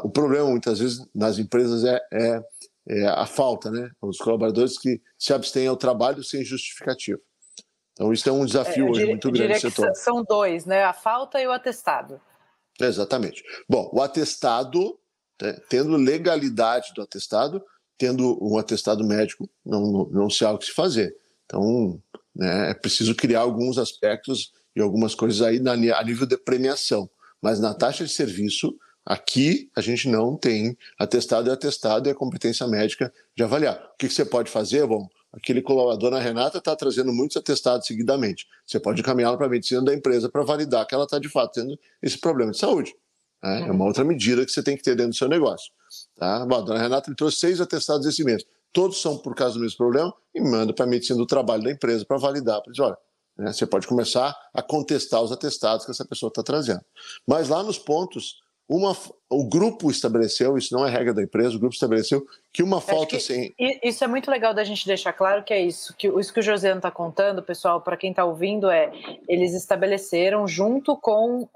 o 0.04 0.10
problema 0.10 0.48
muitas 0.48 0.78
vezes 0.78 1.04
nas 1.14 1.40
empresas 1.40 1.84
é, 1.84 2.00
é, 2.14 2.44
é, 2.90 3.08
a 3.08 3.26
falta, 3.26 3.72
né? 3.72 3.90
Os 4.00 4.20
colaboradores 4.20 4.78
que 4.78 5.02
se 5.18 5.34
abstêm 5.34 5.66
ao 5.66 5.76
trabalho 5.76 6.24
sem 6.24 6.46
justificativa. 6.46 7.20
Então, 7.94 8.12
isso 8.12 8.28
é 8.28 8.32
um 8.32 8.46
desafio 8.46 8.88
é, 8.88 8.90
hoje 8.90 9.06
muito 9.06 9.32
grande 9.32 9.54
no 9.54 9.60
setor. 9.60 9.96
São 9.96 10.24
dois, 10.24 10.66
né? 10.66 10.84
A 10.84 10.94
falta 10.94 11.40
e 11.40 11.48
o 11.48 11.52
atestado. 11.52 12.20
Exatamente. 12.80 13.44
Bom, 13.70 13.90
o 13.94 14.02
atestado, 14.02 14.98
né, 15.42 15.60
tendo 15.70 15.96
legalidade 15.96 16.92
do 16.96 17.02
atestado, 17.02 17.64
tendo 17.98 18.38
um 18.42 18.58
atestado 18.58 19.04
médico, 19.04 19.48
não, 19.64 19.92
não, 19.92 20.06
não 20.06 20.30
se 20.30 20.44
há 20.44 20.52
o 20.52 20.58
que 20.58 20.66
se 20.66 20.72
fazer. 20.72 21.16
Então, 21.46 22.02
né, 22.36 22.72
é 22.72 22.74
preciso 22.74 23.16
criar 23.16 23.42
alguns 23.42 23.78
aspectos 23.78 24.52
e 24.76 24.82
algumas 24.82 25.14
coisas 25.14 25.42
aí 25.42 25.60
na, 25.60 25.74
a 25.74 26.04
nível 26.04 26.26
de 26.26 26.38
premiação. 26.38 27.10
Mas 27.42 27.60
na 27.60 27.74
taxa 27.74 28.04
de 28.04 28.12
serviço, 28.12 28.76
aqui 29.06 29.70
a 29.76 29.82
gente 29.82 30.08
não 30.08 30.36
tem 30.36 30.76
atestado 30.98 31.50
e 31.50 31.52
atestado 31.52 32.10
e 32.10 32.12
a 32.12 32.16
competência 32.16 32.68
médica 32.68 33.14
de 33.36 33.44
avaliar. 33.44 33.92
O 33.94 33.98
que, 33.98 34.08
que 34.08 34.14
você 34.14 34.26
pode 34.26 34.50
fazer? 34.50 34.88
Bom, 34.88 35.08
aquele 35.34 35.62
colaborador, 35.62 36.14
a 36.14 36.20
Renata, 36.20 36.60
está 36.60 36.76
trazendo 36.76 37.12
muitos 37.12 37.36
atestados 37.36 37.88
seguidamente. 37.88 38.48
Você 38.66 38.80
pode 38.80 39.02
encaminhá-la 39.02 39.36
para 39.36 39.48
a 39.48 39.50
medicina 39.50 39.82
da 39.82 39.94
empresa 39.94 40.30
para 40.30 40.44
validar 40.44 40.86
que 40.86 40.94
ela 40.94 41.06
está 41.06 41.18
de 41.18 41.28
fato 41.28 41.54
tendo 41.54 41.78
esse 42.02 42.20
problema 42.20 42.52
de 42.52 42.60
saúde. 42.60 42.96
Né? 43.44 43.68
É 43.68 43.72
uma 43.72 43.86
outra 43.86 44.04
medida 44.04 44.46
que 44.46 44.52
você 44.52 44.62
tem 44.62 44.78
que 44.78 44.84
ter 44.84 44.96
dentro 44.96 45.12
do 45.12 45.18
seu 45.18 45.28
negócio. 45.28 45.72
Tá? 46.16 46.46
Bom, 46.46 46.58
a 46.58 46.62
dona 46.62 46.80
Renata 46.80 47.14
trouxe 47.16 47.40
seis 47.40 47.60
atestados 47.60 48.06
esse 48.06 48.24
mês. 48.24 48.46
Todos 48.72 49.02
são 49.02 49.18
por 49.18 49.36
causa 49.36 49.56
do 49.56 49.62
mesmo 49.62 49.78
problema 49.78 50.14
e 50.34 50.40
manda 50.40 50.72
para 50.72 50.86
a 50.86 50.88
medicina 50.88 51.18
do 51.18 51.26
trabalho 51.26 51.64
da 51.64 51.72
empresa 51.72 52.06
para 52.06 52.18
validar. 52.18 52.62
Para 52.62 52.72
dizer, 52.72 52.84
olha, 52.84 52.98
né, 53.38 53.52
você 53.52 53.66
pode 53.66 53.88
começar 53.88 54.36
a 54.54 54.62
contestar 54.62 55.22
os 55.22 55.32
atestados 55.32 55.86
que 55.86 55.92
essa 55.92 56.06
pessoa 56.06 56.30
está 56.30 56.44
trazendo. 56.44 56.82
Mas 57.28 57.50
lá 57.50 57.64
nos 57.64 57.80
pontos, 57.80 58.43
uma, 58.76 58.98
o 59.30 59.48
grupo 59.48 59.92
estabeleceu, 59.92 60.58
isso 60.58 60.74
não 60.74 60.84
é 60.84 60.90
regra 60.90 61.14
da 61.14 61.22
empresa, 61.22 61.56
o 61.56 61.60
grupo 61.60 61.76
estabeleceu 61.76 62.26
que 62.52 62.64
uma 62.64 62.82
falta 62.82 63.20
sem. 63.20 63.54
Isso 63.84 64.04
é 64.04 64.08
muito 64.08 64.32
legal 64.32 64.52
da 64.52 64.64
gente 64.64 64.88
deixar 64.88 65.14
claro 65.14 65.44
que 65.44 65.54
é 65.54 65.62
isso. 65.62 65.94
Que 65.96 66.08
isso 66.08 66.34
que 66.34 66.40
o 66.40 66.44
Josiano 66.44 66.78
está 66.78 66.90
contando, 66.90 67.44
pessoal, 67.44 67.82
para 67.82 67.96
quem 67.96 68.10
está 68.10 68.26
ouvindo, 68.26 68.72
é 68.72 68.92
eles 69.30 69.54
estabeleceram, 69.54 70.48
junto 70.48 70.98
com 70.98 71.42
uh, 71.42 71.50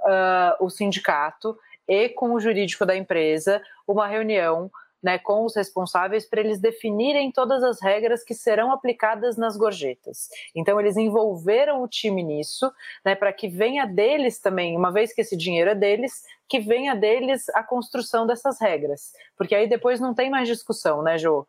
o 0.60 0.70
sindicato 0.70 1.58
e 1.88 2.08
com 2.10 2.34
o 2.34 2.40
jurídico 2.40 2.86
da 2.86 2.96
empresa, 2.96 3.64
uma 3.88 4.06
reunião 4.06 4.70
né, 5.02 5.18
com 5.18 5.46
os 5.46 5.56
responsáveis 5.56 6.26
para 6.26 6.42
eles 6.42 6.60
definirem 6.60 7.32
todas 7.32 7.64
as 7.64 7.82
regras 7.82 8.24
que 8.24 8.34
serão 8.34 8.72
aplicadas 8.72 9.38
nas 9.38 9.56
gorjetas. 9.56 10.30
Então, 10.56 10.80
eles 10.80 10.98
envolveram 10.98 11.84
o 11.84 11.88
time 11.88 12.24
nisso, 12.24 12.72
né, 13.06 13.16
para 13.16 13.32
que 13.32 13.48
venha 13.48 13.86
deles 13.86 14.40
também, 14.40 14.76
uma 14.76 14.92
vez 14.92 15.14
que 15.14 15.22
esse 15.22 15.38
dinheiro 15.38 15.72
é 15.72 15.76
deles, 15.76 16.24
que 16.50 16.60
venha 16.60 16.96
deles 16.96 17.48
a 17.50 17.64
construção 17.64 18.26
dessas 18.26 18.60
regras. 18.60 19.12
Porque 19.38 19.54
aí 19.54 19.68
depois 19.68 20.00
não 20.00 20.14
tem 20.14 20.30
mais 20.30 20.48
discussão, 20.48 21.02
né, 21.04 21.18
Jô? 21.18 21.46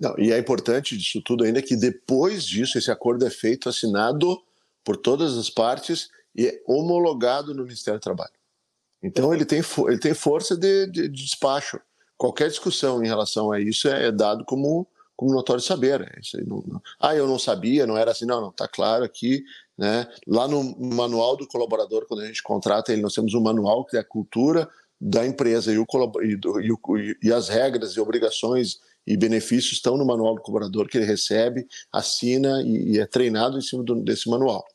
Não, 0.00 0.14
e 0.18 0.32
é 0.32 0.38
importante 0.38 0.96
disso 0.96 1.20
tudo 1.22 1.44
ainda 1.44 1.60
que 1.60 1.76
depois 1.76 2.44
disso, 2.44 2.78
esse 2.78 2.90
acordo 2.90 3.26
é 3.26 3.30
feito, 3.30 3.68
assinado 3.68 4.40
por 4.84 4.96
todas 4.96 5.36
as 5.36 5.50
partes 5.50 6.08
e 6.34 6.46
é 6.46 6.62
homologado 6.66 7.52
no 7.52 7.64
Ministério 7.64 7.98
do 7.98 8.02
Trabalho. 8.02 8.32
Então, 9.02 9.32
ele 9.32 9.44
tem, 9.44 9.60
ele 9.86 9.98
tem 9.98 10.14
força 10.14 10.56
de, 10.56 10.86
de, 10.86 11.08
de 11.08 11.24
despacho 11.24 11.80
qualquer 12.18 12.48
discussão 12.48 13.02
em 13.02 13.06
relação 13.06 13.52
a 13.52 13.60
isso 13.60 13.88
é, 13.88 14.10
dado 14.10 14.44
como, 14.44 14.86
como 15.16 15.32
notório 15.32 15.62
saber. 15.62 16.02
É 16.02 16.20
isso 16.20 16.36
não, 16.44 16.62
não, 16.66 16.82
ah, 17.00 17.14
eu 17.14 17.26
não 17.26 17.38
sabia, 17.38 17.86
não 17.86 17.96
era 17.96 18.10
assim. 18.10 18.26
Não, 18.26 18.40
não, 18.40 18.50
está 18.50 18.68
claro 18.68 19.04
aqui. 19.04 19.42
Né? 19.78 20.06
Lá 20.26 20.48
no 20.48 20.76
manual 20.78 21.36
do 21.36 21.46
colaborador, 21.46 22.04
quando 22.06 22.20
a 22.20 22.26
gente 22.26 22.42
contrata 22.42 22.92
ele, 22.92 23.00
nós 23.00 23.14
temos 23.14 23.32
um 23.32 23.40
manual 23.40 23.84
que 23.84 23.96
é 23.96 24.00
a 24.00 24.04
cultura 24.04 24.68
da 25.00 25.24
empresa 25.24 25.72
e, 25.72 25.78
o, 25.78 25.86
e, 26.20 26.34
e, 26.34 27.28
e 27.28 27.32
as 27.32 27.48
regras 27.48 27.92
e 27.92 28.00
obrigações 28.00 28.80
e 29.06 29.16
benefícios 29.16 29.74
estão 29.74 29.96
no 29.96 30.04
manual 30.04 30.34
do 30.34 30.42
colaborador 30.42 30.88
que 30.88 30.98
ele 30.98 31.06
recebe, 31.06 31.66
assina 31.92 32.60
e, 32.62 32.94
e 32.94 32.98
é 32.98 33.06
treinado 33.06 33.56
em 33.56 33.62
cima 33.62 33.84
do, 33.84 33.94
desse 34.02 34.28
manual. 34.28 34.66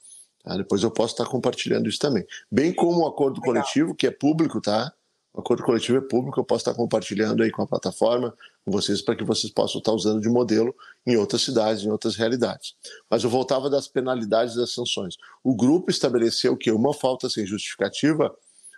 Tá? 0.44 0.56
Depois 0.56 0.82
eu 0.82 0.90
posso 0.90 1.14
estar 1.14 1.26
compartilhando 1.26 1.90
isso 1.90 2.00
também. 2.00 2.26
Bem 2.50 2.74
como 2.74 3.02
o 3.02 3.08
acordo 3.08 3.42
Legal. 3.42 3.54
coletivo, 3.54 3.94
que 3.94 4.08
é 4.08 4.12
público, 4.12 4.62
tá? 4.62 4.92
O 5.34 5.42
acordo 5.42 5.64
coletivo 5.64 5.98
é 5.98 6.02
público, 6.02 6.40
eu 6.40 6.44
posso 6.44 6.62
estar 6.62 6.76
compartilhando 6.76 7.42
aí 7.42 7.50
com 7.50 7.64
a 7.64 7.68
plataforma, 7.68 8.38
com 8.64 8.72
vocês, 8.72 9.02
para 9.02 9.16
que 9.16 9.24
vocês 9.24 9.52
possam 9.52 9.80
estar 9.80 9.92
usando 9.92 10.22
de 10.22 10.30
modelo 10.30 10.76
em 11.08 11.18
outras 11.18 11.42
cidades, 11.42 11.84
em 11.84 11.90
outras 11.90 12.16
realidades. 12.16 12.76
Mas 13.10 13.24
eu 13.24 13.32
voltava 13.32 13.68
das 13.68 13.88
penalidades 13.88 14.54
das 14.54 14.72
sanções. 14.72 15.18
O 15.44 15.56
grupo 15.56 15.90
estabeleceu 15.90 16.56
que 16.56 16.72
uma 16.72 16.94
falta 16.94 17.28
sem 17.32 17.48
justificativa, 17.48 18.34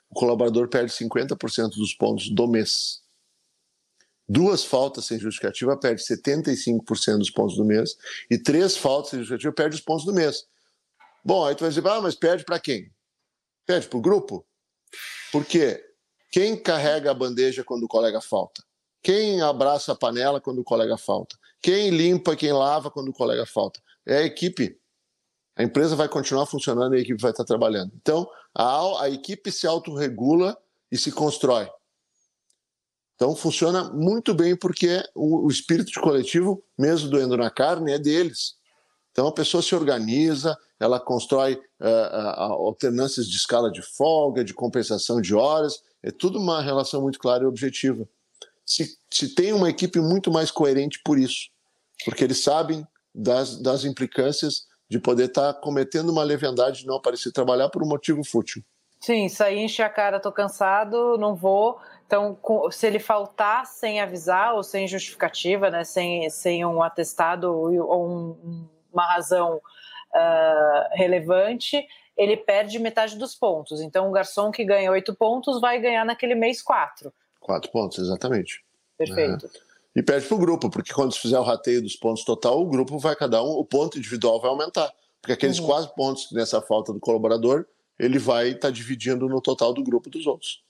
o 0.09 0.15
colaborador 0.15 0.69
perde 0.69 0.93
50% 0.93 1.71
dos 1.75 1.93
pontos 1.93 2.29
do 2.29 2.47
mês. 2.47 3.01
Duas 4.27 4.63
faltas 4.63 5.05
sem 5.05 5.19
justificativa 5.19 5.77
perde 5.77 6.01
75% 6.01 7.17
dos 7.17 7.29
pontos 7.29 7.57
do 7.57 7.65
mês. 7.65 7.97
E 8.31 8.37
três 8.37 8.77
faltas 8.77 9.09
sem 9.09 9.19
justificativa 9.19 9.53
perde 9.53 9.75
os 9.75 9.81
pontos 9.81 10.05
do 10.05 10.13
mês. 10.13 10.47
Bom, 11.23 11.45
aí 11.45 11.53
tu 11.53 11.61
vai 11.61 11.69
dizer, 11.69 11.85
ah, 11.85 12.01
mas 12.01 12.15
perde 12.15 12.45
para 12.45 12.59
quem? 12.59 12.89
Perde 13.65 13.87
para 13.87 13.97
o 13.97 14.01
grupo? 14.01 14.45
Por 15.31 15.43
quê? 15.43 15.83
Quem 16.35 16.57
carrega 16.57 17.11
a 17.11 17.13
bandeja 17.13 17.63
quando 17.63 17.83
o 17.83 17.87
colega 17.87 18.19
falta? 18.19 18.61
Quem 19.01 19.41
abraça 19.41 19.93
a 19.93 19.95
panela 19.95 20.41
quando 20.41 20.59
o 20.59 20.65
colega 20.65 20.97
falta? 20.97 21.37
Quem 21.61 21.89
limpa 21.91 22.35
quem 22.35 22.51
lava 22.51 22.91
quando 22.91 23.07
o 23.07 23.13
colega 23.13 23.45
falta? 23.45 23.79
É 24.05 24.17
a 24.17 24.23
equipe. 24.23 24.77
A 25.55 25.63
empresa 25.63 25.95
vai 25.95 26.09
continuar 26.09 26.45
funcionando 26.45 26.93
e 26.93 26.97
a 26.97 27.01
equipe 27.01 27.21
vai 27.21 27.31
estar 27.31 27.45
trabalhando. 27.45 27.93
Então, 27.95 28.29
a, 28.53 29.03
a 29.03 29.09
equipe 29.09 29.49
se 29.49 29.65
autorregula 29.65 30.57
e 30.91 30.97
se 30.97 31.09
constrói. 31.09 31.69
Então, 33.15 33.33
funciona 33.33 33.85
muito 33.93 34.33
bem 34.33 34.57
porque 34.57 35.01
o, 35.15 35.45
o 35.45 35.49
espírito 35.49 36.01
coletivo, 36.01 36.61
mesmo 36.77 37.09
doendo 37.09 37.37
na 37.37 37.49
carne, 37.49 37.93
é 37.93 37.97
deles. 37.97 38.57
Então, 39.15 39.27
a 39.27 39.31
pessoa 39.31 39.63
se 39.63 39.73
organiza, 39.73 40.57
ela 40.77 40.99
constrói 40.99 41.53
uh, 41.53 42.51
alternâncias 42.51 43.29
de 43.29 43.37
escala 43.37 43.71
de 43.71 43.81
folga, 43.81 44.43
de 44.43 44.53
compensação 44.53 45.21
de 45.21 45.33
horas, 45.33 45.81
é 46.03 46.11
tudo 46.11 46.37
uma 46.37 46.61
relação 46.61 47.01
muito 47.01 47.17
clara 47.17 47.45
e 47.45 47.47
objetiva. 47.47 48.05
Se, 48.65 48.97
se 49.09 49.33
tem 49.33 49.53
uma 49.53 49.69
equipe 49.69 50.01
muito 50.01 50.29
mais 50.29 50.51
coerente 50.51 50.99
por 51.01 51.17
isso, 51.17 51.47
porque 52.03 52.25
eles 52.25 52.43
sabem 52.43 52.85
das, 53.13 53.57
das 53.61 53.85
implicâncias 53.85 54.65
de 54.89 54.99
poder 54.99 55.27
estar 55.27 55.53
tá 55.53 55.61
cometendo 55.61 56.09
uma 56.09 56.23
leviandade 56.23 56.81
de 56.81 56.85
não 56.85 56.97
aparecer 56.97 57.31
trabalhar 57.31 57.69
por 57.69 57.81
um 57.81 57.87
motivo 57.87 58.21
fútil. 58.21 58.61
Sim, 58.99 59.29
sair 59.29 59.59
enche 59.59 59.81
a 59.81 59.87
cara, 59.89 60.19
tô 60.19 60.29
cansado, 60.29 61.17
não 61.17 61.35
vou. 61.35 61.79
Então, 62.05 62.37
se 62.69 62.85
ele 62.85 62.99
faltar 62.99 63.65
sem 63.65 64.01
avisar 64.01 64.55
ou 64.55 64.61
sem 64.61 64.85
justificativa, 64.89 65.69
né, 65.69 65.85
sem, 65.85 66.29
sem 66.29 66.65
um 66.65 66.83
atestado 66.83 67.53
ou 67.53 68.05
um, 68.05 68.67
uma 68.95 69.05
razão 69.05 69.57
uh, 69.57 70.89
relevante, 70.93 71.85
ele 72.17 72.37
perde 72.37 72.79
metade 72.79 73.17
dos 73.17 73.35
pontos. 73.35 73.81
Então, 73.81 74.09
o 74.09 74.11
garçom 74.11 74.51
que 74.51 74.63
ganha 74.63 74.91
oito 74.91 75.13
pontos 75.13 75.59
vai 75.59 75.79
ganhar 75.79 76.05
naquele 76.05 76.33
mês 76.33 76.61
quatro. 76.61 77.13
Quatro 77.39 77.69
pontos, 77.71 77.99
exatamente. 77.99 78.63
Perfeito. 78.97 79.45
É. 79.45 79.99
E 79.99 80.03
perde 80.03 80.27
para 80.27 80.35
o 80.35 80.39
grupo, 80.39 80.69
porque 80.69 80.93
quando 80.93 81.13
se 81.13 81.19
fizer 81.19 81.39
o 81.39 81.43
rateio 81.43 81.81
dos 81.81 81.95
pontos 81.95 82.23
total, 82.25 82.61
o 82.61 82.65
grupo 82.65 82.97
vai 82.97 83.15
cada 83.15 83.41
um, 83.43 83.51
o 83.51 83.63
ponto 83.63 83.97
individual 83.97 84.41
vai 84.41 84.49
aumentar. 84.49 84.91
Porque 85.21 85.33
aqueles 85.33 85.59
uhum. 85.59 85.67
quatro 85.67 85.93
pontos 85.95 86.31
nessa 86.31 86.61
falta 86.61 86.91
do 86.91 86.99
colaborador, 86.99 87.65
ele 87.97 88.19
vai 88.19 88.49
estar 88.49 88.67
tá 88.67 88.71
dividindo 88.71 89.27
no 89.27 89.41
total 89.41 89.73
do 89.73 89.83
grupo 89.83 90.09
dos 90.09 90.27
outros. 90.27 90.63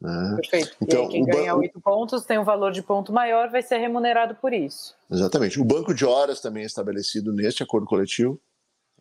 Né? 0.00 0.36
Perfeito. 0.36 0.76
Então, 0.80 1.08
quem 1.08 1.24
ganha 1.24 1.54
oito 1.54 1.80
pontos 1.80 2.24
tem 2.24 2.38
um 2.38 2.44
valor 2.44 2.72
de 2.72 2.82
ponto 2.82 3.12
maior, 3.12 3.50
vai 3.50 3.62
ser 3.62 3.76
remunerado 3.78 4.34
por 4.34 4.52
isso. 4.52 4.94
Exatamente. 5.10 5.60
O 5.60 5.64
banco 5.64 5.92
de 5.92 6.06
horas 6.06 6.40
também 6.40 6.62
é 6.62 6.66
estabelecido 6.66 7.32
neste 7.32 7.62
acordo 7.62 7.86
coletivo. 7.86 8.40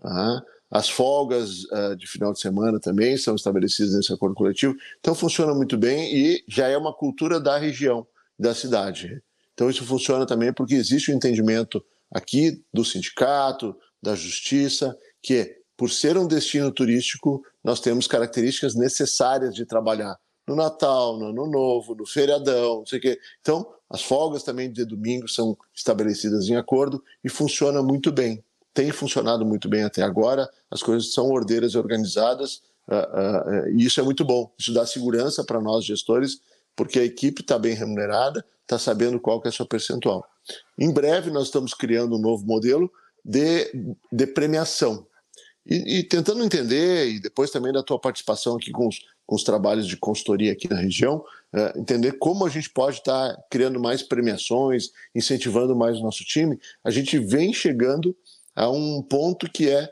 Tá? 0.02 0.44
As 0.70 0.90
folgas 0.90 1.64
uh, 1.66 1.96
de 1.96 2.06
final 2.06 2.34
de 2.34 2.40
semana 2.40 2.80
também 2.80 3.18
são 3.18 3.36
estabelecidas 3.36 3.94
nesse 3.94 4.14
acordo 4.14 4.36
coletivo. 4.36 4.76
Então 5.00 5.16
funciona 5.16 5.54
muito 5.54 5.78
bem 5.78 6.14
e 6.14 6.44
já 6.48 6.68
é 6.68 6.78
uma 6.78 6.94
cultura 6.94 7.40
da 7.40 7.58
região, 7.58 8.06
da 8.38 8.54
cidade. 8.54 9.22
Então 9.54 9.70
isso 9.70 9.86
funciona 9.86 10.26
também 10.26 10.54
porque 10.54 10.76
existe 10.76 11.12
o 11.12 11.14
um 11.14 11.18
entendimento 11.18 11.84
aqui 12.14 12.62
do 12.74 12.84
sindicato, 12.84 13.76
da 14.02 14.16
justiça, 14.16 14.96
que 15.22 15.58
por 15.76 15.90
ser 15.90 16.18
um 16.18 16.28
destino 16.28 16.72
turístico, 16.72 17.42
nós 17.64 17.80
temos 17.80 18.06
características 18.06 18.76
necessárias 18.76 19.56
de 19.56 19.66
trabalhar 19.66 20.18
no 20.50 20.56
Natal, 20.56 21.18
no 21.18 21.28
Ano 21.28 21.48
Novo, 21.48 21.96
no 21.96 22.06
feriadão, 22.06 22.80
não 22.80 22.86
sei 22.86 23.00
o 23.00 23.02
quê. 23.02 23.20
Então, 23.42 23.68
as 23.90 24.02
folgas 24.02 24.44
também 24.44 24.72
de 24.72 24.86
domingo 24.86 25.28
são 25.28 25.58
estabelecidas 25.74 26.50
em 26.50 26.56
acordo 26.56 27.04
e 27.24 27.30
funciona 27.30 27.82
muito 27.82 28.12
bem 28.12 28.44
tem 28.74 28.92
funcionado 28.92 29.46
muito 29.46 29.68
bem 29.68 29.84
até 29.84 30.02
agora, 30.02 30.50
as 30.72 30.82
coisas 30.82 31.14
são 31.14 31.30
ordeiras 31.30 31.74
e 31.74 31.78
organizadas, 31.78 32.62
uh, 32.88 32.96
uh, 32.96 33.66
uh, 33.66 33.70
e 33.78 33.86
isso 33.86 34.00
é 34.00 34.04
muito 34.04 34.24
bom. 34.24 34.50
Isso 34.58 34.74
dá 34.74 34.86
segurança 34.86 35.44
para 35.44 35.60
nós 35.60 35.84
gestores, 35.84 36.40
porque 36.76 37.00
a 37.00 37.04
equipe 37.04 37.42
está 37.42 37.58
bem 37.60 37.74
remunerada, 37.74 38.46
está 38.62 38.80
sabendo 38.80 39.20
qual 39.20 39.42
que 39.42 39.48
é 39.48 39.50
a 39.50 39.52
sua 39.52 39.66
percentual. 39.66 40.26
Em 40.78 40.92
breve, 40.94 41.30
nós 41.30 41.46
estamos 41.48 41.74
criando 41.74 42.16
um 42.16 42.22
novo 42.22 42.46
modelo 42.46 42.90
de, 43.26 43.70
de 44.12 44.28
premiação. 44.28 45.06
E, 45.66 46.00
e, 46.00 46.04
tentando 46.04 46.42
entender, 46.42 47.10
e 47.10 47.20
depois 47.20 47.52
também 47.52 47.74
da 47.74 47.84
tua 47.84 48.00
participação 48.00 48.56
aqui 48.56 48.72
com 48.72 48.88
os, 48.88 49.02
com 49.30 49.36
os 49.36 49.44
trabalhos 49.44 49.86
de 49.86 49.96
consultoria 49.96 50.52
aqui 50.52 50.68
na 50.68 50.80
região, 50.82 51.24
é, 51.54 51.78
entender 51.78 52.14
como 52.14 52.48
a 52.48 52.50
gente 52.50 52.68
pode 52.68 52.98
estar 52.98 53.36
tá 53.36 53.44
criando 53.48 53.80
mais 53.80 54.02
premiações, 54.02 54.90
incentivando 55.14 55.76
mais 55.76 56.00
o 56.00 56.02
nosso 56.02 56.26
time. 56.26 56.60
A 56.84 56.90
gente 56.90 57.20
vem 57.20 57.54
chegando 57.54 58.18
a 58.56 58.68
um 58.72 59.04
ponto 59.04 59.48
que 59.48 59.70
é 59.70 59.88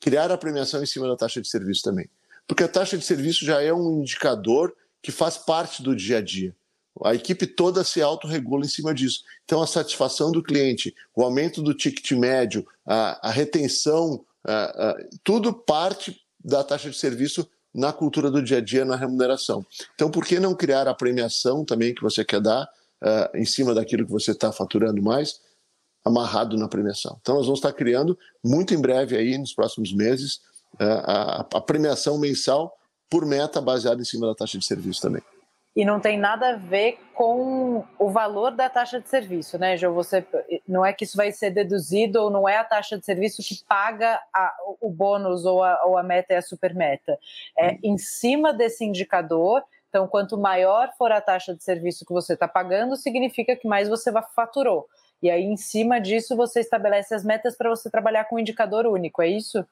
criar 0.00 0.32
a 0.32 0.38
premiação 0.38 0.82
em 0.82 0.86
cima 0.86 1.06
da 1.06 1.14
taxa 1.14 1.42
de 1.42 1.48
serviço 1.48 1.82
também. 1.82 2.08
Porque 2.48 2.62
a 2.64 2.68
taxa 2.68 2.96
de 2.96 3.04
serviço 3.04 3.44
já 3.44 3.60
é 3.60 3.70
um 3.70 4.00
indicador 4.00 4.74
que 5.02 5.12
faz 5.12 5.36
parte 5.36 5.82
do 5.82 5.94
dia 5.94 6.16
a 6.16 6.22
dia. 6.22 6.56
A 7.04 7.14
equipe 7.14 7.46
toda 7.46 7.84
se 7.84 8.00
autorregula 8.00 8.64
em 8.64 8.68
cima 8.68 8.94
disso. 8.94 9.24
Então, 9.44 9.60
a 9.60 9.66
satisfação 9.66 10.32
do 10.32 10.42
cliente, 10.42 10.94
o 11.14 11.22
aumento 11.22 11.60
do 11.60 11.74
ticket 11.74 12.12
médio, 12.12 12.66
a, 12.86 13.28
a 13.28 13.30
retenção, 13.30 14.24
a, 14.42 14.88
a, 14.88 14.96
tudo 15.22 15.52
parte 15.52 16.18
da 16.42 16.64
taxa 16.64 16.88
de 16.88 16.96
serviço 16.96 17.46
na 17.74 17.92
cultura 17.92 18.30
do 18.30 18.42
dia 18.42 18.58
a 18.58 18.60
dia, 18.60 18.84
na 18.84 18.96
remuneração. 18.96 19.64
Então, 19.94 20.10
por 20.10 20.24
que 20.24 20.38
não 20.38 20.54
criar 20.54 20.86
a 20.86 20.94
premiação 20.94 21.64
também 21.64 21.94
que 21.94 22.02
você 22.02 22.24
quer 22.24 22.40
dar 22.40 22.64
uh, 22.64 23.36
em 23.36 23.44
cima 23.44 23.74
daquilo 23.74 24.04
que 24.04 24.12
você 24.12 24.32
está 24.32 24.52
faturando 24.52 25.02
mais, 25.02 25.40
amarrado 26.04 26.56
na 26.56 26.68
premiação? 26.68 27.16
Então, 27.20 27.36
nós 27.36 27.46
vamos 27.46 27.60
estar 27.60 27.72
criando 27.72 28.18
muito 28.44 28.74
em 28.74 28.80
breve 28.80 29.16
aí, 29.16 29.38
nos 29.38 29.54
próximos 29.54 29.92
meses, 29.92 30.36
uh, 30.74 31.02
a, 31.04 31.40
a 31.40 31.60
premiação 31.60 32.18
mensal 32.18 32.76
por 33.08 33.24
meta 33.24 33.60
baseada 33.60 34.00
em 34.00 34.04
cima 34.04 34.26
da 34.26 34.34
taxa 34.34 34.58
de 34.58 34.64
serviço 34.64 35.00
também 35.00 35.22
e 35.74 35.84
não 35.86 35.98
tem 35.98 36.18
nada 36.18 36.50
a 36.50 36.56
ver 36.56 36.98
com 37.14 37.84
o 37.98 38.10
valor 38.10 38.50
da 38.50 38.68
taxa 38.68 39.00
de 39.00 39.08
serviço, 39.08 39.58
né, 39.58 39.76
João? 39.76 39.94
Você 39.94 40.24
não 40.68 40.84
é 40.84 40.92
que 40.92 41.04
isso 41.04 41.16
vai 41.16 41.32
ser 41.32 41.50
deduzido 41.50 42.20
ou 42.20 42.30
não 42.30 42.46
é 42.46 42.58
a 42.58 42.64
taxa 42.64 42.98
de 42.98 43.04
serviço 43.04 43.42
que 43.42 43.64
paga 43.66 44.20
a, 44.34 44.54
o 44.80 44.90
bônus 44.90 45.46
ou 45.46 45.62
a, 45.62 45.82
ou 45.86 45.96
a 45.96 46.02
meta 46.02 46.34
e 46.34 46.36
a 46.36 46.42
super 46.42 46.74
meta. 46.74 47.18
É 47.58 47.78
em 47.82 47.96
cima 47.96 48.52
desse 48.52 48.84
indicador. 48.84 49.62
Então, 49.88 50.06
quanto 50.06 50.38
maior 50.38 50.90
for 50.96 51.10
a 51.10 51.20
taxa 51.20 51.54
de 51.54 51.62
serviço 51.64 52.04
que 52.04 52.12
você 52.12 52.34
está 52.34 52.48
pagando, 52.48 52.96
significa 52.96 53.56
que 53.56 53.66
mais 53.66 53.88
você 53.88 54.10
faturou. 54.34 54.86
E 55.22 55.30
aí, 55.30 55.42
em 55.42 55.56
cima 55.56 56.00
disso, 56.00 56.36
você 56.36 56.60
estabelece 56.60 57.14
as 57.14 57.24
metas 57.24 57.56
para 57.56 57.70
você 57.70 57.88
trabalhar 57.90 58.24
com 58.24 58.36
um 58.36 58.38
indicador 58.38 58.86
único, 58.86 59.22
é 59.22 59.28
isso? 59.28 59.64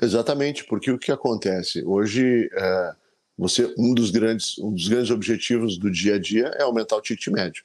Exatamente, 0.00 0.64
porque 0.64 0.90
o 0.90 0.98
que 0.98 1.12
acontece? 1.12 1.82
Hoje. 1.84 2.50
É 2.52 2.99
você 3.40 3.72
um 3.78 3.94
dos 3.94 4.10
grandes 4.10 4.58
um 4.58 4.70
dos 4.70 4.86
grandes 4.86 5.10
objetivos 5.10 5.78
do 5.78 5.90
dia 5.90 6.16
a 6.16 6.18
dia 6.18 6.48
é 6.58 6.62
aumentar 6.62 6.96
o 6.96 7.00
ticket 7.00 7.28
médio. 7.28 7.64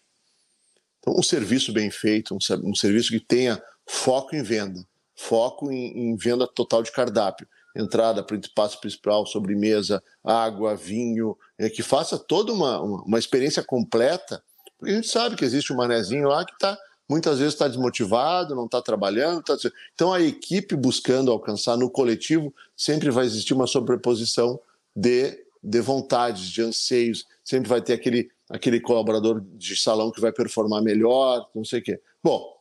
Então, 0.99 1.13
um 1.19 1.21
serviço 1.21 1.73
bem 1.73 1.91
feito, 1.91 2.33
um, 2.33 2.39
um 2.63 2.73
serviço 2.73 3.09
que 3.09 3.19
tenha 3.19 3.61
foco 3.85 4.35
em 4.35 4.41
venda, 4.41 4.87
foco 5.13 5.69
em, 5.69 6.11
em 6.11 6.15
venda 6.15 6.47
total 6.47 6.81
de 6.81 6.91
cardápio, 6.91 7.45
entrada, 7.75 8.25
passo 8.55 8.79
principal, 8.79 9.25
sobremesa, 9.25 10.01
água, 10.23 10.75
vinho, 10.75 11.37
é, 11.57 11.69
que 11.69 11.83
faça 11.83 12.17
toda 12.17 12.53
uma, 12.53 12.81
uma, 12.81 13.03
uma, 13.03 13.19
experiência 13.19 13.61
completa, 13.61 14.41
porque 14.79 14.93
a 14.93 14.95
gente 14.95 15.09
sabe 15.09 15.35
que 15.35 15.43
existe 15.43 15.73
um 15.73 15.75
manezinho 15.75 16.29
lá 16.29 16.45
que 16.45 16.53
está 16.53 16.77
muitas 17.07 17.37
vezes 17.37 17.53
está 17.53 17.67
desmotivado, 17.67 18.55
não 18.55 18.65
está 18.65 18.81
trabalhando. 18.81 19.43
Tá... 19.43 19.55
Então 19.93 20.11
a 20.11 20.21
equipe 20.21 20.75
buscando 20.75 21.31
alcançar 21.31 21.77
no 21.77 21.89
coletivo 21.89 22.51
sempre 22.75 23.11
vai 23.11 23.25
existir 23.25 23.53
uma 23.53 23.67
sobreposição 23.67 24.59
de 24.95 25.44
de 25.65 25.81
vontades, 25.81 26.49
de 26.49 26.61
anseios, 26.61 27.25
sempre 27.43 27.67
vai 27.67 27.81
ter 27.81 27.93
aquele, 27.93 28.29
aquele 28.49 28.79
colaborador 28.79 29.41
de 29.41 29.75
salão 29.75 30.11
que 30.11 30.21
vai 30.21 30.31
performar 30.31 30.81
melhor, 30.81 31.49
não 31.55 31.65
sei 31.65 31.79
o 31.79 31.83
quê. 31.83 31.99
Bom, 32.23 32.55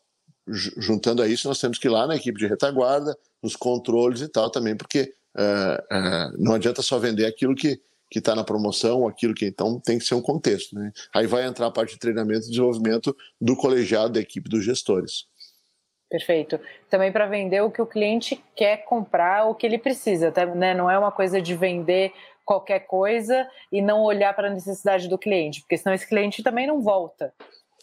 juntando 0.46 1.22
a 1.22 1.28
isso, 1.28 1.46
nós 1.46 1.60
temos 1.60 1.78
que 1.78 1.86
ir 1.86 1.90
lá 1.90 2.06
na 2.06 2.16
equipe 2.16 2.38
de 2.38 2.46
retaguarda, 2.46 3.16
nos 3.42 3.54
controles 3.56 4.22
e 4.22 4.28
tal 4.28 4.50
também, 4.50 4.76
porque 4.76 5.14
uh, 5.36 5.94
uh, 5.94 6.42
não 6.42 6.54
adianta 6.54 6.82
só 6.82 6.98
vender 6.98 7.26
aquilo 7.26 7.54
que 7.54 7.80
que 8.10 8.20
está 8.20 8.36
na 8.36 8.44
promoção, 8.44 9.08
aquilo 9.08 9.34
que 9.34 9.44
então 9.44 9.80
tem 9.80 9.98
que 9.98 10.04
ser 10.04 10.14
um 10.14 10.22
contexto. 10.22 10.76
Né? 10.76 10.92
Aí 11.12 11.26
vai 11.26 11.44
entrar 11.44 11.66
a 11.66 11.70
parte 11.70 11.94
de 11.94 11.98
treinamento 11.98 12.46
e 12.46 12.50
desenvolvimento 12.50 13.16
do 13.40 13.56
colegiado, 13.56 14.12
da 14.12 14.20
equipe 14.20 14.48
dos 14.48 14.64
gestores. 14.64 15.26
Perfeito. 16.08 16.60
Também 16.88 17.10
para 17.10 17.26
vender 17.26 17.60
o 17.62 17.72
que 17.72 17.82
o 17.82 17.86
cliente 17.86 18.40
quer 18.54 18.84
comprar, 18.84 19.46
o 19.46 19.54
que 19.56 19.66
ele 19.66 19.78
precisa, 19.78 20.30
tá, 20.30 20.46
né? 20.46 20.72
Não 20.72 20.88
é 20.88 20.96
uma 20.96 21.10
coisa 21.10 21.42
de 21.42 21.56
vender 21.56 22.12
qualquer 22.44 22.80
coisa 22.80 23.46
e 23.72 23.80
não 23.80 24.02
olhar 24.02 24.34
para 24.34 24.48
a 24.48 24.54
necessidade 24.54 25.08
do 25.08 25.18
cliente, 25.18 25.60
porque 25.60 25.78
senão 25.78 25.94
esse 25.94 26.06
cliente 26.06 26.42
também 26.42 26.66
não 26.66 26.82
volta. 26.82 27.32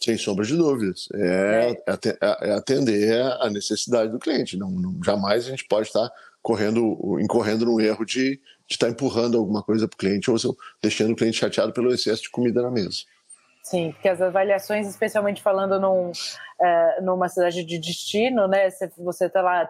Sem 0.00 0.16
sombra 0.16 0.44
de 0.44 0.56
dúvidas. 0.56 1.08
É, 1.14 1.76
é. 1.86 1.92
é, 1.92 2.50
é 2.50 2.52
atender 2.54 3.22
a 3.40 3.48
necessidade 3.48 4.10
do 4.10 4.18
cliente. 4.18 4.56
Não, 4.56 4.68
não, 4.70 4.98
jamais 5.04 5.46
a 5.46 5.50
gente 5.50 5.64
pode 5.66 5.86
estar 5.86 6.10
correndo, 6.42 7.18
incorrendo 7.20 7.64
no 7.64 7.80
erro 7.80 8.04
de, 8.04 8.40
de 8.66 8.74
estar 8.74 8.88
empurrando 8.88 9.38
alguma 9.38 9.62
coisa 9.62 9.86
para 9.86 9.94
o 9.94 9.98
cliente 9.98 10.28
ou 10.30 10.36
deixando 10.82 11.12
o 11.12 11.16
cliente 11.16 11.38
chateado 11.38 11.72
pelo 11.72 11.92
excesso 11.92 12.22
de 12.22 12.30
comida 12.30 12.60
na 12.60 12.70
mesa. 12.70 13.04
Sim, 13.62 13.92
porque 13.92 14.08
as 14.08 14.20
avaliações, 14.20 14.88
especialmente 14.88 15.40
falando 15.40 15.78
num, 15.78 16.10
é, 16.60 17.00
numa 17.00 17.28
cidade 17.28 17.64
de 17.64 17.78
destino, 17.78 18.48
né? 18.48 18.68
Você 18.98 19.26
está 19.26 19.40
lá 19.40 19.64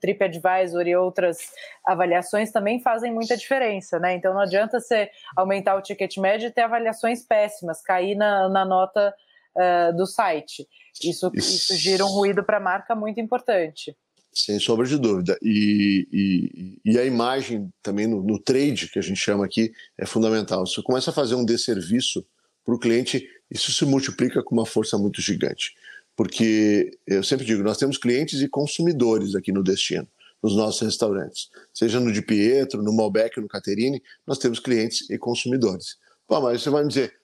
TripAdvisor 0.00 0.86
e 0.86 0.96
outras 0.96 1.38
avaliações 1.84 2.50
também 2.50 2.80
fazem 2.80 3.12
muita 3.12 3.36
diferença, 3.36 3.98
né? 3.98 4.14
Então 4.14 4.32
não 4.32 4.40
adianta 4.40 4.80
você 4.80 5.10
aumentar 5.36 5.76
o 5.76 5.82
ticket 5.82 6.16
médio 6.18 6.48
e 6.48 6.52
ter 6.52 6.62
avaliações 6.62 7.24
péssimas, 7.24 7.82
cair 7.82 8.14
na, 8.14 8.48
na 8.48 8.64
nota 8.64 9.14
uh, 9.56 9.96
do 9.96 10.06
site. 10.06 10.66
Isso, 11.02 11.30
isso. 11.34 11.56
isso 11.56 11.76
gira 11.76 12.04
um 12.04 12.10
ruído 12.10 12.42
para 12.44 12.58
a 12.58 12.60
marca 12.60 12.94
muito 12.94 13.20
importante. 13.20 13.96
Sem 14.32 14.58
sombra 14.58 14.86
de 14.86 14.98
dúvida. 14.98 15.36
E, 15.42 16.06
e, 16.12 16.92
e 16.92 16.98
a 16.98 17.04
imagem 17.04 17.68
também 17.82 18.06
no, 18.06 18.22
no, 18.22 18.38
trade, 18.38 18.88
que 18.88 18.98
a 18.98 19.02
gente 19.02 19.18
chama 19.18 19.44
aqui, 19.44 19.72
é 19.98 20.06
fundamental. 20.06 20.64
Se 20.66 20.76
você 20.76 20.82
começa 20.82 21.10
a 21.10 21.14
fazer 21.14 21.34
um 21.34 21.44
desserviço 21.44 22.24
para 22.64 22.74
o 22.74 22.78
cliente, 22.78 23.26
isso 23.50 23.72
se 23.72 23.84
multiplica 23.84 24.42
com 24.42 24.54
uma 24.54 24.66
força 24.66 24.96
muito 24.96 25.20
gigante 25.20 25.72
porque 26.18 26.98
eu 27.06 27.22
sempre 27.22 27.46
digo, 27.46 27.62
nós 27.62 27.76
temos 27.76 27.96
clientes 27.96 28.42
e 28.42 28.48
consumidores 28.48 29.36
aqui 29.36 29.52
no 29.52 29.62
destino, 29.62 30.04
nos 30.42 30.56
nossos 30.56 30.80
restaurantes. 30.80 31.48
Seja 31.72 32.00
no 32.00 32.10
Di 32.10 32.20
Pietro, 32.22 32.82
no 32.82 32.92
Malbec, 32.92 33.40
no 33.40 33.46
Caterine, 33.46 34.02
nós 34.26 34.36
temos 34.36 34.58
clientes 34.58 35.08
e 35.08 35.16
consumidores. 35.16 35.96
Pô, 36.26 36.40
mas 36.40 36.60
você 36.60 36.70
vai 36.70 36.82
me 36.82 36.88
dizer, 36.88 37.14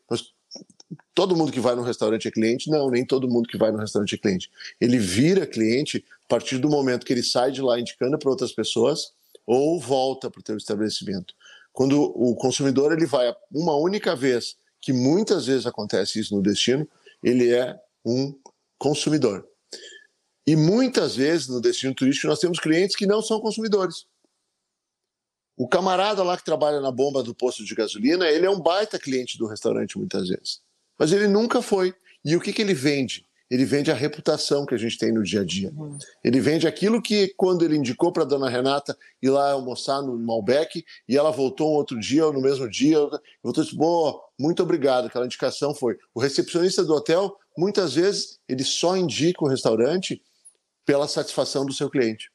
todo 1.13 1.35
mundo 1.35 1.51
que 1.51 1.59
vai 1.59 1.75
no 1.75 1.83
restaurante 1.83 2.29
é 2.29 2.31
cliente? 2.31 2.71
Não, 2.71 2.89
nem 2.89 3.05
todo 3.05 3.29
mundo 3.29 3.49
que 3.49 3.59
vai 3.59 3.73
no 3.73 3.79
restaurante 3.79 4.15
é 4.15 4.19
cliente. 4.19 4.49
Ele 4.81 4.97
vira 4.97 5.45
cliente 5.45 6.05
a 6.27 6.29
partir 6.29 6.59
do 6.59 6.71
momento 6.71 7.05
que 7.05 7.13
ele 7.13 7.25
sai 7.25 7.51
de 7.51 7.61
lá 7.61 7.81
indicando 7.81 8.17
para 8.17 8.31
outras 8.31 8.53
pessoas 8.53 9.13
ou 9.45 9.81
volta 9.81 10.31
para 10.31 10.39
o 10.39 10.45
teu 10.45 10.57
estabelecimento. 10.57 11.35
Quando 11.73 12.01
o 12.01 12.37
consumidor 12.37 12.93
ele 12.93 13.07
vai 13.07 13.35
uma 13.51 13.75
única 13.75 14.15
vez, 14.15 14.57
que 14.81 14.93
muitas 14.93 15.47
vezes 15.47 15.67
acontece 15.67 16.21
isso 16.21 16.37
no 16.37 16.41
destino, 16.41 16.89
ele 17.25 17.53
é 17.53 17.77
um 18.05 18.33
consumidor. 18.85 19.49
E 20.47 20.55
muitas 20.55 21.17
vezes 21.17 21.49
no 21.49 21.59
destino 21.59 21.95
turístico 21.95 22.27
nós 22.27 22.39
temos 22.39 22.61
clientes 22.61 22.95
que 22.95 23.07
não 23.07 23.23
são 23.23 23.41
consumidores. 23.41 24.05
O 25.57 25.67
camarada 25.67 26.23
lá 26.23 26.37
que 26.37 26.45
trabalha 26.45 26.81
na 26.81 26.91
bomba 26.91 27.23
do 27.23 27.35
posto 27.35 27.65
de 27.65 27.75
gasolina, 27.75 28.29
ele 28.29 28.45
é 28.45 28.51
um 28.51 28.61
baita 28.61 28.99
cliente 28.99 29.39
do 29.39 29.47
restaurante 29.47 29.97
muitas 29.97 30.29
vezes. 30.29 30.61
Mas 30.99 31.13
ele 31.13 31.27
nunca 31.27 31.63
foi. 31.63 31.95
E 32.23 32.37
o 32.37 32.41
que, 32.41 32.53
que 32.53 32.61
ele 32.61 32.75
vende? 32.75 33.24
Ele 33.51 33.65
vende 33.65 33.91
a 33.91 33.95
reputação 33.95 34.65
que 34.65 34.75
a 34.75 34.79
gente 34.79 34.97
tem 34.97 35.13
no 35.13 35.23
dia 35.23 35.43
a 35.43 35.45
dia. 35.45 35.73
Uhum. 35.77 35.99
Ele 36.25 36.41
vende 36.41 36.67
aquilo 36.67 37.01
que, 37.01 37.33
quando 37.37 37.65
ele 37.65 37.77
indicou 37.77 38.11
para 38.11 38.23
a 38.23 38.27
dona 38.27 38.49
Renata 38.49 38.97
ir 39.23 39.31
lá 39.31 39.53
almoçar 39.53 40.03
no 40.03 40.19
Malbec, 40.19 40.85
e 41.09 41.17
ela 41.17 41.31
voltou 41.31 41.71
um 41.71 41.75
outro 41.75 41.99
dia, 42.01 42.27
ou 42.27 42.33
no 42.33 42.41
mesmo 42.41 42.69
dia, 42.69 42.99
voltou 43.43 43.63
e 43.63 43.67
disse: 43.67 43.77
Boa, 43.77 44.21
muito 44.39 44.63
obrigado. 44.63 45.07
Aquela 45.07 45.27
indicação 45.27 45.75
foi. 45.75 45.97
O 46.15 46.21
recepcionista 46.21 46.83
do 46.83 46.95
hotel 46.95 47.37
muitas 47.57 47.95
vezes 47.95 48.39
ele 48.49 48.65
só 48.65 48.97
indica 48.97 49.45
o 49.45 49.49
restaurante 49.49 50.21
pela 50.85 51.09
satisfação 51.09 51.65
do 51.65 51.73
seu 51.73 51.89
cliente. 51.89 52.31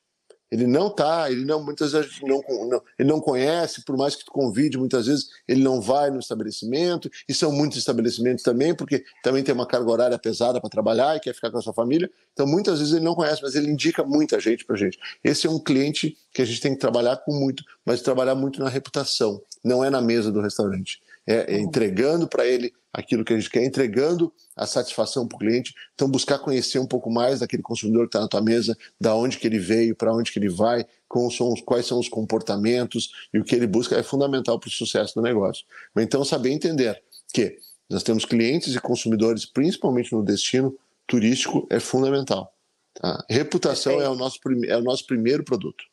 Ele 0.51 0.65
não 0.65 0.87
está, 0.87 1.31
ele 1.31 1.45
não 1.45 1.63
muitas 1.63 1.91
vezes 1.91 2.19
não, 2.21 2.41
não, 2.67 2.81
ele 2.97 3.09
não 3.09 3.19
conhece, 3.19 3.83
por 3.83 3.95
mais 3.97 4.15
que 4.15 4.25
tu 4.25 4.31
convide, 4.31 4.77
muitas 4.77 5.05
vezes 5.05 5.29
ele 5.47 5.61
não 5.61 5.79
vai 5.79 6.09
no 6.09 6.19
estabelecimento, 6.19 7.09
e 7.27 7.33
são 7.33 7.51
muitos 7.51 7.77
estabelecimentos 7.77 8.43
também, 8.43 8.73
porque 8.73 9.03
também 9.23 9.43
tem 9.43 9.53
uma 9.53 9.67
carga 9.67 9.91
horária 9.91 10.17
pesada 10.17 10.59
para 10.59 10.69
trabalhar 10.69 11.15
e 11.15 11.19
quer 11.19 11.33
ficar 11.33 11.51
com 11.51 11.57
a 11.57 11.61
sua 11.61 11.73
família. 11.73 12.09
Então 12.33 12.47
muitas 12.47 12.79
vezes 12.79 12.93
ele 12.93 13.05
não 13.05 13.15
conhece, 13.15 13.41
mas 13.41 13.55
ele 13.55 13.69
indica 13.69 14.03
muita 14.03 14.39
gente 14.39 14.65
para 14.65 14.75
gente. 14.75 14.97
Esse 15.23 15.47
é 15.47 15.49
um 15.49 15.59
cliente 15.59 16.17
que 16.33 16.41
a 16.41 16.45
gente 16.45 16.61
tem 16.61 16.73
que 16.73 16.79
trabalhar 16.79 17.17
com 17.17 17.33
muito, 17.33 17.63
mas 17.85 18.01
trabalhar 18.01 18.35
muito 18.35 18.59
na 18.59 18.69
reputação, 18.69 19.41
não 19.63 19.83
é 19.83 19.89
na 19.89 20.01
mesa 20.01 20.31
do 20.31 20.41
restaurante 20.41 20.99
é, 21.29 21.55
é 21.55 21.59
entregando 21.59 22.27
para 22.27 22.45
ele 22.45 22.73
aquilo 22.93 23.23
que 23.23 23.33
a 23.33 23.37
gente 23.37 23.49
quer, 23.49 23.63
entregando 23.63 24.33
a 24.55 24.65
satisfação 24.65 25.27
para 25.27 25.35
o 25.35 25.39
cliente. 25.39 25.73
Então, 25.93 26.09
buscar 26.09 26.39
conhecer 26.39 26.79
um 26.79 26.87
pouco 26.87 27.09
mais 27.09 27.39
daquele 27.39 27.61
consumidor 27.61 28.03
que 28.03 28.09
está 28.09 28.21
na 28.21 28.27
tua 28.27 28.41
mesa, 28.41 28.77
da 28.99 29.15
onde 29.15 29.37
que 29.37 29.47
ele 29.47 29.59
veio, 29.59 29.95
para 29.95 30.13
onde 30.13 30.31
que 30.31 30.39
ele 30.39 30.49
vai, 30.49 30.85
são 31.31 31.53
os, 31.53 31.61
quais 31.61 31.85
são 31.85 31.99
os 31.99 32.09
comportamentos 32.09 33.11
e 33.33 33.39
o 33.39 33.43
que 33.43 33.55
ele 33.55 33.67
busca 33.67 33.95
é 33.95 34.03
fundamental 34.03 34.59
para 34.59 34.67
o 34.67 34.71
sucesso 34.71 35.15
do 35.15 35.21
negócio. 35.21 35.65
Mas, 35.93 36.05
então, 36.05 36.23
saber 36.25 36.49
entender 36.49 37.01
que 37.33 37.57
nós 37.89 38.03
temos 38.03 38.25
clientes 38.25 38.75
e 38.75 38.79
consumidores, 38.79 39.45
principalmente 39.45 40.13
no 40.13 40.23
destino 40.23 40.75
turístico, 41.07 41.67
é 41.69 41.79
fundamental. 41.79 42.53
Tá? 42.93 43.23
Reputação 43.29 44.01
é 44.01 44.09
o, 44.09 44.15
nosso, 44.15 44.39
é 44.67 44.77
o 44.77 44.81
nosso 44.81 45.05
primeiro 45.05 45.43
produto. 45.43 45.83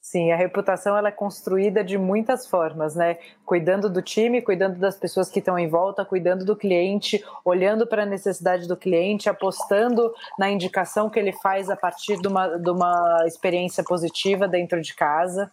Sim, 0.00 0.32
a 0.32 0.36
reputação 0.36 0.96
ela 0.96 1.08
é 1.08 1.12
construída 1.12 1.84
de 1.84 1.98
muitas 1.98 2.46
formas, 2.46 2.96
né? 2.96 3.18
Cuidando 3.44 3.88
do 3.90 4.00
time, 4.00 4.40
cuidando 4.40 4.78
das 4.78 4.96
pessoas 4.96 5.28
que 5.28 5.40
estão 5.40 5.58
em 5.58 5.68
volta, 5.68 6.06
cuidando 6.06 6.42
do 6.42 6.56
cliente, 6.56 7.22
olhando 7.44 7.86
para 7.86 8.04
a 8.04 8.06
necessidade 8.06 8.66
do 8.66 8.78
cliente, 8.78 9.28
apostando 9.28 10.14
na 10.38 10.50
indicação 10.50 11.10
que 11.10 11.18
ele 11.18 11.32
faz 11.32 11.68
a 11.68 11.76
partir 11.76 12.18
de 12.18 12.26
uma, 12.26 12.48
de 12.56 12.70
uma 12.70 13.24
experiência 13.26 13.84
positiva 13.84 14.48
dentro 14.48 14.80
de 14.80 14.94
casa. 14.94 15.52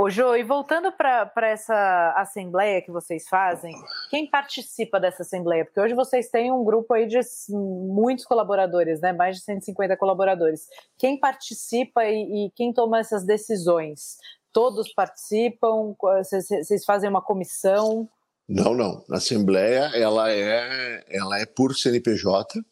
Ô, 0.00 0.08
Jô, 0.08 0.36
e 0.36 0.44
voltando 0.44 0.92
para 0.92 1.48
essa 1.48 2.14
assembleia 2.16 2.80
que 2.80 2.88
vocês 2.88 3.26
fazem, 3.28 3.74
quem 4.08 4.30
participa 4.30 5.00
dessa 5.00 5.22
assembleia? 5.22 5.64
Porque 5.64 5.80
hoje 5.80 5.92
vocês 5.92 6.28
têm 6.28 6.52
um 6.52 6.62
grupo 6.62 6.94
aí 6.94 7.04
de 7.08 7.18
muitos 7.50 8.24
colaboradores, 8.24 9.00
né? 9.00 9.12
Mais 9.12 9.38
de 9.38 9.42
150 9.42 9.96
colaboradores. 9.96 10.68
Quem 10.96 11.18
participa 11.18 12.04
e, 12.04 12.46
e 12.46 12.50
quem 12.52 12.72
toma 12.72 13.00
essas 13.00 13.26
decisões? 13.26 14.18
Todos 14.52 14.94
participam? 14.94 15.96
Vocês 15.98 16.84
fazem 16.84 17.10
uma 17.10 17.20
comissão? 17.20 18.08
Não, 18.48 18.74
não. 18.74 19.04
A 19.10 19.16
assembleia 19.16 19.90
ela 19.96 20.30
é, 20.30 21.04
ela 21.08 21.40
é 21.40 21.44
por 21.44 21.74
CNPJ. 21.74 22.64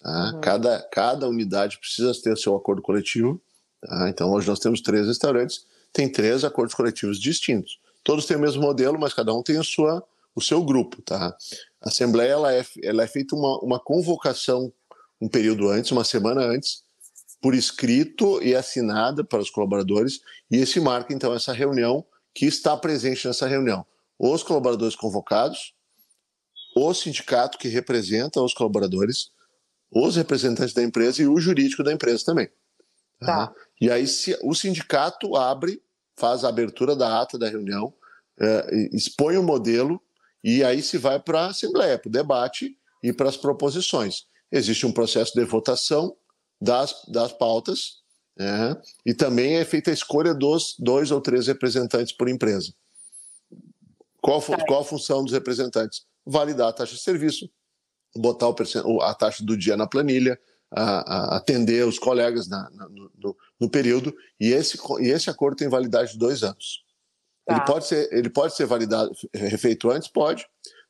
Tá? 0.00 0.32
Uhum. 0.32 0.40
Cada, 0.40 0.88
cada 0.90 1.28
unidade 1.28 1.78
precisa 1.78 2.10
ter 2.22 2.38
seu 2.38 2.56
acordo 2.56 2.80
coletivo. 2.80 3.38
Tá? 3.82 4.08
Então 4.08 4.30
hoje 4.32 4.48
nós 4.48 4.60
temos 4.60 4.80
três 4.80 5.06
restaurantes 5.06 5.68
tem 5.92 6.10
três 6.10 6.44
acordos 6.44 6.74
coletivos 6.74 7.18
distintos. 7.18 7.78
Todos 8.02 8.26
têm 8.26 8.36
o 8.36 8.40
mesmo 8.40 8.62
modelo, 8.62 8.98
mas 8.98 9.14
cada 9.14 9.34
um 9.34 9.42
tem 9.42 9.58
a 9.58 9.62
sua, 9.62 10.02
o 10.34 10.40
seu 10.40 10.64
grupo. 10.64 11.02
Tá? 11.02 11.36
A 11.80 11.88
Assembleia 11.88 12.30
ela 12.30 12.54
é, 12.54 12.64
ela 12.82 13.02
é 13.02 13.06
feita 13.06 13.34
uma, 13.34 13.58
uma 13.58 13.80
convocação 13.80 14.72
um 15.20 15.28
período 15.28 15.68
antes, 15.68 15.90
uma 15.90 16.04
semana 16.04 16.40
antes, 16.40 16.82
por 17.40 17.54
escrito 17.54 18.42
e 18.42 18.54
assinada 18.54 19.22
para 19.22 19.40
os 19.40 19.50
colaboradores, 19.50 20.20
e 20.50 20.56
esse 20.56 20.80
marca 20.80 21.12
então 21.12 21.34
essa 21.34 21.52
reunião 21.52 22.04
que 22.34 22.46
está 22.46 22.76
presente 22.76 23.26
nessa 23.26 23.46
reunião. 23.46 23.84
Os 24.18 24.42
colaboradores 24.42 24.96
convocados, 24.96 25.74
o 26.76 26.94
sindicato 26.94 27.58
que 27.58 27.68
representa 27.68 28.40
os 28.40 28.54
colaboradores, 28.54 29.30
os 29.90 30.16
representantes 30.16 30.74
da 30.74 30.82
empresa 30.82 31.22
e 31.22 31.26
o 31.26 31.40
jurídico 31.40 31.82
da 31.82 31.92
empresa 31.92 32.24
também. 32.24 32.48
Tá. 33.18 33.52
E 33.80 33.90
aí 33.90 34.06
se, 34.06 34.38
o 34.42 34.54
sindicato 34.54 35.36
abre, 35.36 35.82
faz 36.16 36.44
a 36.44 36.48
abertura 36.48 36.94
da 36.94 37.20
ata 37.20 37.38
da 37.38 37.48
reunião, 37.48 37.92
é, 38.38 38.88
expõe 38.92 39.36
o 39.36 39.42
modelo 39.42 40.00
e 40.42 40.62
aí 40.64 40.82
se 40.82 40.98
vai 40.98 41.18
para 41.20 41.42
a 41.42 41.46
Assembleia, 41.48 41.98
para 41.98 42.08
o 42.08 42.12
debate 42.12 42.76
e 43.02 43.12
para 43.12 43.28
as 43.28 43.36
proposições. 43.36 44.26
Existe 44.52 44.86
um 44.86 44.92
processo 44.92 45.32
de 45.34 45.44
votação 45.44 46.16
das, 46.60 47.04
das 47.08 47.32
pautas 47.32 48.00
é, 48.38 48.76
e 49.04 49.14
também 49.14 49.56
é 49.56 49.64
feita 49.64 49.90
a 49.90 49.94
escolha 49.94 50.34
dos 50.34 50.74
dois 50.78 51.10
ou 51.10 51.20
três 51.20 51.46
representantes 51.46 52.12
por 52.12 52.28
empresa. 52.28 52.72
Qual, 54.20 54.40
tá. 54.42 54.64
qual 54.66 54.80
a 54.80 54.84
função 54.84 55.24
dos 55.24 55.32
representantes? 55.32 56.04
Validar 56.26 56.68
a 56.68 56.72
taxa 56.72 56.94
de 56.94 57.00
serviço, 57.00 57.50
botar 58.14 58.48
o, 58.48 59.00
a 59.02 59.14
taxa 59.14 59.44
do 59.44 59.56
dia 59.56 59.76
na 59.76 59.86
planilha, 59.86 60.38
a, 60.70 61.34
a 61.34 61.36
atender 61.36 61.86
os 61.86 61.98
colegas 61.98 62.48
na, 62.48 62.70
na, 62.70 62.88
no, 62.88 63.36
no, 63.60 63.70
período, 63.70 64.14
e 64.38 64.52
esse, 64.52 64.78
e 65.00 65.08
esse 65.08 65.28
acordo 65.28 65.56
tem 65.56 65.68
validade 65.68 66.12
de 66.12 66.18
dois 66.18 66.42
anos. 66.42 66.84
Tá. 67.46 67.54
Ele, 67.54 67.64
pode 67.64 67.86
ser, 67.86 68.12
ele 68.12 68.30
pode 68.30 68.54
ser 68.54 68.66
validado, 68.66 69.12
refeito 69.34 69.90
antes? 69.90 70.08
Pode. 70.08 70.46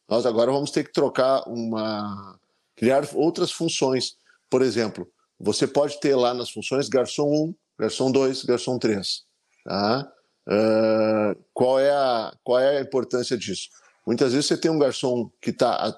Nós 0.08 0.26
agora 0.26 0.50
vamos 0.50 0.70
ter 0.70 0.84
que 0.84 0.92
trocar 0.92 1.48
uma. 1.48 2.38
criar 2.76 3.08
outras 3.14 3.52
funções. 3.52 4.16
Por 4.50 4.60
exemplo, 4.60 5.08
você 5.38 5.66
pode 5.66 5.98
ter 6.00 6.14
lá 6.14 6.34
nas 6.34 6.50
funções 6.50 6.88
garçom 6.88 7.28
1, 7.28 7.54
garçom 7.78 8.10
2, 8.10 8.44
garçom 8.44 8.78
3. 8.78 9.22
Tá? 9.64 10.12
Uh, 10.46 11.44
qual, 11.54 11.78
é 11.78 11.90
a, 11.90 12.32
qual 12.42 12.58
é 12.58 12.78
a 12.78 12.80
importância 12.80 13.38
disso? 13.38 13.68
Muitas 14.06 14.32
vezes 14.32 14.46
você 14.46 14.56
tem 14.56 14.70
um 14.70 14.78
garçom 14.78 15.30
que 15.40 15.50
está 15.50 15.74
há 15.74 15.96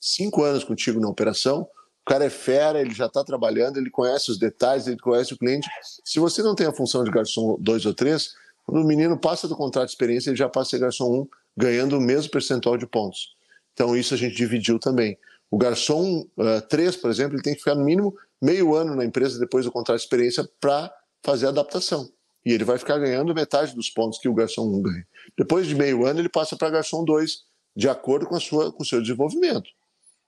cinco 0.00 0.42
anos 0.42 0.64
contigo 0.64 0.98
na 0.98 1.08
operação, 1.08 1.68
o 2.06 2.10
cara 2.10 2.24
é 2.24 2.30
fera, 2.30 2.80
ele 2.80 2.94
já 2.94 3.06
está 3.06 3.22
trabalhando, 3.22 3.76
ele 3.76 3.90
conhece 3.90 4.30
os 4.30 4.38
detalhes, 4.38 4.86
ele 4.86 4.98
conhece 4.98 5.34
o 5.34 5.38
cliente. 5.38 5.68
Se 6.04 6.18
você 6.18 6.42
não 6.42 6.54
tem 6.54 6.66
a 6.66 6.72
função 6.72 7.04
de 7.04 7.10
garçom 7.10 7.56
2 7.60 7.86
ou 7.86 7.94
3, 7.94 8.34
quando 8.64 8.82
o 8.82 8.86
menino 8.86 9.18
passa 9.18 9.46
do 9.46 9.56
contrato 9.56 9.86
de 9.86 9.92
experiência, 9.92 10.30
ele 10.30 10.36
já 10.36 10.48
passa 10.48 10.68
a 10.68 10.70
ser 10.70 10.78
garçom 10.78 11.10
1, 11.10 11.20
um, 11.20 11.28
ganhando 11.56 11.98
o 11.98 12.00
mesmo 12.00 12.30
percentual 12.30 12.76
de 12.76 12.86
pontos. 12.86 13.34
Então, 13.72 13.96
isso 13.96 14.14
a 14.14 14.16
gente 14.16 14.34
dividiu 14.34 14.78
também. 14.78 15.18
O 15.50 15.58
garçom 15.58 16.26
uh, 16.36 16.42
eh, 16.42 16.60
3, 16.60 16.96
por 16.96 17.10
exemplo, 17.10 17.34
ele 17.34 17.42
tem 17.42 17.54
que 17.54 17.58
ficar 17.58 17.74
no 17.74 17.84
mínimo 17.84 18.14
meio 18.40 18.74
ano 18.74 18.94
na 18.94 19.04
empresa 19.04 19.38
depois 19.38 19.64
do 19.64 19.72
contrato 19.72 19.98
de 19.98 20.04
experiência 20.04 20.48
para 20.60 20.92
fazer 21.22 21.46
a 21.46 21.48
adaptação. 21.50 22.08
E 22.44 22.52
ele 22.52 22.64
vai 22.64 22.78
ficar 22.78 22.98
ganhando 22.98 23.34
metade 23.34 23.74
dos 23.74 23.90
pontos 23.90 24.18
que 24.18 24.28
o 24.28 24.34
garçom 24.34 24.62
1 24.62 24.82
ganha. 24.82 25.06
Depois 25.36 25.66
de 25.66 25.74
meio 25.74 26.06
ano, 26.06 26.20
ele 26.20 26.28
passa 26.28 26.56
para 26.56 26.70
garçom 26.70 27.04
2, 27.04 27.42
de 27.76 27.88
acordo 27.88 28.26
com, 28.26 28.36
a 28.36 28.40
sua, 28.40 28.72
com 28.72 28.82
o 28.82 28.86
seu 28.86 29.00
desenvolvimento. 29.02 29.68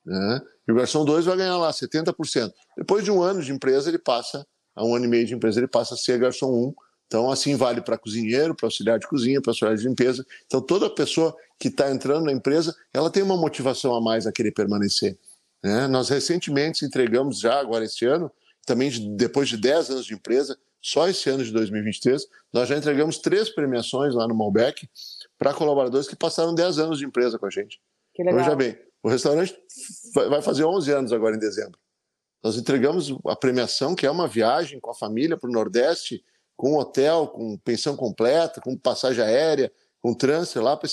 Né? 0.05 0.41
E 0.67 0.73
o 0.73 0.75
garçom 0.75 1.05
2 1.05 1.25
vai 1.25 1.37
ganhar 1.37 1.57
lá 1.57 1.71
70%. 1.71 2.53
Depois 2.77 3.05
de 3.05 3.11
um 3.11 3.23
ano 3.23 3.43
de 3.43 3.53
empresa, 3.53 3.89
ele 3.89 3.99
passa, 3.99 4.47
a 4.75 4.85
um 4.85 4.95
ano 4.95 5.05
e 5.05 5.09
meio 5.09 5.27
de 5.27 5.35
empresa, 5.35 5.61
ele 5.61 5.69
passa 5.69 5.95
a 5.95 5.97
ser 5.97 6.19
garçom 6.19 6.51
1. 6.51 6.51
Um. 6.51 6.75
Então, 7.07 7.31
assim 7.31 7.57
vale 7.57 7.83
para 7.83 7.99
cozinheiro, 7.99 8.55
para 8.55 8.67
auxiliar 8.67 8.99
de 8.99 9.07
cozinha, 9.07 9.41
para 9.41 9.51
auxiliar 9.51 9.77
de 9.77 9.87
limpeza. 9.87 10.25
Então, 10.47 10.63
toda 10.63 10.89
pessoa 10.89 11.37
que 11.59 11.69
está 11.69 11.91
entrando 11.91 12.25
na 12.25 12.33
empresa, 12.33 12.75
ela 12.93 13.11
tem 13.11 13.23
uma 13.23 13.37
motivação 13.37 13.95
a 13.95 14.01
mais 14.01 14.27
a 14.27 14.33
querer 14.33 14.53
permanecer. 14.53 15.19
Né? 15.63 15.87
Nós 15.89 16.09
recentemente 16.09 16.87
entregamos 16.87 17.39
já, 17.39 17.61
agora 17.61 17.85
este 17.85 18.07
ano, 18.07 18.33
também 18.67 18.91
depois 19.15 19.49
de 19.49 19.59
10 19.59 19.91
anos 19.91 20.07
de 20.07 20.15
empresa, 20.15 20.59
só 20.81 21.09
esse 21.09 21.29
ano 21.29 21.45
de 21.45 21.53
2023, 21.53 22.27
nós 22.53 22.69
já 22.69 22.77
entregamos 22.77 23.19
três 23.19 23.51
premiações 23.51 24.15
lá 24.15 24.27
no 24.27 24.35
Malbec 24.35 24.89
para 25.39 25.55
colaboradores 25.55 26.09
que 26.09 26.17
passaram 26.17 26.55
10 26.55 26.79
anos 26.79 26.99
de 26.99 27.05
empresa 27.05 27.39
com 27.39 27.47
a 27.47 27.51
gente. 27.51 27.81
Que 28.15 28.23
legal. 28.23 28.41
Veja 28.41 28.57
bem, 28.57 28.77
o 29.03 29.09
restaurante 29.09 29.55
vai 30.15 30.41
fazer 30.43 30.65
11 30.65 30.93
anos 30.93 31.13
agora 31.13 31.37
em 31.37 31.39
dezembro. 31.39 31.79
Nós 32.43 32.57
entregamos 32.57 33.15
a 33.27 33.37
premiação, 33.37 33.95
que 33.95 34.07
é 34.07 34.11
uma 34.11 34.27
viagem 34.27 34.81
com 34.81 34.91
a 34.91 34.95
família 34.95 35.37
para 35.37 35.49
o 35.49 35.53
Nordeste, 35.53 36.25
com 36.57 36.77
hotel, 36.77 37.29
com 37.29 37.57
pensão 37.59 37.97
completa, 37.97 38.61
com 38.61 38.77
passagem 38.77 39.23
aérea, 39.23 39.73
com 40.01 40.15
transfer 40.15 40.63
lá, 40.63 40.77
para 40.77 40.89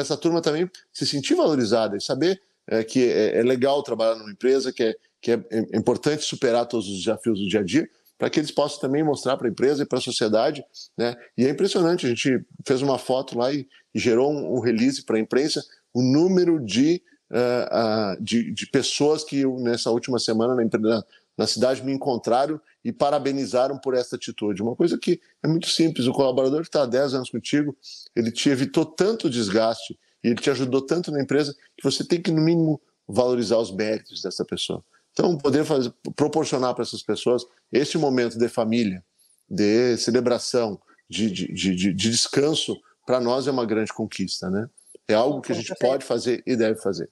essa 0.00 0.16
turma 0.16 0.40
também 0.40 0.70
se 0.92 1.06
sentir 1.06 1.34
valorizada 1.34 1.96
e 1.96 2.00
saber 2.00 2.40
é, 2.66 2.84
que 2.84 3.10
é, 3.10 3.38
é, 3.38 3.42
legal 3.42 3.82
trabalhar 3.82 4.16
numa 4.16 4.30
empresa, 4.30 4.72
que 4.72 4.82
é, 4.82 4.94
que 5.20 5.32
é, 5.32 5.44
é 5.50 5.76
importante 5.76 6.24
superar 6.24 6.66
todos 6.66 6.88
os 6.88 6.98
desafios 6.98 7.38
do 7.38 7.48
dia 7.48 7.60
a 7.60 7.64
dia, 7.64 7.88
para 8.16 8.28
que 8.28 8.38
eles 8.38 8.50
possam 8.50 8.80
também 8.80 9.02
mostrar 9.02 9.36
para 9.36 9.48
a 9.48 9.50
empresa 9.50 9.82
e 9.82 9.86
para 9.86 9.98
a 9.98 10.02
sociedade. 10.02 10.62
Né? 10.96 11.16
E 11.36 11.46
é 11.46 11.50
impressionante, 11.50 12.06
a 12.06 12.08
gente 12.08 12.44
fez 12.66 12.82
uma 12.82 12.98
foto 12.98 13.36
lá 13.36 13.52
e, 13.52 13.66
e 13.94 13.98
gerou 13.98 14.30
um, 14.30 14.56
um 14.56 14.60
release 14.60 15.02
para 15.04 15.16
a 15.16 15.20
imprensa, 15.20 15.64
o 15.92 16.02
número 16.02 16.62
de 16.64 17.02
uh, 17.30 18.16
uh, 18.16 18.22
de, 18.22 18.52
de, 18.52 18.66
pessoas 18.66 19.24
que 19.24 19.46
nessa 19.58 19.90
última 19.90 20.18
semana 20.18 20.54
na, 20.54 21.04
na 21.36 21.46
cidade 21.46 21.82
me 21.82 21.92
encontraram 21.92 22.60
e 22.84 22.92
parabenizaram 22.92 23.78
por 23.78 23.94
essa 23.94 24.16
atitude. 24.16 24.62
Uma 24.62 24.76
coisa 24.76 24.98
que 24.98 25.20
é 25.42 25.48
muito 25.48 25.68
simples: 25.68 26.06
o 26.06 26.12
colaborador 26.12 26.62
que 26.62 26.68
está 26.68 26.82
há 26.82 26.86
10 26.86 27.14
anos 27.14 27.30
contigo, 27.30 27.76
ele 28.14 28.30
te 28.30 28.48
evitou 28.48 28.84
tanto 28.84 29.30
desgaste 29.30 29.98
e 30.22 30.28
ele 30.28 30.40
te 30.40 30.50
ajudou 30.50 30.82
tanto 30.82 31.10
na 31.10 31.22
empresa 31.22 31.54
que 31.76 31.84
você 31.84 32.04
tem 32.04 32.20
que, 32.20 32.30
no 32.30 32.42
mínimo, 32.42 32.80
valorizar 33.08 33.58
os 33.58 33.70
méritos 33.70 34.22
dessa 34.22 34.44
pessoa. 34.44 34.84
Então, 35.12 35.36
poder 35.36 35.64
fazer, 35.64 35.92
proporcionar 36.14 36.74
para 36.74 36.82
essas 36.82 37.02
pessoas 37.02 37.44
este 37.72 37.98
momento 37.98 38.38
de 38.38 38.48
família, 38.48 39.04
de 39.48 39.96
celebração, 39.96 40.80
de, 41.08 41.30
de, 41.30 41.52
de, 41.52 41.74
de 41.74 42.10
descanso, 42.10 42.80
para 43.04 43.20
nós 43.20 43.48
é 43.48 43.50
uma 43.50 43.66
grande 43.66 43.92
conquista, 43.92 44.48
né? 44.48 44.68
É 45.08 45.14
algo 45.14 45.40
que 45.40 45.50
a 45.50 45.54
gente 45.54 45.74
pode 45.80 46.04
fazer 46.04 46.42
e 46.46 46.54
deve 46.54 46.80
fazer. 46.80 47.10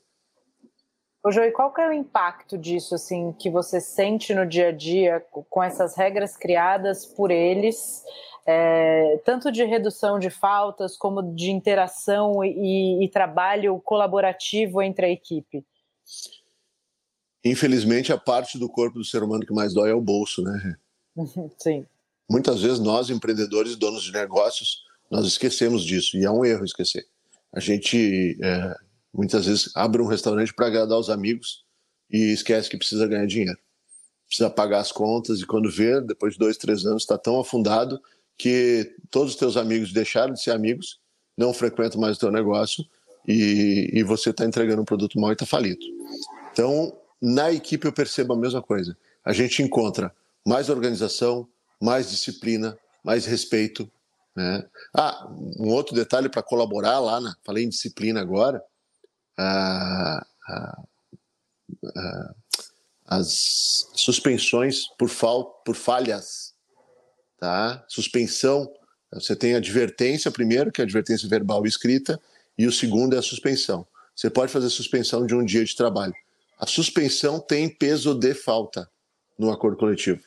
Ô, 1.22 1.32
Joey, 1.32 1.50
qual 1.50 1.72
que 1.72 1.80
é 1.80 1.88
o 1.88 1.92
impacto 1.92 2.56
disso, 2.56 2.94
assim, 2.94 3.32
que 3.32 3.50
você 3.50 3.80
sente 3.80 4.32
no 4.32 4.46
dia 4.46 4.68
a 4.68 4.72
dia 4.72 5.20
com 5.50 5.62
essas 5.62 5.96
regras 5.96 6.36
criadas 6.36 7.04
por 7.04 7.30
eles, 7.30 8.04
é, 8.46 9.20
tanto 9.24 9.50
de 9.50 9.64
redução 9.64 10.18
de 10.18 10.30
faltas 10.30 10.96
como 10.96 11.34
de 11.34 11.50
interação 11.50 12.44
e, 12.44 13.04
e 13.04 13.08
trabalho 13.08 13.80
colaborativo 13.80 14.80
entre 14.80 15.06
a 15.06 15.10
equipe? 15.10 15.66
Infelizmente, 17.44 18.12
a 18.12 18.18
parte 18.18 18.58
do 18.58 18.68
corpo 18.68 18.98
do 18.98 19.04
ser 19.04 19.22
humano 19.22 19.44
que 19.44 19.52
mais 19.52 19.74
dói 19.74 19.90
é 19.90 19.94
o 19.94 20.00
bolso, 20.00 20.42
né? 20.42 20.76
Sim. 21.58 21.84
Muitas 22.30 22.62
vezes 22.62 22.78
nós, 22.78 23.10
empreendedores, 23.10 23.74
donos 23.74 24.04
de 24.04 24.12
negócios, 24.12 24.84
nós 25.10 25.26
esquecemos 25.26 25.84
disso 25.84 26.16
e 26.16 26.24
é 26.24 26.30
um 26.30 26.44
erro 26.44 26.64
esquecer. 26.64 27.06
A 27.52 27.60
gente 27.60 28.38
é, 28.42 28.74
muitas 29.12 29.46
vezes 29.46 29.70
abre 29.74 30.02
um 30.02 30.06
restaurante 30.06 30.54
para 30.54 30.66
agradar 30.66 30.98
os 30.98 31.10
amigos 31.10 31.64
e 32.10 32.32
esquece 32.32 32.68
que 32.68 32.76
precisa 32.76 33.06
ganhar 33.06 33.26
dinheiro. 33.26 33.58
Precisa 34.26 34.50
pagar 34.50 34.80
as 34.80 34.92
contas 34.92 35.40
e 35.40 35.46
quando 35.46 35.70
vê, 35.70 36.00
depois 36.00 36.34
de 36.34 36.38
dois, 36.38 36.56
três 36.56 36.84
anos, 36.84 37.02
está 37.02 37.16
tão 37.16 37.40
afundado 37.40 38.00
que 38.36 38.94
todos 39.10 39.32
os 39.32 39.38
teus 39.38 39.56
amigos 39.56 39.92
deixaram 39.92 40.32
de 40.32 40.42
ser 40.42 40.52
amigos, 40.52 41.00
não 41.36 41.52
frequentam 41.52 42.00
mais 42.00 42.16
o 42.16 42.20
teu 42.20 42.30
negócio 42.30 42.84
e, 43.26 43.90
e 43.92 44.02
você 44.02 44.30
está 44.30 44.44
entregando 44.44 44.82
um 44.82 44.84
produto 44.84 45.18
mal 45.18 45.30
e 45.30 45.32
está 45.32 45.46
falido. 45.46 45.84
Então, 46.52 46.96
na 47.20 47.52
equipe 47.52 47.86
eu 47.86 47.92
percebo 47.92 48.34
a 48.34 48.36
mesma 48.36 48.62
coisa. 48.62 48.96
A 49.24 49.32
gente 49.32 49.62
encontra 49.62 50.14
mais 50.46 50.68
organização, 50.68 51.48
mais 51.80 52.10
disciplina, 52.10 52.78
mais 53.04 53.26
respeito. 53.26 53.90
Né? 54.34 54.64
Ah, 54.94 55.28
um 55.58 55.68
outro 55.68 55.94
detalhe 55.94 56.28
para 56.28 56.42
colaborar 56.42 56.98
lá, 57.00 57.20
na, 57.20 57.36
falei 57.44 57.64
em 57.64 57.68
disciplina 57.68 58.20
agora, 58.20 58.62
ah, 59.38 60.26
ah, 60.48 60.82
ah, 61.96 62.34
as 63.06 63.88
suspensões 63.94 64.86
por, 64.98 65.08
fal, 65.08 65.62
por 65.64 65.74
falhas, 65.74 66.54
tá? 67.38 67.84
Suspensão, 67.88 68.70
você 69.12 69.34
tem 69.34 69.54
a 69.54 69.58
advertência 69.58 70.30
primeiro, 70.30 70.70
que 70.70 70.80
é 70.80 70.82
a 70.82 70.86
advertência 70.86 71.28
verbal 71.28 71.64
e 71.64 71.68
escrita, 71.68 72.20
e 72.56 72.66
o 72.66 72.72
segundo 72.72 73.14
é 73.14 73.18
a 73.18 73.22
suspensão. 73.22 73.86
Você 74.14 74.28
pode 74.28 74.52
fazer 74.52 74.68
suspensão 74.68 75.24
de 75.24 75.34
um 75.34 75.44
dia 75.44 75.64
de 75.64 75.74
trabalho. 75.76 76.14
A 76.58 76.66
suspensão 76.66 77.38
tem 77.38 77.68
peso 77.68 78.14
de 78.14 78.34
falta 78.34 78.90
no 79.38 79.50
acordo 79.52 79.76
coletivo. 79.76 80.20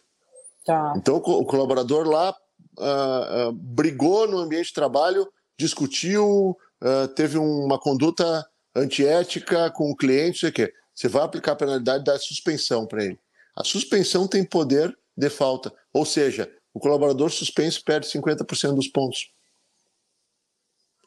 Tá. 0.66 0.93
Então 0.95 1.18
o 1.18 1.45
colaborador 1.45 2.07
lá 2.07 2.34
uh, 2.80 3.49
uh, 3.49 3.51
brigou 3.51 4.28
no 4.28 4.38
ambiente 4.38 4.68
de 4.68 4.74
trabalho, 4.74 5.28
discutiu, 5.59 6.57
uh, 6.82 7.07
teve 7.09 7.38
uma 7.38 7.78
conduta 7.78 8.47
antiética 8.76 9.69
com 9.72 9.91
o 9.91 9.95
cliente, 9.95 10.39
sei 10.39 10.49
o 10.49 10.53
quê. 10.53 10.74
Você 10.93 11.07
vai 11.07 11.24
aplicar 11.24 11.53
a 11.53 11.55
penalidade 11.55 12.03
da 12.03 12.17
suspensão 12.17 12.86
para 12.86 13.03
ele. 13.03 13.19
A 13.55 13.63
suspensão 13.63 14.28
tem 14.28 14.43
poder 14.43 14.95
de 15.15 15.30
falta, 15.30 15.74
ou 15.93 16.05
seja, 16.05 16.49
o 16.74 16.80
colaborador 16.80 17.30
suspenso 17.30 17.84
perde 17.84 18.07
50% 18.07 18.76
dos 18.76 18.88
pontos. 18.88 19.32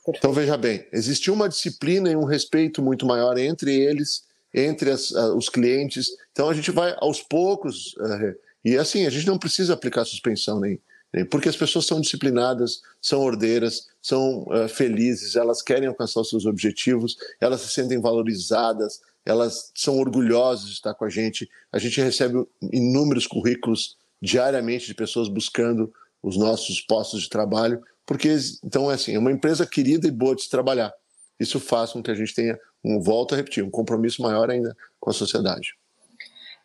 Então 0.09 0.33
veja 0.33 0.57
bem, 0.57 0.87
existiu 0.93 1.33
uma 1.33 1.49
disciplina 1.49 2.11
e 2.11 2.17
um 2.17 2.25
respeito 2.25 2.83
muito 2.83 3.07
maior 3.07 3.39
entre 3.39 3.75
eles, 3.75 4.25
entre 4.53 4.91
as, 4.91 5.11
uh, 5.11 5.35
os 5.35 5.49
clientes. 5.49 6.09
Então 6.33 6.51
a 6.51 6.55
gente 6.55 6.71
vai 6.71 6.95
aos 6.99 7.23
poucos 7.23 7.95
uh, 7.95 8.39
e 8.63 8.77
assim 8.77 9.07
a 9.07 9.11
gente 9.11 9.27
não 9.27 9.39
precisa 9.39 9.73
aplicar 9.73 10.05
suspensão 10.05 10.61
nem 10.61 10.79
porque 11.23 11.49
as 11.49 11.57
pessoas 11.57 11.87
são 11.87 12.01
disciplinadas, 12.01 12.83
são 13.01 13.21
ordeiras, 13.21 13.87
são 14.03 14.45
uh, 14.45 14.69
felizes, 14.69 15.37
elas 15.37 15.63
querem 15.63 15.87
alcançar 15.87 16.21
os 16.21 16.31
seus 16.31 16.47
objetivos, 16.47 17.17
elas 17.41 17.61
se 17.61 17.69
sentem 17.69 18.01
valorizadas, 18.01 19.01
elas 19.25 19.71
são 19.77 19.99
orgulhosas 19.99 20.67
de 20.67 20.73
estar 20.73 20.95
com 20.95 21.05
a 21.05 21.11
gente. 21.11 21.49
A 21.71 21.79
gente 21.79 22.01
recebe 22.01 22.45
inúmeros 22.73 23.27
currículos 23.27 23.97
diariamente 24.21 24.87
de 24.87 24.95
pessoas 24.95 25.29
buscando 25.29 25.93
os 26.23 26.37
nossos 26.37 26.81
postos 26.81 27.23
de 27.23 27.29
trabalho 27.29 27.81
porque 28.07 28.37
então 28.63 28.91
é 28.91 28.95
assim, 28.95 29.15
é 29.15 29.19
uma 29.19 29.33
empresa 29.33 29.67
querida 29.67 30.07
e 30.07 30.11
boa 30.11 30.35
de 30.35 30.43
se 30.43 30.51
trabalhar. 30.51 30.93
Isso 31.39 31.59
faz 31.59 31.93
com 31.93 32.03
que 32.03 32.11
a 32.11 32.15
gente 32.15 32.35
tenha 32.35 32.59
um 32.85 33.01
volto 33.01 33.35
a 33.35 33.37
repetir, 33.37 33.65
um 33.65 33.71
compromisso 33.71 34.23
maior 34.23 34.51
ainda 34.51 34.77
com 35.01 35.11
a 35.11 35.13
sociedade. 35.13 35.75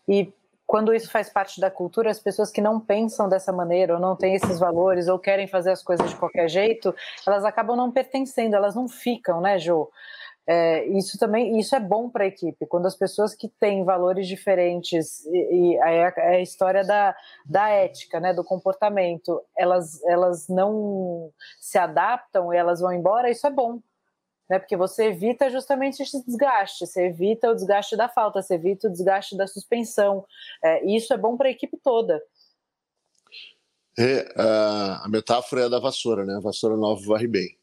E 0.08 0.32
quando 0.70 0.94
isso 0.94 1.10
faz 1.10 1.32
parte 1.32 1.60
da 1.60 1.72
cultura, 1.72 2.12
as 2.12 2.20
pessoas 2.20 2.52
que 2.52 2.62
não 2.62 2.80
pensam 2.80 3.28
dessa 3.28 3.52
maneira, 3.52 3.96
ou 3.96 4.00
não 4.00 4.16
têm 4.16 4.36
esses 4.36 4.60
valores, 4.60 5.08
ou 5.08 5.18
querem 5.18 5.48
fazer 5.48 5.72
as 5.72 5.82
coisas 5.82 6.08
de 6.08 6.16
qualquer 6.16 6.48
jeito, 6.48 6.94
elas 7.26 7.44
acabam 7.44 7.76
não 7.76 7.92
pertencendo, 7.92 8.56
elas 8.56 8.76
não 8.76 8.88
ficam, 8.88 9.42
né, 9.42 9.58
Jo? 9.58 9.90
É, 10.46 10.86
isso 10.90 11.18
também 11.18 11.60
isso 11.60 11.76
é 11.76 11.80
bom 11.80 12.08
para 12.08 12.24
a 12.24 12.28
equipe 12.28 12.66
quando 12.68 12.86
as 12.86 12.96
pessoas 12.96 13.36
que 13.36 13.48
têm 13.48 13.84
valores 13.84 14.28
diferentes 14.28 15.24
e, 15.26 15.74
e 15.74 15.76
é, 15.78 16.06
a, 16.06 16.14
é 16.18 16.36
a 16.38 16.42
história 16.42 16.84
da, 16.84 17.16
da 17.46 17.70
ética 17.70 18.20
né 18.20 18.34
do 18.34 18.44
comportamento 18.44 19.40
elas 19.56 20.04
elas 20.06 20.48
não 20.48 21.30
se 21.60 21.78
adaptam 21.78 22.52
e 22.52 22.58
elas 22.58 22.80
vão 22.80 22.92
embora 22.92 23.30
isso 23.30 23.46
é 23.46 23.52
bom 23.52 23.80
né 24.50 24.60
porque 24.60 24.76
você 24.76 25.06
evita 25.06 25.50
justamente 25.50 26.02
esse 26.02 26.26
desgaste 26.26 26.86
você 26.86 27.08
evita 27.08 27.52
o 27.52 27.56
desgaste 27.56 27.96
da 27.96 28.10
falta 28.10 28.42
você 28.42 28.56
evita 28.56 28.88
o 28.88 28.92
desgaste 28.92 29.38
da 29.38 29.48
suspensão 29.48 30.26
é, 30.64 30.86
e 30.86 30.96
isso 30.96 31.14
é 31.14 31.18
bom 31.18 31.38
para 31.38 31.48
a 31.48 31.52
equipe 31.52 31.78
toda 31.78 32.22
é, 33.98 34.34
a, 34.36 35.06
a 35.06 35.10
metáfora 35.10 35.66
é 35.66 35.70
da 35.70 35.80
vassoura 35.80 36.26
né 36.26 36.36
a 36.36 36.42
vassoura 36.42 36.76
nova 36.76 37.02
varre 37.06 37.28
bem 37.28 37.60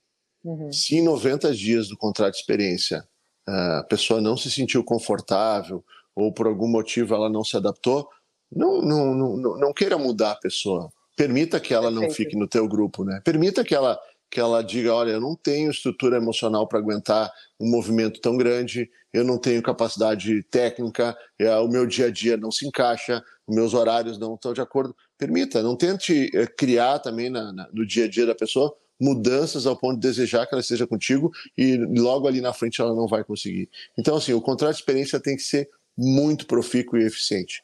Uhum. 0.47 0.73
Se 0.73 0.97
em 0.97 1.03
90 1.03 1.53
dias 1.53 1.89
do 1.89 1.97
contrato 1.97 2.35
de 2.35 2.39
experiência 2.39 3.07
a 3.49 3.85
pessoa 3.89 4.21
não 4.21 4.37
se 4.37 4.51
sentiu 4.51 4.83
confortável 4.83 5.85
ou 6.15 6.33
por 6.33 6.47
algum 6.47 6.69
motivo 6.69 7.15
ela 7.15 7.29
não 7.29 7.45
se 7.45 7.57
adaptou, 7.57 8.09
não, 8.51 8.81
não, 8.81 9.15
não, 9.15 9.59
não 9.59 9.73
queira 9.73 9.99
mudar 9.99 10.33
a 10.33 10.37
pessoa. 10.37 10.91
Permita 11.17 11.61
que 11.61 11.75
ela 11.75 11.91
Perfeito. 11.91 12.09
não 12.09 12.15
fique 12.15 12.37
no 12.37 12.49
teu 12.49 12.69
grupo, 12.69 13.05
né? 13.05 13.21
Permita 13.25 13.65
que 13.65 13.75
ela 13.75 13.99
que 14.31 14.41
ela 14.41 14.63
diga, 14.63 14.93
olha, 14.93 15.13
eu 15.13 15.21
não 15.21 15.35
tenho 15.37 15.71
estrutura 15.71 16.17
emocional 16.17 16.67
para 16.67 16.79
aguentar 16.79 17.33
um 17.59 17.71
movimento 17.71 18.21
tão 18.21 18.37
grande, 18.37 18.91
eu 19.13 19.25
não 19.25 19.39
tenho 19.39 19.63
capacidade 19.63 20.43
técnica, 20.45 21.17
é, 21.39 21.55
o 21.57 21.69
meu 21.69 21.87
dia 21.87 22.07
a 22.07 22.11
dia 22.11 22.37
não 22.37 22.51
se 22.51 22.67
encaixa, 22.67 23.23
os 23.47 23.55
meus 23.55 23.73
horários 23.73 24.19
não 24.19 24.35
estão 24.35 24.53
de 24.53 24.61
acordo. 24.61 24.95
Permita, 25.17 25.63
não 25.63 25.77
tente 25.77 26.31
é, 26.35 26.47
criar 26.47 26.99
também 26.99 27.31
na, 27.31 27.53
na, 27.53 27.69
no 27.73 27.87
dia 27.87 28.05
a 28.05 28.09
dia 28.09 28.27
da 28.27 28.35
pessoa 28.35 28.77
mudanças 29.01 29.67
ao 29.67 29.77
ponto 29.77 29.95
de 29.95 30.09
desejar 30.09 30.47
que 30.47 30.55
ela 30.55 30.61
esteja 30.61 30.87
contigo 30.87 31.31
e 31.57 31.77
logo 31.77 32.27
ali 32.27 32.41
na 32.41 32.53
frente 32.53 32.81
ela 32.81 32.95
não 32.95 33.07
vai 33.07 33.23
conseguir. 33.23 33.69
Então, 33.97 34.17
assim, 34.17 34.33
o 34.33 34.41
contrato 34.41 34.75
de 34.75 34.81
experiência 34.81 35.21
tem 35.21 35.37
que 35.37 35.43
ser 35.43 35.69
muito 35.97 36.47
profícuo 36.47 36.99
e 36.99 37.05
eficiente. 37.05 37.63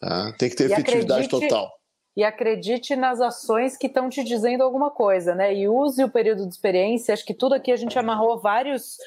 Tá? 0.00 0.32
Tem 0.32 0.50
que 0.50 0.56
ter 0.56 0.68
e 0.68 0.72
efetividade 0.72 1.26
acredite, 1.26 1.48
total 1.48 1.81
e 2.14 2.22
acredite 2.22 2.94
nas 2.94 3.20
ações 3.20 3.76
que 3.76 3.86
estão 3.86 4.10
te 4.10 4.22
dizendo 4.22 4.62
alguma 4.62 4.90
coisa, 4.90 5.34
né? 5.34 5.54
E 5.54 5.66
use 5.66 6.04
o 6.04 6.10
período 6.10 6.46
de 6.46 6.52
experiência. 6.52 7.14
Acho 7.14 7.24
que 7.24 7.32
tudo 7.32 7.54
aqui 7.54 7.72
a 7.72 7.76
gente 7.76 7.98
amarrou 7.98 8.38
vários. 8.38 8.98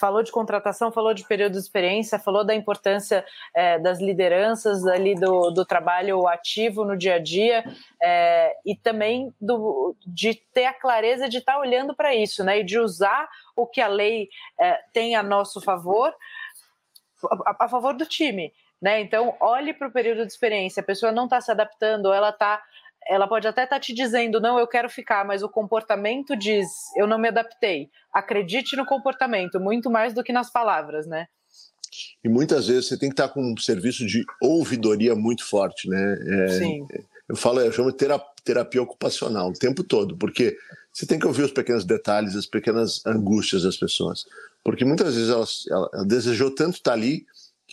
Falou 0.00 0.22
de 0.22 0.32
contratação, 0.32 0.90
falou 0.90 1.12
de 1.12 1.26
período 1.26 1.52
de 1.52 1.58
experiência, 1.58 2.18
falou 2.18 2.42
da 2.42 2.54
importância 2.54 3.24
é, 3.54 3.78
das 3.78 4.00
lideranças 4.00 4.86
ali 4.86 5.14
do, 5.14 5.50
do 5.50 5.64
trabalho 5.66 6.26
ativo 6.26 6.86
no 6.86 6.96
dia 6.96 7.16
a 7.16 7.18
dia 7.18 7.64
é, 8.02 8.56
e 8.64 8.74
também 8.74 9.32
do, 9.38 9.94
de 10.06 10.34
ter 10.54 10.64
a 10.64 10.72
clareza 10.72 11.28
de 11.28 11.38
estar 11.38 11.54
tá 11.54 11.58
olhando 11.58 11.94
para 11.94 12.14
isso, 12.14 12.42
né? 12.42 12.60
E 12.60 12.64
de 12.64 12.78
usar 12.78 13.28
o 13.54 13.66
que 13.66 13.80
a 13.80 13.88
lei 13.88 14.30
é, 14.58 14.80
tem 14.92 15.14
a 15.14 15.22
nosso 15.22 15.60
favor 15.60 16.14
a, 17.44 17.64
a 17.64 17.68
favor 17.68 17.94
do 17.94 18.06
time. 18.06 18.52
Né? 18.84 19.00
Então, 19.00 19.34
olhe 19.40 19.72
para 19.72 19.88
o 19.88 19.90
período 19.90 20.26
de 20.26 20.30
experiência. 20.30 20.82
A 20.82 20.84
pessoa 20.84 21.10
não 21.10 21.24
está 21.24 21.40
se 21.40 21.50
adaptando, 21.50 22.12
ela 22.12 22.30
tá, 22.30 22.62
ela 23.08 23.26
pode 23.26 23.48
até 23.48 23.64
estar 23.64 23.76
tá 23.76 23.80
te 23.80 23.94
dizendo, 23.94 24.38
não, 24.38 24.58
eu 24.58 24.66
quero 24.66 24.90
ficar, 24.90 25.24
mas 25.24 25.42
o 25.42 25.48
comportamento 25.48 26.36
diz, 26.36 26.68
eu 26.94 27.06
não 27.06 27.16
me 27.16 27.28
adaptei. 27.28 27.88
Acredite 28.12 28.76
no 28.76 28.84
comportamento, 28.84 29.58
muito 29.58 29.90
mais 29.90 30.12
do 30.12 30.22
que 30.22 30.34
nas 30.34 30.52
palavras, 30.52 31.06
né? 31.06 31.26
E 32.22 32.28
muitas 32.28 32.66
vezes 32.68 32.88
você 32.88 32.98
tem 32.98 33.08
que 33.08 33.14
estar 33.14 33.28
tá 33.28 33.32
com 33.32 33.40
um 33.40 33.56
serviço 33.56 34.04
de 34.04 34.22
ouvidoria 34.42 35.14
muito 35.14 35.48
forte, 35.48 35.88
né? 35.88 36.18
É, 36.28 36.48
Sim. 36.48 36.86
Eu 37.26 37.36
falo, 37.36 37.60
eu 37.60 37.72
chamo 37.72 37.90
de 37.90 37.96
terapia, 37.96 38.34
terapia 38.44 38.82
ocupacional 38.82 39.48
o 39.48 39.54
tempo 39.54 39.82
todo, 39.82 40.14
porque 40.18 40.54
você 40.92 41.06
tem 41.06 41.18
que 41.18 41.26
ouvir 41.26 41.44
os 41.44 41.52
pequenos 41.52 41.86
detalhes, 41.86 42.36
as 42.36 42.44
pequenas 42.44 43.00
angústias 43.06 43.62
das 43.62 43.78
pessoas. 43.78 44.26
Porque 44.62 44.84
muitas 44.84 45.14
vezes 45.14 45.30
ela, 45.30 45.46
ela, 45.70 45.90
ela 45.94 46.04
desejou 46.04 46.50
tanto 46.50 46.76
estar 46.76 46.92
ali, 46.92 47.24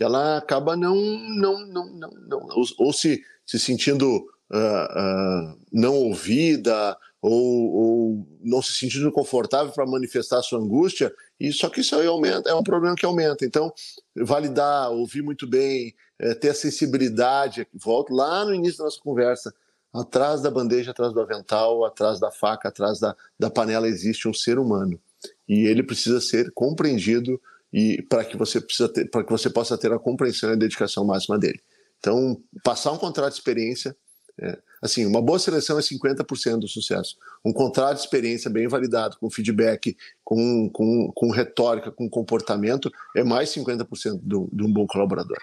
que 0.02 0.04
ela 0.04 0.38
acaba 0.38 0.76
não, 0.76 0.95
não, 0.95 1.64
não, 1.68 1.86
não, 1.86 2.10
não 2.10 2.47
ou, 2.56 2.66
ou 2.80 2.91
se, 2.91 3.24
se 3.45 3.60
sentindo 3.60 4.18
uh, 4.18 4.58
uh, 4.58 5.60
não 5.72 5.93
ouvida 5.93 6.97
ou, 7.22 7.72
ou, 7.72 8.28
não 8.41 8.64
se 8.64 8.74
sentindo 8.74 9.12
confortável 9.12 9.72
para 9.72 9.86
manifestar 9.86 10.41
sua 10.41 10.58
angústia, 10.58 11.14
e 11.39 11.54
só 11.54 11.70
que 11.70 11.82
isso 11.82 11.95
aí 11.95 12.08
aumenta, 12.08 12.49
é 12.49 12.56
um 12.56 12.64
problema 12.64 12.95
que 12.95 13.06
aumenta. 13.06 13.45
Então, 13.45 13.72
validar, 14.16 14.89
ouvir 14.89 15.22
muito 15.22 15.45
bem, 15.45 15.93
é, 16.18 16.34
ter 16.34 16.49
a 16.49 16.56
sensibilidade, 16.56 17.68
volto 17.72 18.12
lá 18.12 18.43
no 18.43 18.56
início 18.56 18.80
da 18.80 18.86
nossa 18.86 18.99
conversa, 18.99 19.54
atrás 19.93 20.41
da 20.41 20.49
bandeja, 20.49 20.89
atrás 20.89 21.14
do 21.14 21.22
avental, 21.22 21.86
atrás 21.86 22.20
da 22.20 22.32
faca, 22.32 22.70
atrás 22.70 22.99
da, 22.99 23.16
da 23.39 23.52
panela 23.52 23.88
existe 23.88 24.28
um 24.28 24.34
ser 24.34 24.58
humano. 24.58 24.99
E 25.47 25.66
ele 25.66 25.84
precisa 25.84 26.20
ser 26.20 26.49
compreendido 26.56 27.39
e 27.74 28.02
para 28.04 28.26
que 28.26 28.36
você 28.38 28.60
precisa 28.60 28.92
para 29.12 29.24
que 29.24 29.32
você 29.32 29.50
possa 29.50 29.78
ter 29.78 29.92
a 29.92 30.00
compreensão 30.00 30.50
e 30.50 30.54
a 30.54 30.58
dedicação 30.58 31.06
máxima 31.06 31.40
dele. 31.40 31.62
Então, 32.00 32.42
passar 32.64 32.92
um 32.92 32.98
contrato 32.98 33.30
de 33.30 33.38
experiência, 33.38 33.96
é, 34.42 34.58
assim, 34.82 35.06
uma 35.06 35.22
boa 35.22 35.38
seleção 35.38 35.78
é 35.78 35.82
50% 35.82 36.60
do 36.60 36.68
sucesso. 36.68 37.16
Um 37.46 37.54
contrato 37.54 37.98
de 37.98 38.02
experiência 38.02 38.50
bem 38.50 38.68
validado, 38.68 39.18
com 39.20 39.30
feedback, 39.30 39.96
com, 40.24 40.70
com, 40.72 41.12
com 41.14 41.30
retórica, 41.30 41.92
com 41.92 42.10
comportamento, 42.10 42.92
é 43.16 43.24
mais 43.24 43.50
50% 43.50 44.20
do, 44.24 44.50
de 44.52 44.64
um 44.64 44.74
bom 44.74 44.88
colaborador. 44.88 45.38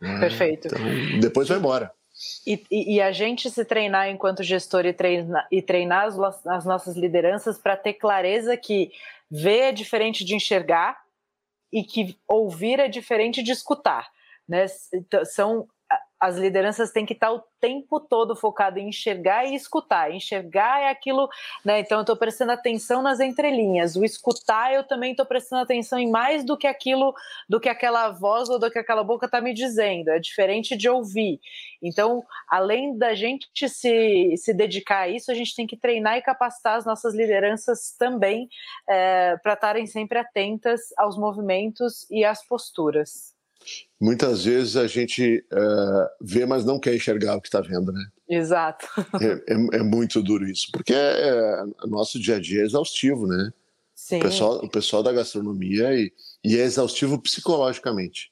É, 0.00 0.20
Perfeito. 0.20 0.68
Então, 0.68 1.20
depois 1.20 1.48
vai 1.48 1.58
embora. 1.58 1.90
E, 2.46 2.64
e, 2.70 2.96
e, 2.96 3.00
a 3.00 3.12
gente 3.12 3.48
se 3.48 3.64
treinar 3.64 4.08
enquanto 4.08 4.42
gestor 4.42 4.84
e, 4.84 4.92
treina, 4.92 5.46
e 5.52 5.62
treinar 5.62 6.06
as, 6.06 6.46
as 6.46 6.64
nossas 6.64 6.96
lideranças 6.96 7.58
para 7.58 7.76
ter 7.76 7.94
clareza 7.94 8.56
que 8.56 8.90
ver 9.30 9.58
é 9.58 9.72
diferente 9.72 10.24
de 10.24 10.34
enxergar 10.34 10.98
e 11.72 11.82
que 11.84 12.16
ouvir 12.28 12.80
é 12.80 12.88
diferente 12.88 13.42
de 13.42 13.52
escutar, 13.52 14.08
né? 14.48 14.66
Então, 14.94 15.24
são 15.24 15.68
as 16.20 16.36
lideranças 16.36 16.90
têm 16.90 17.06
que 17.06 17.12
estar 17.12 17.32
o 17.32 17.42
tempo 17.60 18.00
todo 18.00 18.34
focado 18.34 18.78
em 18.78 18.88
enxergar 18.88 19.44
e 19.46 19.54
escutar. 19.54 20.12
Enxergar 20.12 20.80
é 20.80 20.88
aquilo, 20.88 21.28
né? 21.64 21.80
Então 21.80 21.98
eu 21.98 22.02
estou 22.02 22.16
prestando 22.16 22.52
atenção 22.52 23.02
nas 23.02 23.20
entrelinhas. 23.20 23.94
O 23.96 24.04
escutar 24.04 24.72
eu 24.72 24.84
também 24.84 25.12
estou 25.12 25.26
prestando 25.26 25.62
atenção 25.62 25.98
em 25.98 26.10
mais 26.10 26.44
do 26.44 26.56
que 26.56 26.66
aquilo, 26.66 27.14
do 27.48 27.60
que 27.60 27.68
aquela 27.68 28.10
voz 28.10 28.48
ou 28.48 28.58
do 28.58 28.70
que 28.70 28.78
aquela 28.78 29.04
boca 29.04 29.26
está 29.26 29.40
me 29.40 29.54
dizendo. 29.54 30.08
É 30.08 30.18
diferente 30.18 30.76
de 30.76 30.88
ouvir. 30.88 31.40
Então, 31.80 32.24
além 32.48 32.98
da 32.98 33.14
gente 33.14 33.68
se, 33.68 34.34
se 34.36 34.52
dedicar 34.52 35.02
a 35.02 35.08
isso, 35.08 35.30
a 35.30 35.34
gente 35.34 35.54
tem 35.54 35.66
que 35.66 35.76
treinar 35.76 36.16
e 36.16 36.22
capacitar 36.22 36.76
as 36.76 36.84
nossas 36.84 37.14
lideranças 37.14 37.94
também 37.96 38.48
é, 38.88 39.36
para 39.36 39.52
estarem 39.54 39.86
sempre 39.86 40.18
atentas 40.18 40.80
aos 40.96 41.16
movimentos 41.16 42.06
e 42.10 42.24
às 42.24 42.44
posturas 42.44 43.37
muitas 44.00 44.44
vezes 44.44 44.76
a 44.76 44.86
gente 44.86 45.44
uh, 45.52 46.08
vê, 46.20 46.46
mas 46.46 46.64
não 46.64 46.78
quer 46.78 46.94
enxergar 46.94 47.36
o 47.36 47.40
que 47.40 47.48
está 47.48 47.60
vendo, 47.60 47.92
né? 47.92 48.04
Exato. 48.28 48.86
É, 49.20 49.54
é, 49.54 49.78
é, 49.78 49.82
muito 49.82 50.22
duro 50.22 50.46
isso, 50.46 50.68
porque 50.72 50.92
é, 50.92 50.96
é, 50.96 51.64
nosso 51.86 52.18
dia 52.18 52.36
a 52.36 52.40
dia 52.40 52.62
é 52.62 52.64
exaustivo, 52.64 53.26
né? 53.26 53.52
Sim. 53.94 54.18
O 54.18 54.22
pessoal, 54.22 54.64
o 54.64 54.70
pessoal 54.70 55.02
da 55.02 55.12
gastronomia 55.12 55.94
e, 55.94 56.12
e 56.44 56.56
é 56.56 56.62
exaustivo 56.62 57.20
psicologicamente. 57.20 58.30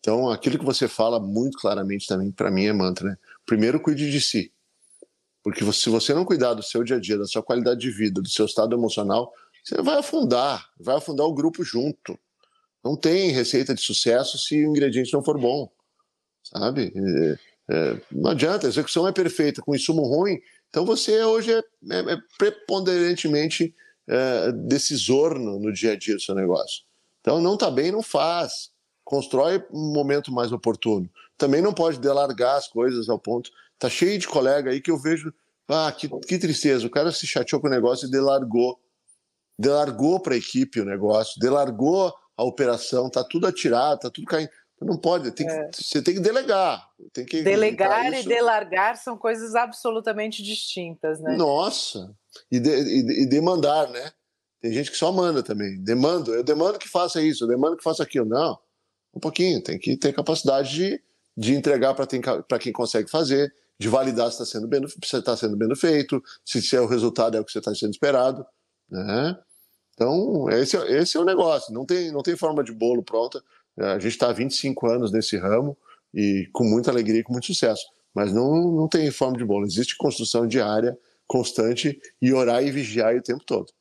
Então, 0.00 0.30
aquilo 0.30 0.58
que 0.58 0.64
você 0.64 0.86
fala 0.86 1.18
muito 1.18 1.58
claramente 1.58 2.06
também, 2.06 2.30
para 2.30 2.50
mim, 2.50 2.66
é 2.66 2.72
mantra, 2.72 3.08
né? 3.08 3.18
Primeiro, 3.46 3.80
cuide 3.80 4.10
de 4.10 4.20
si. 4.20 4.52
Porque 5.42 5.64
se 5.72 5.88
você 5.88 6.12
não 6.12 6.24
cuidar 6.24 6.54
do 6.54 6.62
seu 6.62 6.84
dia 6.84 6.96
a 6.96 7.00
dia, 7.00 7.16
da 7.16 7.26
sua 7.26 7.42
qualidade 7.42 7.80
de 7.80 7.90
vida, 7.90 8.20
do 8.20 8.28
seu 8.28 8.44
estado 8.44 8.76
emocional, 8.76 9.32
você 9.64 9.82
vai 9.82 9.98
afundar, 9.98 10.68
vai 10.78 10.96
afundar 10.96 11.26
o 11.26 11.34
grupo 11.34 11.64
junto. 11.64 12.18
Não 12.84 12.96
tem 12.96 13.30
receita 13.30 13.74
de 13.74 13.80
sucesso 13.80 14.38
se 14.38 14.64
o 14.64 14.70
ingrediente 14.70 15.12
não 15.12 15.22
for 15.22 15.38
bom, 15.38 15.70
sabe? 16.42 16.92
É, 16.94 17.38
é, 17.70 18.00
não 18.10 18.30
adianta, 18.30 18.66
a 18.66 18.70
execução 18.70 19.06
é 19.06 19.12
perfeita 19.12 19.60
com 19.60 19.74
insumo 19.74 20.02
ruim, 20.02 20.40
então 20.70 20.84
você 20.84 21.22
hoje 21.22 21.52
é, 21.52 21.58
é, 21.58 22.12
é 22.12 22.18
preponderantemente 22.38 23.74
é, 24.06 24.52
decisor 24.52 25.38
no, 25.38 25.58
no, 25.58 25.72
dia 25.72 25.92
a 25.92 25.96
dia 25.96 26.14
do 26.14 26.20
seu 26.20 26.34
negócio. 26.34 26.82
Então 27.20 27.40
não 27.40 27.54
está 27.54 27.70
bem, 27.70 27.92
não 27.92 28.02
faz. 28.02 28.70
Constrói 29.04 29.62
um 29.72 29.92
momento 29.92 30.32
mais 30.32 30.52
oportuno. 30.52 31.08
Também 31.36 31.62
não 31.62 31.72
pode 31.72 31.98
delargar 31.98 32.56
as 32.56 32.68
coisas 32.68 33.08
ao 33.08 33.18
ponto. 33.18 33.50
Tá 33.78 33.88
cheio 33.88 34.18
de 34.18 34.26
colega 34.26 34.70
aí 34.70 34.80
que 34.80 34.90
eu 34.90 34.98
vejo, 34.98 35.32
ah, 35.68 35.92
que, 35.92 36.08
que 36.08 36.38
tristeza, 36.38 36.86
o 36.86 36.90
cara 36.90 37.12
se 37.12 37.26
chateou 37.26 37.60
com 37.60 37.68
o 37.68 37.70
negócio 37.70 38.08
e 38.08 38.10
delargou. 38.10 38.78
Delargou 39.58 40.20
para 40.20 40.34
a 40.34 40.38
equipe 40.38 40.80
o 40.80 40.84
negócio, 40.84 41.40
delargou 41.40 42.14
a 42.38 42.44
operação, 42.44 43.10
tá 43.10 43.24
tudo 43.24 43.48
atirado, 43.48 43.98
tá 43.98 44.10
tudo 44.10 44.24
caindo. 44.24 44.48
Não 44.80 44.96
pode, 44.96 45.32
tem 45.32 45.44
que, 45.44 45.52
é. 45.52 45.70
você 45.74 46.00
tem 46.00 46.14
que 46.14 46.20
delegar. 46.20 46.88
Tem 47.12 47.26
que 47.26 47.42
delegar 47.42 48.12
e 48.12 48.22
delargar 48.22 48.96
são 48.96 49.18
coisas 49.18 49.56
absolutamente 49.56 50.40
distintas, 50.40 51.20
né? 51.20 51.36
Nossa, 51.36 52.14
e, 52.48 52.60
de, 52.60 52.70
e, 52.70 53.22
e, 53.22 53.26
demandar, 53.26 53.90
né? 53.90 54.12
Tem 54.60 54.72
gente 54.72 54.92
que 54.92 54.96
só 54.96 55.10
manda 55.10 55.42
também. 55.42 55.82
Demando, 55.82 56.32
eu 56.32 56.44
demando 56.44 56.78
que 56.78 56.88
faça 56.88 57.20
isso, 57.20 57.42
eu 57.42 57.48
demando 57.48 57.76
que 57.76 57.82
faça 57.82 58.04
aquilo. 58.04 58.26
Não, 58.26 58.56
um 59.12 59.18
pouquinho, 59.18 59.60
tem 59.60 59.80
que 59.80 59.96
ter 59.96 60.12
capacidade 60.12 60.72
de, 60.72 61.02
de 61.36 61.54
entregar 61.56 61.94
para 61.94 62.58
quem 62.58 62.72
consegue 62.72 63.10
fazer, 63.10 63.52
de 63.80 63.88
validar 63.88 64.30
se 64.30 64.40
está 64.40 64.44
sendo, 64.44 64.68
bem, 64.68 64.82
se 64.86 65.22
tá 65.22 65.36
sendo 65.36 65.56
bem 65.56 65.74
feito, 65.74 66.22
se, 66.44 66.62
se 66.62 66.76
é 66.76 66.80
o 66.80 66.86
resultado 66.86 67.36
é 67.36 67.40
o 67.40 67.44
que 67.44 67.50
você 67.50 67.58
está 67.58 67.74
sendo 67.74 67.90
esperado, 67.90 68.46
né? 68.88 69.36
Então, 69.98 70.48
esse, 70.50 70.76
é, 70.76 71.00
esse 71.00 71.16
é 71.16 71.20
o 71.20 71.24
negócio. 71.24 71.74
Não 71.74 71.84
tem, 71.84 72.12
não 72.12 72.22
tem 72.22 72.36
forma 72.36 72.62
de 72.62 72.70
bolo 72.70 73.02
pronta. 73.02 73.42
A 73.76 73.98
gente 73.98 74.12
está 74.12 74.30
há 74.30 74.32
25 74.32 74.86
anos 74.86 75.10
nesse 75.10 75.36
ramo 75.36 75.76
e 76.14 76.48
com 76.52 76.62
muita 76.62 76.92
alegria 76.92 77.20
e 77.20 77.24
com 77.24 77.32
muito 77.32 77.46
sucesso. 77.46 77.84
Mas 78.14 78.32
não, 78.32 78.70
não 78.70 78.88
tem 78.88 79.10
forma 79.10 79.36
de 79.36 79.44
bolo. 79.44 79.66
Existe 79.66 79.96
construção 79.96 80.46
diária, 80.46 80.96
constante 81.26 82.00
e 82.22 82.32
orar 82.32 82.62
e 82.62 82.70
vigiar 82.70 83.16
o 83.16 83.22
tempo 83.22 83.42
todo. 83.44 83.72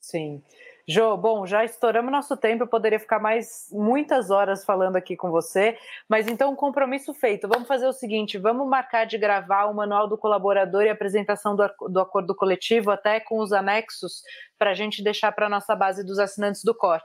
Sim. 0.00 0.42
Jô, 0.90 1.18
bom, 1.18 1.44
já 1.44 1.66
estouramos 1.66 2.10
nosso 2.10 2.34
tempo, 2.34 2.62
eu 2.62 2.66
poderia 2.66 2.98
ficar 2.98 3.18
mais 3.18 3.68
muitas 3.70 4.30
horas 4.30 4.64
falando 4.64 4.96
aqui 4.96 5.18
com 5.18 5.30
você, 5.30 5.76
mas 6.08 6.26
então, 6.26 6.56
compromisso 6.56 7.12
feito. 7.12 7.46
Vamos 7.46 7.68
fazer 7.68 7.86
o 7.86 7.92
seguinte: 7.92 8.38
vamos 8.38 8.66
marcar 8.66 9.04
de 9.04 9.18
gravar 9.18 9.66
o 9.66 9.74
manual 9.74 10.08
do 10.08 10.16
colaborador 10.16 10.84
e 10.84 10.88
a 10.88 10.94
apresentação 10.94 11.54
do, 11.54 11.68
do 11.90 12.00
acordo 12.00 12.34
coletivo, 12.34 12.90
até 12.90 13.20
com 13.20 13.38
os 13.38 13.52
anexos, 13.52 14.22
para 14.58 14.70
a 14.70 14.74
gente 14.74 15.04
deixar 15.04 15.30
para 15.32 15.44
a 15.44 15.50
nossa 15.50 15.76
base 15.76 16.02
dos 16.02 16.18
assinantes 16.18 16.64
do 16.64 16.74
COR. 16.74 17.02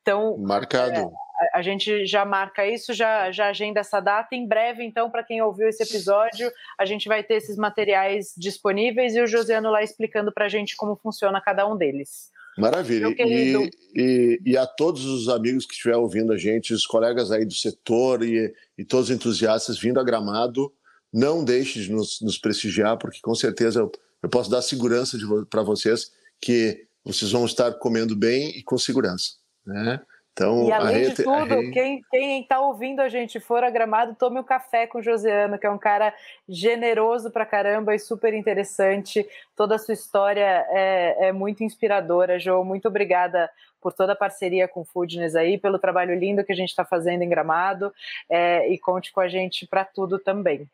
Então, 0.00 0.38
marcado. 0.38 0.94
É, 0.94 1.58
a 1.58 1.60
gente 1.60 2.06
já 2.06 2.24
marca 2.24 2.64
isso, 2.64 2.94
já, 2.94 3.32
já 3.32 3.48
agenda 3.48 3.80
essa 3.80 3.98
data. 3.98 4.36
Em 4.36 4.46
breve, 4.46 4.84
então, 4.84 5.10
para 5.10 5.24
quem 5.24 5.42
ouviu 5.42 5.66
esse 5.66 5.82
episódio, 5.82 6.48
a 6.78 6.84
gente 6.84 7.08
vai 7.08 7.24
ter 7.24 7.34
esses 7.34 7.56
materiais 7.56 8.32
disponíveis 8.36 9.16
e 9.16 9.20
o 9.20 9.26
Josiano 9.26 9.70
lá 9.70 9.82
explicando 9.82 10.32
para 10.32 10.44
a 10.44 10.48
gente 10.48 10.76
como 10.76 10.94
funciona 10.94 11.40
cada 11.40 11.66
um 11.66 11.76
deles. 11.76 12.32
Maravilha. 12.56 13.14
E, 13.18 13.70
e, 13.94 14.40
e, 14.44 14.56
a 14.56 14.66
todos 14.66 15.04
os 15.04 15.28
amigos 15.28 15.66
que 15.66 15.72
estiver 15.72 15.96
ouvindo 15.96 16.32
a 16.32 16.36
gente, 16.36 16.72
os 16.72 16.86
colegas 16.86 17.32
aí 17.32 17.44
do 17.44 17.54
setor 17.54 18.22
e, 18.22 18.52
e 18.78 18.84
todos 18.84 19.10
os 19.10 19.14
entusiastas 19.14 19.78
vindo 19.78 19.98
a 19.98 20.04
Gramado, 20.04 20.72
não 21.12 21.44
deixe 21.44 21.82
de 21.82 21.92
nos, 21.92 22.20
nos 22.20 22.38
prestigiar, 22.38 22.96
porque 22.96 23.20
com 23.20 23.34
certeza 23.34 23.80
eu, 23.80 23.90
eu 24.22 24.28
posso 24.28 24.50
dar 24.50 24.62
segurança 24.62 25.18
para 25.50 25.62
vocês 25.62 26.10
que 26.40 26.86
vocês 27.04 27.32
vão 27.32 27.44
estar 27.44 27.72
comendo 27.74 28.16
bem 28.16 28.50
e 28.56 28.62
com 28.62 28.78
segurança. 28.78 29.32
Né? 29.66 30.00
Então, 30.34 30.66
e 30.66 30.72
além 30.72 31.10
de 31.10 31.22
tudo, 31.22 31.70
quem 31.70 32.40
está 32.40 32.60
ouvindo 32.60 32.98
a 32.98 33.08
gente 33.08 33.38
for 33.38 33.62
a 33.62 33.70
Gramado, 33.70 34.16
tome 34.18 34.40
um 34.40 34.42
café 34.42 34.84
com 34.84 34.98
o 34.98 35.02
Josiano, 35.02 35.56
que 35.56 35.66
é 35.66 35.70
um 35.70 35.78
cara 35.78 36.12
generoso 36.48 37.30
pra 37.30 37.46
caramba 37.46 37.94
e 37.94 38.00
super 38.00 38.34
interessante. 38.34 39.24
Toda 39.54 39.76
a 39.76 39.78
sua 39.78 39.94
história 39.94 40.66
é, 40.70 41.28
é 41.28 41.32
muito 41.32 41.62
inspiradora, 41.62 42.36
Jo. 42.36 42.64
Muito 42.64 42.88
obrigada 42.88 43.48
por 43.80 43.92
toda 43.92 44.14
a 44.14 44.16
parceria 44.16 44.66
com 44.66 44.80
o 44.80 44.84
Foodness 44.84 45.36
aí, 45.36 45.56
pelo 45.56 45.78
trabalho 45.78 46.18
lindo 46.18 46.42
que 46.42 46.52
a 46.52 46.56
gente 46.56 46.70
está 46.70 46.84
fazendo 46.84 47.22
em 47.22 47.28
Gramado 47.28 47.92
é, 48.28 48.68
e 48.72 48.76
conte 48.76 49.12
com 49.12 49.20
a 49.20 49.28
gente 49.28 49.68
para 49.68 49.84
tudo 49.84 50.18
também. 50.18 50.68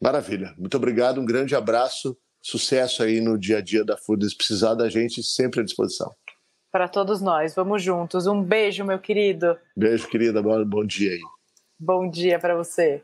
Maravilha. 0.00 0.54
Muito 0.56 0.76
obrigado, 0.76 1.20
um 1.20 1.24
grande 1.24 1.56
abraço, 1.56 2.16
sucesso 2.40 3.02
aí 3.02 3.20
no 3.20 3.36
dia 3.36 3.58
a 3.58 3.60
dia 3.60 3.84
da 3.84 3.96
Foodness. 3.96 4.34
Precisar 4.34 4.74
da 4.74 4.88
gente, 4.88 5.20
sempre 5.20 5.62
à 5.62 5.64
disposição 5.64 6.14
para 6.74 6.88
todos 6.88 7.20
nós. 7.20 7.54
Vamos 7.54 7.84
juntos. 7.84 8.26
Um 8.26 8.42
beijo, 8.42 8.84
meu 8.84 8.98
querido. 8.98 9.56
Beijo, 9.76 10.08
querida. 10.08 10.42
Bom, 10.42 10.64
bom 10.64 10.84
dia 10.84 11.12
aí. 11.12 11.20
Bom 11.78 12.10
dia 12.10 12.36
para 12.36 12.56
você. 12.56 13.00